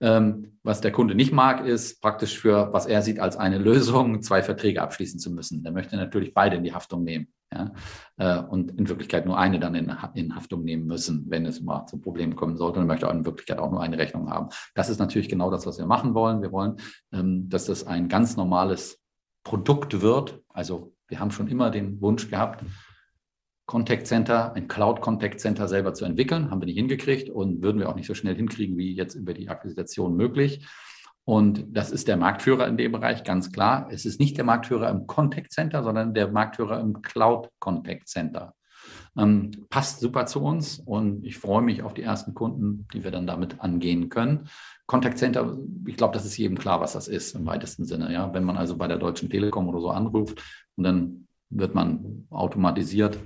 Ähm, 0.00 0.58
was 0.64 0.80
der 0.80 0.90
Kunde 0.90 1.14
nicht 1.14 1.32
mag, 1.32 1.64
ist 1.64 2.02
praktisch 2.02 2.38
für, 2.38 2.72
was 2.72 2.86
er 2.86 3.02
sieht 3.02 3.20
als 3.20 3.36
eine 3.36 3.58
Lösung, 3.68 4.20
zwei 4.20 4.42
Verträge 4.42 4.82
abschließen 4.82 5.20
zu 5.20 5.30
müssen. 5.30 5.62
Der 5.62 5.72
möchte 5.72 5.96
natürlich 5.96 6.34
beide 6.34 6.56
in 6.56 6.64
die 6.64 6.74
Haftung 6.74 7.04
nehmen. 7.04 7.28
Ja. 7.52 7.72
Äh, 8.16 8.40
und 8.40 8.72
in 8.72 8.88
Wirklichkeit 8.88 9.26
nur 9.26 9.38
eine 9.38 9.60
dann 9.60 9.76
in, 9.76 9.94
in 10.14 10.34
Haftung 10.34 10.64
nehmen 10.64 10.86
müssen, 10.86 11.26
wenn 11.28 11.46
es 11.46 11.60
mal 11.62 11.86
zu 11.86 12.00
Problemen 12.00 12.34
kommen 12.34 12.56
sollte. 12.56 12.80
Und 12.80 12.88
möchte 12.88 13.08
auch 13.08 13.14
in 13.14 13.24
Wirklichkeit 13.24 13.58
auch 13.58 13.70
nur 13.70 13.80
eine 13.80 13.96
Rechnung 13.96 14.28
haben. 14.28 14.48
Das 14.74 14.90
ist 14.90 14.98
natürlich 14.98 15.28
genau 15.28 15.50
das, 15.50 15.64
was 15.64 15.78
wir 15.78 15.86
machen 15.86 16.14
wollen. 16.14 16.42
Wir 16.42 16.50
wollen, 16.50 16.76
ähm, 17.12 17.48
dass 17.48 17.66
das 17.66 17.86
ein 17.86 18.08
ganz 18.08 18.36
normales 18.36 19.00
Produkt 19.44 20.02
wird. 20.02 20.42
Also 20.48 20.94
wir 21.06 21.20
haben 21.20 21.30
schon 21.30 21.46
immer 21.46 21.70
den 21.70 22.00
Wunsch 22.00 22.28
gehabt, 22.28 22.64
Contact 23.68 24.06
Center, 24.06 24.54
ein 24.54 24.66
Cloud 24.66 25.02
Contact 25.02 25.40
Center 25.40 25.68
selber 25.68 25.92
zu 25.92 26.06
entwickeln. 26.06 26.50
Haben 26.50 26.62
wir 26.62 26.66
nicht 26.66 26.78
hingekriegt 26.78 27.28
und 27.28 27.62
würden 27.62 27.78
wir 27.78 27.90
auch 27.90 27.94
nicht 27.94 28.06
so 28.06 28.14
schnell 28.14 28.34
hinkriegen 28.34 28.78
wie 28.78 28.94
jetzt 28.94 29.14
über 29.14 29.34
die 29.34 29.50
Akquisition 29.50 30.16
möglich. 30.16 30.66
Und 31.24 31.66
das 31.68 31.90
ist 31.90 32.08
der 32.08 32.16
Marktführer 32.16 32.66
in 32.66 32.78
dem 32.78 32.92
Bereich, 32.92 33.24
ganz 33.24 33.52
klar. 33.52 33.88
Es 33.90 34.06
ist 34.06 34.20
nicht 34.20 34.38
der 34.38 34.46
Marktführer 34.46 34.88
im 34.88 35.06
Contact 35.06 35.52
Center, 35.52 35.82
sondern 35.82 36.14
der 36.14 36.28
Marktführer 36.28 36.80
im 36.80 37.02
Cloud 37.02 37.50
Contact 37.58 38.08
Center. 38.08 38.54
Ähm, 39.18 39.50
passt 39.68 40.00
super 40.00 40.24
zu 40.24 40.40
uns 40.40 40.78
und 40.78 41.22
ich 41.26 41.36
freue 41.36 41.60
mich 41.60 41.82
auf 41.82 41.92
die 41.92 42.02
ersten 42.02 42.32
Kunden, 42.32 42.88
die 42.94 43.04
wir 43.04 43.10
dann 43.10 43.26
damit 43.26 43.60
angehen 43.60 44.08
können. 44.08 44.48
Contact 44.86 45.18
Center, 45.18 45.58
ich 45.86 45.98
glaube, 45.98 46.14
das 46.14 46.24
ist 46.24 46.38
jedem 46.38 46.56
klar, 46.56 46.80
was 46.80 46.94
das 46.94 47.06
ist 47.06 47.34
im 47.34 47.44
weitesten 47.44 47.84
Sinne. 47.84 48.10
Ja, 48.14 48.32
wenn 48.32 48.44
man 48.44 48.56
also 48.56 48.78
bei 48.78 48.88
der 48.88 48.96
Deutschen 48.96 49.28
Telekom 49.28 49.68
oder 49.68 49.80
so 49.80 49.90
anruft 49.90 50.42
und 50.76 50.84
dann 50.84 51.28
wird 51.50 51.74
man 51.74 52.26
automatisiert 52.30 53.18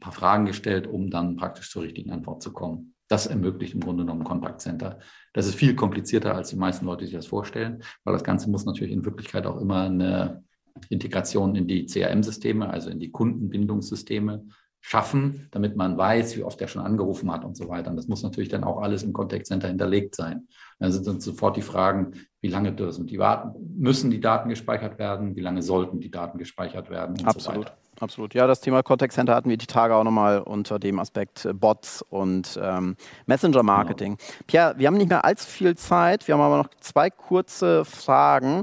paar 0.00 0.12
Fragen 0.12 0.46
gestellt, 0.46 0.86
um 0.86 1.10
dann 1.10 1.36
praktisch 1.36 1.70
zur 1.70 1.82
richtigen 1.82 2.10
Antwort 2.10 2.42
zu 2.42 2.52
kommen. 2.52 2.94
Das 3.08 3.26
ermöglicht 3.26 3.74
im 3.74 3.80
Grunde 3.80 4.04
genommen 4.04 4.24
Contact 4.24 4.60
Center. 4.60 4.98
Das 5.32 5.46
ist 5.46 5.54
viel 5.54 5.74
komplizierter, 5.74 6.34
als 6.34 6.50
die 6.50 6.56
meisten 6.56 6.86
Leute 6.86 7.04
sich 7.04 7.14
das 7.14 7.26
vorstellen, 7.26 7.82
weil 8.04 8.14
das 8.14 8.24
Ganze 8.24 8.50
muss 8.50 8.64
natürlich 8.64 8.92
in 8.92 9.04
Wirklichkeit 9.04 9.46
auch 9.46 9.60
immer 9.60 9.82
eine 9.82 10.44
Integration 10.88 11.54
in 11.54 11.68
die 11.68 11.86
CRM-Systeme, 11.86 12.68
also 12.68 12.90
in 12.90 12.98
die 12.98 13.10
Kundenbindungssysteme 13.10 14.44
schaffen, 14.88 15.48
damit 15.50 15.74
man 15.74 15.98
weiß, 15.98 16.36
wie 16.36 16.44
oft 16.44 16.60
er 16.60 16.68
schon 16.68 16.80
angerufen 16.80 17.32
hat 17.32 17.44
und 17.44 17.56
so 17.56 17.68
weiter. 17.68 17.90
Und 17.90 17.96
das 17.96 18.06
muss 18.06 18.22
natürlich 18.22 18.50
dann 18.50 18.62
auch 18.62 18.80
alles 18.80 19.02
im 19.02 19.12
Contact 19.12 19.44
Center 19.44 19.66
hinterlegt 19.66 20.14
sein. 20.14 20.46
Dann 20.78 20.92
sind 20.92 21.08
dann 21.08 21.20
sofort 21.20 21.56
die 21.56 21.62
Fragen, 21.62 22.12
wie 22.40 22.46
lange 22.46 22.72
dürfen 22.72 23.04
die 23.04 23.16
Daten, 23.16 23.52
müssen 23.76 24.12
die 24.12 24.20
Daten 24.20 24.48
gespeichert 24.48 25.00
werden, 25.00 25.34
wie 25.34 25.40
lange 25.40 25.62
sollten 25.62 25.98
die 25.98 26.12
Daten 26.12 26.38
gespeichert 26.38 26.88
werden 26.88 27.16
und 27.18 27.26
Absolut. 27.26 27.56
so 27.56 27.60
weiter. 27.62 27.78
Absolut. 27.98 28.34
Ja, 28.34 28.46
das 28.46 28.60
Thema 28.60 28.84
Contact 28.84 29.12
Center 29.12 29.34
hatten 29.34 29.50
wir 29.50 29.56
die 29.56 29.66
Tage 29.66 29.92
auch 29.96 30.04
nochmal 30.04 30.38
unter 30.38 30.78
dem 30.78 31.00
Aspekt 31.00 31.46
äh, 31.46 31.52
Bots 31.52 32.02
und 32.02 32.56
ähm, 32.62 32.94
Messenger 33.26 33.64
Marketing. 33.64 34.18
Genau. 34.18 34.40
Pierre, 34.46 34.74
wir 34.76 34.86
haben 34.86 34.98
nicht 34.98 35.08
mehr 35.08 35.24
allzu 35.24 35.48
viel 35.48 35.76
Zeit. 35.76 36.28
Wir 36.28 36.36
haben 36.36 36.42
aber 36.42 36.58
noch 36.58 36.70
zwei 36.78 37.10
kurze 37.10 37.84
Fragen. 37.84 38.62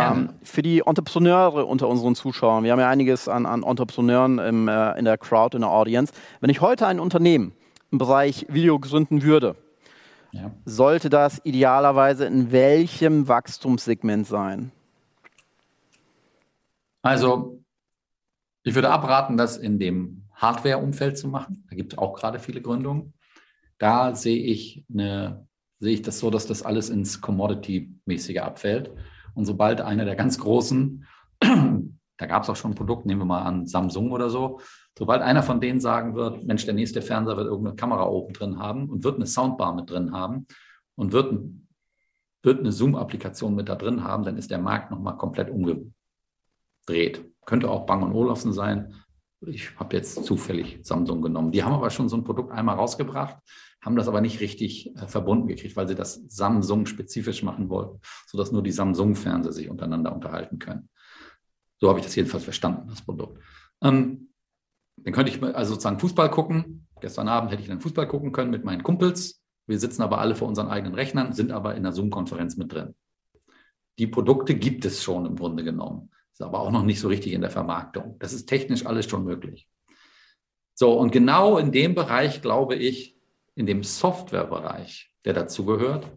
Ähm, 0.00 0.30
für 0.42 0.62
die 0.62 0.80
Entrepreneure 0.80 1.66
unter 1.66 1.88
unseren 1.88 2.14
Zuschauern, 2.14 2.64
wir 2.64 2.72
haben 2.72 2.80
ja 2.80 2.88
einiges 2.88 3.28
an, 3.28 3.46
an 3.46 3.62
Entrepreneuren 3.62 4.38
im, 4.38 4.68
äh, 4.68 4.98
in 4.98 5.04
der 5.04 5.18
Crowd, 5.18 5.56
in 5.56 5.60
der 5.60 5.70
Audience. 5.70 6.12
Wenn 6.40 6.50
ich 6.50 6.60
heute 6.60 6.86
ein 6.86 7.00
Unternehmen 7.00 7.52
im 7.90 7.98
Bereich 7.98 8.46
Video 8.48 8.78
gründen 8.78 9.22
würde, 9.22 9.56
ja. 10.32 10.50
sollte 10.64 11.10
das 11.10 11.40
idealerweise 11.44 12.24
in 12.24 12.50
welchem 12.50 13.28
Wachstumssegment 13.28 14.26
sein? 14.26 14.72
Also 17.02 17.60
ich 18.62 18.74
würde 18.74 18.90
abraten, 18.90 19.36
das 19.36 19.58
in 19.58 19.78
dem 19.78 20.24
Hardware-Umfeld 20.34 21.18
zu 21.18 21.28
machen. 21.28 21.64
Da 21.68 21.76
gibt 21.76 21.92
es 21.92 21.98
auch 21.98 22.14
gerade 22.14 22.38
viele 22.38 22.62
Gründungen. 22.62 23.12
Da 23.78 24.14
sehe 24.14 24.42
ich, 24.42 24.84
eine, 24.92 25.46
sehe 25.78 25.94
ich 25.94 26.02
das 26.02 26.18
so, 26.18 26.30
dass 26.30 26.46
das 26.46 26.62
alles 26.62 26.88
ins 26.88 27.20
Commodity-mäßige 27.20 28.38
abfällt 28.38 28.90
Und 29.34 29.44
sobald 29.44 29.80
einer 29.80 30.04
der 30.04 30.16
ganz 30.16 30.38
großen, 30.38 31.04
da 31.40 32.26
gab 32.26 32.42
es 32.42 32.50
auch 32.50 32.56
schon 32.56 32.72
ein 32.72 32.76
Produkt, 32.76 33.06
nehmen 33.06 33.20
wir 33.20 33.26
mal 33.26 33.42
an 33.42 33.66
Samsung 33.66 34.12
oder 34.12 34.30
so, 34.30 34.60
sobald 34.96 35.22
einer 35.22 35.42
von 35.42 35.60
denen 35.60 35.80
sagen 35.80 36.14
wird, 36.14 36.44
Mensch, 36.44 36.64
der 36.64 36.74
nächste 36.74 37.02
Fernseher 37.02 37.36
wird 37.36 37.46
irgendeine 37.46 37.76
Kamera 37.76 38.06
oben 38.06 38.32
drin 38.32 38.58
haben 38.58 38.88
und 38.88 39.04
wird 39.04 39.16
eine 39.16 39.26
Soundbar 39.26 39.74
mit 39.74 39.90
drin 39.90 40.12
haben 40.12 40.46
und 40.94 41.12
wird, 41.12 41.34
wird 42.42 42.60
eine 42.60 42.72
Zoom-Applikation 42.72 43.54
mit 43.54 43.68
da 43.68 43.74
drin 43.74 44.04
haben, 44.04 44.24
dann 44.24 44.36
ist 44.36 44.50
der 44.50 44.58
Markt 44.58 44.90
nochmal 44.90 45.16
komplett 45.16 45.50
umgedreht. 45.50 47.24
Könnte 47.44 47.70
auch 47.70 47.86
Bang 47.86 48.14
Olufsen 48.14 48.52
sein. 48.52 48.94
Ich 49.46 49.78
habe 49.78 49.96
jetzt 49.96 50.24
zufällig 50.24 50.78
Samsung 50.82 51.22
genommen. 51.22 51.52
Die 51.52 51.62
haben 51.62 51.72
aber 51.72 51.90
schon 51.90 52.08
so 52.08 52.16
ein 52.16 52.24
Produkt 52.24 52.52
einmal 52.52 52.76
rausgebracht, 52.76 53.36
haben 53.82 53.96
das 53.96 54.08
aber 54.08 54.20
nicht 54.20 54.40
richtig 54.40 54.94
äh, 54.96 55.06
verbunden 55.06 55.48
gekriegt, 55.48 55.76
weil 55.76 55.88
sie 55.88 55.94
das 55.94 56.22
Samsung 56.28 56.86
spezifisch 56.86 57.42
machen 57.42 57.68
wollten, 57.68 58.00
sodass 58.26 58.52
nur 58.52 58.62
die 58.62 58.72
Samsung-Fernseher 58.72 59.52
sich 59.52 59.68
untereinander 59.68 60.14
unterhalten 60.14 60.58
können. 60.58 60.88
So 61.80 61.88
habe 61.88 61.98
ich 61.98 62.04
das 62.04 62.14
jedenfalls 62.14 62.44
verstanden, 62.44 62.88
das 62.88 63.02
Produkt. 63.02 63.42
Ähm, 63.82 64.28
dann 64.96 65.12
könnte 65.12 65.32
ich 65.32 65.42
also 65.42 65.74
sozusagen 65.74 65.98
Fußball 65.98 66.30
gucken. 66.30 66.86
Gestern 67.00 67.28
Abend 67.28 67.50
hätte 67.50 67.62
ich 67.62 67.68
dann 67.68 67.80
Fußball 67.80 68.08
gucken 68.08 68.32
können 68.32 68.50
mit 68.50 68.64
meinen 68.64 68.82
Kumpels. 68.82 69.42
Wir 69.66 69.78
sitzen 69.78 70.02
aber 70.02 70.18
alle 70.18 70.34
vor 70.34 70.48
unseren 70.48 70.68
eigenen 70.68 70.94
Rechnern, 70.94 71.32
sind 71.32 71.50
aber 71.50 71.74
in 71.74 71.82
der 71.82 71.92
Zoom-Konferenz 71.92 72.56
mit 72.56 72.72
drin. 72.72 72.94
Die 73.98 74.06
Produkte 74.06 74.54
gibt 74.54 74.84
es 74.84 75.02
schon 75.02 75.26
im 75.26 75.36
Grunde 75.36 75.64
genommen, 75.64 76.10
ist 76.34 76.42
aber 76.42 76.60
auch 76.60 76.72
noch 76.72 76.82
nicht 76.82 77.00
so 77.00 77.08
richtig 77.08 77.32
in 77.32 77.40
der 77.40 77.50
Vermarktung. 77.50 78.16
Das 78.18 78.32
ist 78.32 78.46
technisch 78.46 78.84
alles 78.84 79.08
schon 79.08 79.24
möglich. 79.24 79.68
So, 80.74 80.98
und 80.98 81.12
genau 81.12 81.58
in 81.58 81.70
dem 81.70 81.94
Bereich, 81.94 82.42
glaube 82.42 82.74
ich, 82.74 83.16
in 83.54 83.66
dem 83.66 83.84
Softwarebereich, 83.84 85.12
der 85.24 85.32
dazugehört, 85.32 86.10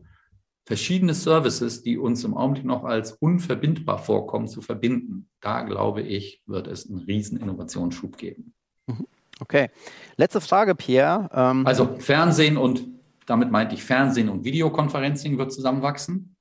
verschiedene 0.65 1.13
Services, 1.13 1.83
die 1.83 1.99
uns 1.99 2.23
im 2.23 2.35
Augenblick 2.35 2.65
noch 2.65 2.83
als 2.83 3.11
unverbindbar 3.11 3.99
vorkommen, 3.99 4.47
zu 4.47 4.61
verbinden. 4.61 5.29
Da, 5.39 5.61
glaube 5.61 6.01
ich, 6.01 6.41
wird 6.47 6.65
es 6.65 6.89
einen 6.89 6.99
riesen 6.99 7.39
Innovationsschub 7.39 8.17
geben. 8.17 8.55
Mhm. 8.87 9.05
Okay. 9.39 9.69
Letzte 10.15 10.41
Frage, 10.41 10.73
Pierre. 10.73 11.29
Ähm 11.31 11.67
also 11.67 11.95
Fernsehen 11.99 12.57
und, 12.57 12.87
damit 13.27 13.51
meinte 13.51 13.75
ich 13.75 13.83
Fernsehen 13.83 14.29
und 14.29 14.43
Videokonferencing 14.43 15.37
wird 15.37 15.53
zusammenwachsen. 15.53 16.36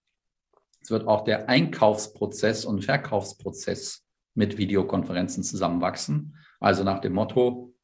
Es 0.87 0.93
wird 0.93 1.09
auch 1.09 1.25
der 1.25 1.49
Einkaufsprozess 1.49 2.65
und 2.65 2.85
Verkaufsprozess 2.85 4.07
mit 4.37 4.57
Videokonferenzen 4.57 5.43
zusammenwachsen. 5.43 6.37
Also 6.61 6.85
nach 6.85 7.01
dem 7.01 7.13
Motto, 7.13 7.75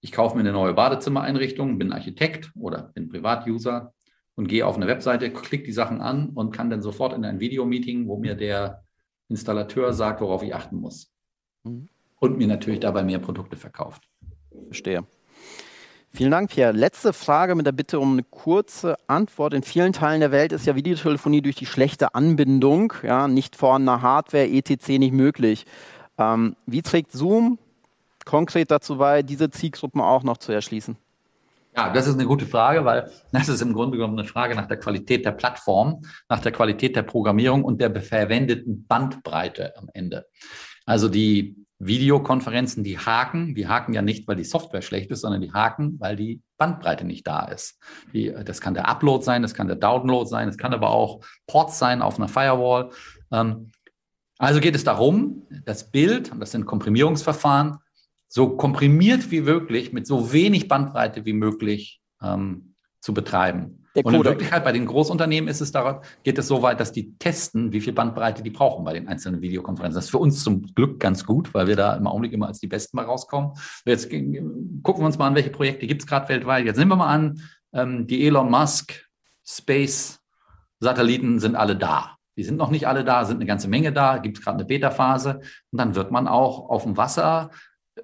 ich 0.00 0.12
kaufe 0.12 0.36
mir 0.36 0.42
eine 0.42 0.52
neue 0.52 0.74
Badezimmereinrichtung, 0.74 1.76
bin 1.76 1.92
Architekt 1.92 2.52
oder 2.54 2.92
bin 2.94 3.08
Privatuser 3.08 3.92
und 4.36 4.46
gehe 4.46 4.64
auf 4.64 4.76
eine 4.76 4.86
Webseite, 4.86 5.32
klicke 5.32 5.64
die 5.64 5.72
Sachen 5.72 6.00
an 6.00 6.30
und 6.30 6.52
kann 6.52 6.70
dann 6.70 6.80
sofort 6.80 7.12
in 7.12 7.24
ein 7.24 7.40
Videomeeting, 7.40 8.06
wo 8.06 8.18
mir 8.18 8.36
der 8.36 8.84
Installateur 9.28 9.92
sagt, 9.92 10.20
worauf 10.20 10.44
ich 10.44 10.54
achten 10.54 10.76
muss. 10.76 11.12
Mhm. 11.64 11.88
Und 12.20 12.38
mir 12.38 12.46
natürlich 12.46 12.78
dabei 12.78 13.02
mehr 13.02 13.18
Produkte 13.18 13.56
verkauft. 13.56 14.08
Verstehe. 14.66 15.04
Vielen 16.12 16.30
Dank, 16.30 16.50
Pierre. 16.50 16.72
Letzte 16.72 17.12
Frage 17.12 17.54
mit 17.54 17.66
der 17.66 17.72
Bitte 17.72 18.00
um 18.00 18.12
eine 18.12 18.22
kurze 18.24 18.96
Antwort. 19.06 19.54
In 19.54 19.62
vielen 19.62 19.92
Teilen 19.92 20.20
der 20.20 20.32
Welt 20.32 20.52
ist 20.52 20.66
ja 20.66 20.74
Videotelefonie 20.74 21.42
durch 21.42 21.56
die 21.56 21.66
schlechte 21.66 22.14
Anbindung, 22.14 22.92
ja, 23.02 23.28
nicht 23.28 23.56
vorhandener 23.56 24.02
Hardware, 24.02 24.48
etc. 24.48 24.88
nicht 24.98 25.12
möglich. 25.12 25.66
Ähm, 26.18 26.56
wie 26.66 26.82
trägt 26.82 27.12
Zoom 27.12 27.58
konkret 28.24 28.70
dazu 28.70 28.98
bei, 28.98 29.22
diese 29.22 29.50
Zielgruppen 29.50 30.00
auch 30.00 30.22
noch 30.22 30.38
zu 30.38 30.52
erschließen? 30.52 30.96
Ja, 31.76 31.92
das 31.92 32.08
ist 32.08 32.14
eine 32.14 32.26
gute 32.26 32.46
Frage, 32.46 32.84
weil 32.84 33.10
das 33.30 33.48
ist 33.48 33.60
im 33.60 33.72
Grunde 33.72 33.98
genommen 33.98 34.18
eine 34.18 34.26
Frage 34.26 34.56
nach 34.56 34.66
der 34.66 34.78
Qualität 34.78 35.24
der 35.24 35.30
Plattform, 35.30 36.02
nach 36.28 36.40
der 36.40 36.50
Qualität 36.50 36.96
der 36.96 37.04
Programmierung 37.04 37.62
und 37.62 37.80
der 37.80 37.94
verwendeten 38.00 38.84
Bandbreite 38.88 39.76
am 39.76 39.88
Ende. 39.94 40.26
Also 40.86 41.08
die 41.08 41.67
Videokonferenzen, 41.80 42.82
die 42.82 42.98
haken, 42.98 43.54
die 43.54 43.68
haken 43.68 43.92
ja 43.92 44.02
nicht, 44.02 44.26
weil 44.26 44.36
die 44.36 44.44
Software 44.44 44.82
schlecht 44.82 45.10
ist, 45.10 45.20
sondern 45.20 45.40
die 45.40 45.52
haken, 45.52 46.00
weil 46.00 46.16
die 46.16 46.42
Bandbreite 46.56 47.04
nicht 47.04 47.26
da 47.26 47.44
ist. 47.44 47.78
Die, 48.12 48.34
das 48.44 48.60
kann 48.60 48.74
der 48.74 48.88
Upload 48.88 49.24
sein, 49.24 49.42
das 49.42 49.54
kann 49.54 49.68
der 49.68 49.76
Download 49.76 50.28
sein, 50.28 50.48
es 50.48 50.58
kann 50.58 50.74
aber 50.74 50.90
auch 50.90 51.24
Ports 51.46 51.78
sein 51.78 52.02
auf 52.02 52.18
einer 52.18 52.28
Firewall. 52.28 52.90
Ähm, 53.30 53.70
also 54.38 54.60
geht 54.60 54.74
es 54.74 54.84
darum, 54.84 55.46
das 55.64 55.90
Bild, 55.90 56.32
und 56.32 56.40
das 56.40 56.50
sind 56.50 56.66
Komprimierungsverfahren, 56.66 57.78
so 58.28 58.56
komprimiert 58.56 59.30
wie 59.30 59.40
möglich, 59.40 59.92
mit 59.92 60.06
so 60.06 60.32
wenig 60.32 60.68
Bandbreite 60.68 61.24
wie 61.24 61.32
möglich 61.32 62.00
ähm, 62.22 62.74
zu 63.00 63.14
betreiben. 63.14 63.77
Und 63.94 64.14
in 64.14 64.24
Wirklichkeit 64.24 64.64
bei 64.64 64.72
den 64.72 64.86
Großunternehmen 64.86 65.48
ist 65.48 65.60
es 65.60 65.72
daran, 65.72 66.00
geht 66.22 66.38
es 66.38 66.46
so 66.46 66.62
weit, 66.62 66.78
dass 66.80 66.92
die 66.92 67.16
testen, 67.18 67.72
wie 67.72 67.80
viel 67.80 67.92
Bandbreite 67.92 68.42
die 68.42 68.50
brauchen 68.50 68.84
bei 68.84 68.92
den 68.92 69.08
einzelnen 69.08 69.40
Videokonferenzen. 69.40 69.96
Das 69.96 70.06
ist 70.06 70.10
für 70.10 70.18
uns 70.18 70.42
zum 70.42 70.62
Glück 70.74 71.00
ganz 71.00 71.24
gut, 71.24 71.52
weil 71.54 71.66
wir 71.66 71.76
da 71.76 71.94
im 71.96 72.06
Augenblick 72.06 72.32
immer 72.32 72.46
als 72.46 72.60
die 72.60 72.66
Besten 72.66 72.96
mal 72.96 73.06
rauskommen. 73.06 73.52
Jetzt 73.84 74.10
gucken 74.10 75.02
wir 75.02 75.06
uns 75.06 75.18
mal 75.18 75.26
an, 75.26 75.34
welche 75.34 75.50
Projekte 75.50 75.86
gibt 75.86 76.02
es 76.02 76.06
gerade 76.06 76.28
weltweit. 76.28 76.66
Jetzt 76.66 76.76
nehmen 76.76 76.90
wir 76.90 76.96
mal 76.96 77.12
an, 77.12 77.40
ähm, 77.72 78.06
die 78.06 78.26
Elon 78.26 78.50
Musk 78.50 79.06
Space 79.44 80.20
Satelliten 80.80 81.40
sind 81.40 81.56
alle 81.56 81.76
da. 81.76 82.16
Die 82.36 82.44
sind 82.44 82.56
noch 82.56 82.70
nicht 82.70 82.86
alle 82.86 83.04
da, 83.04 83.24
sind 83.24 83.38
eine 83.38 83.46
ganze 83.46 83.68
Menge 83.68 83.92
da, 83.92 84.18
gibt 84.18 84.38
es 84.38 84.44
gerade 84.44 84.58
eine 84.58 84.64
Beta-Phase. 84.64 85.40
Und 85.72 85.78
dann 85.78 85.96
wird 85.96 86.12
man 86.12 86.28
auch 86.28 86.70
auf 86.70 86.84
dem 86.84 86.96
Wasser 86.96 87.50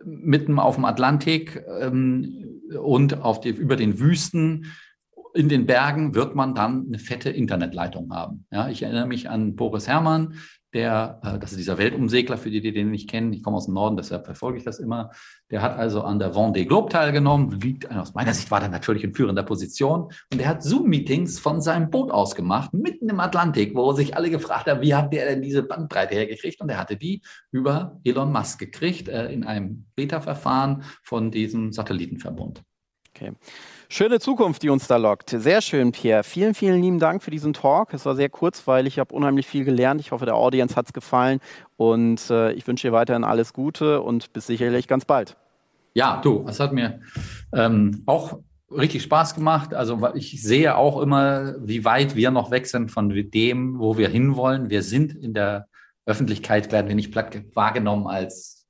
mitten 0.05 0.59
auf 0.59 0.75
dem 0.75 0.85
Atlantik 0.85 1.65
ähm, 1.81 2.63
und 2.83 3.23
auf 3.23 3.41
die, 3.41 3.51
über 3.51 3.77
den 3.77 4.01
Wüsten 4.01 4.73
in 5.35 5.49
den 5.49 5.67
Bergen 5.67 6.15
wird 6.15 6.35
man 6.35 6.55
dann 6.55 6.87
eine 6.87 6.99
fette 6.99 7.29
Internetleitung 7.29 8.13
haben. 8.15 8.47
Ja, 8.53 8.69
ich 8.69 8.83
erinnere 8.83 9.07
mich 9.07 9.29
an 9.29 9.57
Boris 9.57 9.89
Herrmann, 9.89 10.39
der, 10.75 11.21
äh, 11.25 11.39
das 11.39 11.53
ist 11.53 11.59
dieser 11.59 11.79
Weltumsegler, 11.79 12.37
für 12.37 12.51
die, 12.51 12.61
die 12.61 12.73
den 12.73 12.91
nicht 12.91 13.09
kennen, 13.09 13.33
ich 13.33 13.43
komme 13.43 13.57
aus 13.57 13.67
dem 13.67 13.75
Norden, 13.75 13.97
deshalb 13.97 14.27
verfolge 14.27 14.59
ich 14.59 14.65
das 14.65 14.79
immer. 14.79 15.11
Der 15.51 15.63
hat 15.63 15.77
also 15.77 16.03
an 16.03 16.19
der 16.19 16.35
Vendée 16.35 16.67
Globe 16.67 16.89
teilgenommen, 16.89 17.61
liegt, 17.61 17.91
aus 17.91 18.15
meiner 18.15 18.33
Sicht 18.33 18.51
war 18.51 18.61
der 18.61 18.69
natürlich 18.69 19.05
in 19.05 19.15
führender 19.15 19.43
Position 19.43 20.13
und 20.33 20.39
der 20.39 20.49
hat 20.49 20.63
Zoom-Meetings 20.63 21.39
von 21.39 21.61
seinem 21.61 21.91
Boot 21.91 22.11
aus 22.11 22.35
gemacht, 22.35 22.73
mitten 22.73 23.09
im 23.09 23.21
Atlantik, 23.21 23.75
wo 23.75 23.93
sich 23.93 24.17
alle 24.17 24.31
gefragt 24.31 24.69
haben, 24.69 24.83
wie 24.83 24.95
hat 24.95 25.13
der 25.13 25.27
denn 25.27 25.43
diese 25.43 25.63
Bandbreite 25.63 26.15
hergekriegt? 26.15 26.61
Und 26.61 26.69
er 26.69 26.79
hatte 26.79 26.97
die 26.97 27.23
über 27.51 28.01
Elon 28.05 28.33
Musk 28.33 28.59
gekriegt, 28.59 29.09
äh, 29.09 29.33
in 29.33 29.45
einem 29.45 29.87
Beta-Verfahren 29.97 30.85
von 31.03 31.31
diesem 31.31 31.73
Satellitenverbund. 31.73 32.63
Okay. 33.15 33.33
Schöne 33.97 34.19
Zukunft, 34.19 34.65
die 34.65 34.71
uns 34.71 34.89
da 34.89 34.97
lockt. 34.97 35.31
Sehr 35.31 35.61
schön, 35.61 35.93
Pierre. 35.93 36.25
Vielen, 36.25 36.55
vielen 36.55 36.83
lieben 36.83 36.99
Dank 36.99 37.23
für 37.23 37.31
diesen 37.31 37.53
Talk. 37.53 37.95
Es 37.95 38.05
war 38.05 38.17
sehr 38.17 38.29
kurzweilig. 38.29 38.95
Ich 38.95 38.99
habe 38.99 39.15
unheimlich 39.15 39.47
viel 39.47 39.65
gelernt. 39.65 40.01
Ich 40.01 40.11
hoffe, 40.11 40.25
der 40.25 40.35
Audience 40.35 40.75
hat 40.75 40.87
es 40.87 40.93
gefallen. 40.93 41.39
Und 41.77 42.29
äh, 42.29 42.51
ich 42.55 42.67
wünsche 42.67 42.89
dir 42.89 42.93
weiterhin 42.93 43.23
alles 43.23 43.53
Gute 43.53 44.01
und 44.01 44.33
bis 44.33 44.49
sicherlich 44.49 44.89
ganz 44.89 45.05
bald. 45.05 45.37
Ja, 45.93 46.21
du, 46.21 46.45
es 46.49 46.59
hat 46.59 46.73
mir 46.73 47.03
ähm, 47.53 48.03
auch 48.07 48.41
richtig 48.69 49.05
Spaß 49.05 49.37
gemacht. 49.37 49.75
Also 49.75 50.05
ich 50.17 50.43
sehe 50.43 50.77
auch 50.77 51.01
immer, 51.01 51.55
wie 51.61 51.85
weit 51.85 52.17
wir 52.17 52.33
noch 52.33 52.51
weg 52.51 52.67
sind 52.67 52.91
von 52.91 53.11
dem, 53.11 53.79
wo 53.79 53.97
wir 53.97 54.09
hinwollen. 54.09 54.71
Wir 54.71 54.83
sind 54.83 55.15
in 55.15 55.35
der 55.35 55.69
Öffentlichkeit, 56.05 56.73
werden 56.73 56.89
wir 56.89 56.97
nicht 56.97 57.15
wahrgenommen 57.15 58.09
als 58.09 58.67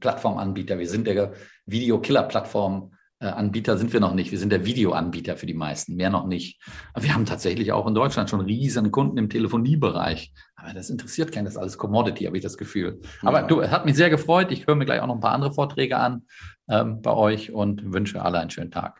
Plattformanbieter. 0.00 0.78
Wir 0.78 0.90
sind 0.90 1.06
der 1.06 1.32
Video-Killer-Plattform 1.64 2.92
Anbieter 3.26 3.76
sind 3.76 3.92
wir 3.92 4.00
noch 4.00 4.14
nicht. 4.14 4.30
Wir 4.30 4.38
sind 4.38 4.50
der 4.50 4.64
Videoanbieter 4.64 5.36
für 5.36 5.46
die 5.46 5.54
meisten, 5.54 5.96
mehr 5.96 6.10
noch 6.10 6.26
nicht. 6.26 6.60
Aber 6.94 7.04
wir 7.04 7.14
haben 7.14 7.26
tatsächlich 7.26 7.72
auch 7.72 7.86
in 7.86 7.94
Deutschland 7.94 8.30
schon 8.30 8.40
riesige 8.40 8.90
Kunden 8.90 9.18
im 9.18 9.28
Telefoniebereich. 9.28 10.32
Aber 10.54 10.72
das 10.72 10.88
interessiert 10.88 11.32
keinen, 11.32 11.44
das 11.44 11.54
ist 11.54 11.58
alles 11.58 11.78
Commodity, 11.78 12.24
habe 12.24 12.36
ich 12.36 12.42
das 12.42 12.56
Gefühl. 12.56 13.00
Aber 13.22 13.40
ja. 13.40 13.46
du, 13.46 13.60
es 13.60 13.70
hat 13.70 13.86
mich 13.86 13.96
sehr 13.96 14.10
gefreut. 14.10 14.52
Ich 14.52 14.66
höre 14.66 14.76
mir 14.76 14.84
gleich 14.84 15.00
auch 15.00 15.06
noch 15.06 15.16
ein 15.16 15.20
paar 15.20 15.32
andere 15.32 15.52
Vorträge 15.52 15.96
an 15.96 16.26
ähm, 16.68 17.02
bei 17.02 17.12
euch 17.12 17.52
und 17.52 17.92
wünsche 17.92 18.22
alle 18.22 18.38
einen 18.38 18.50
schönen 18.50 18.70
Tag. 18.70 18.96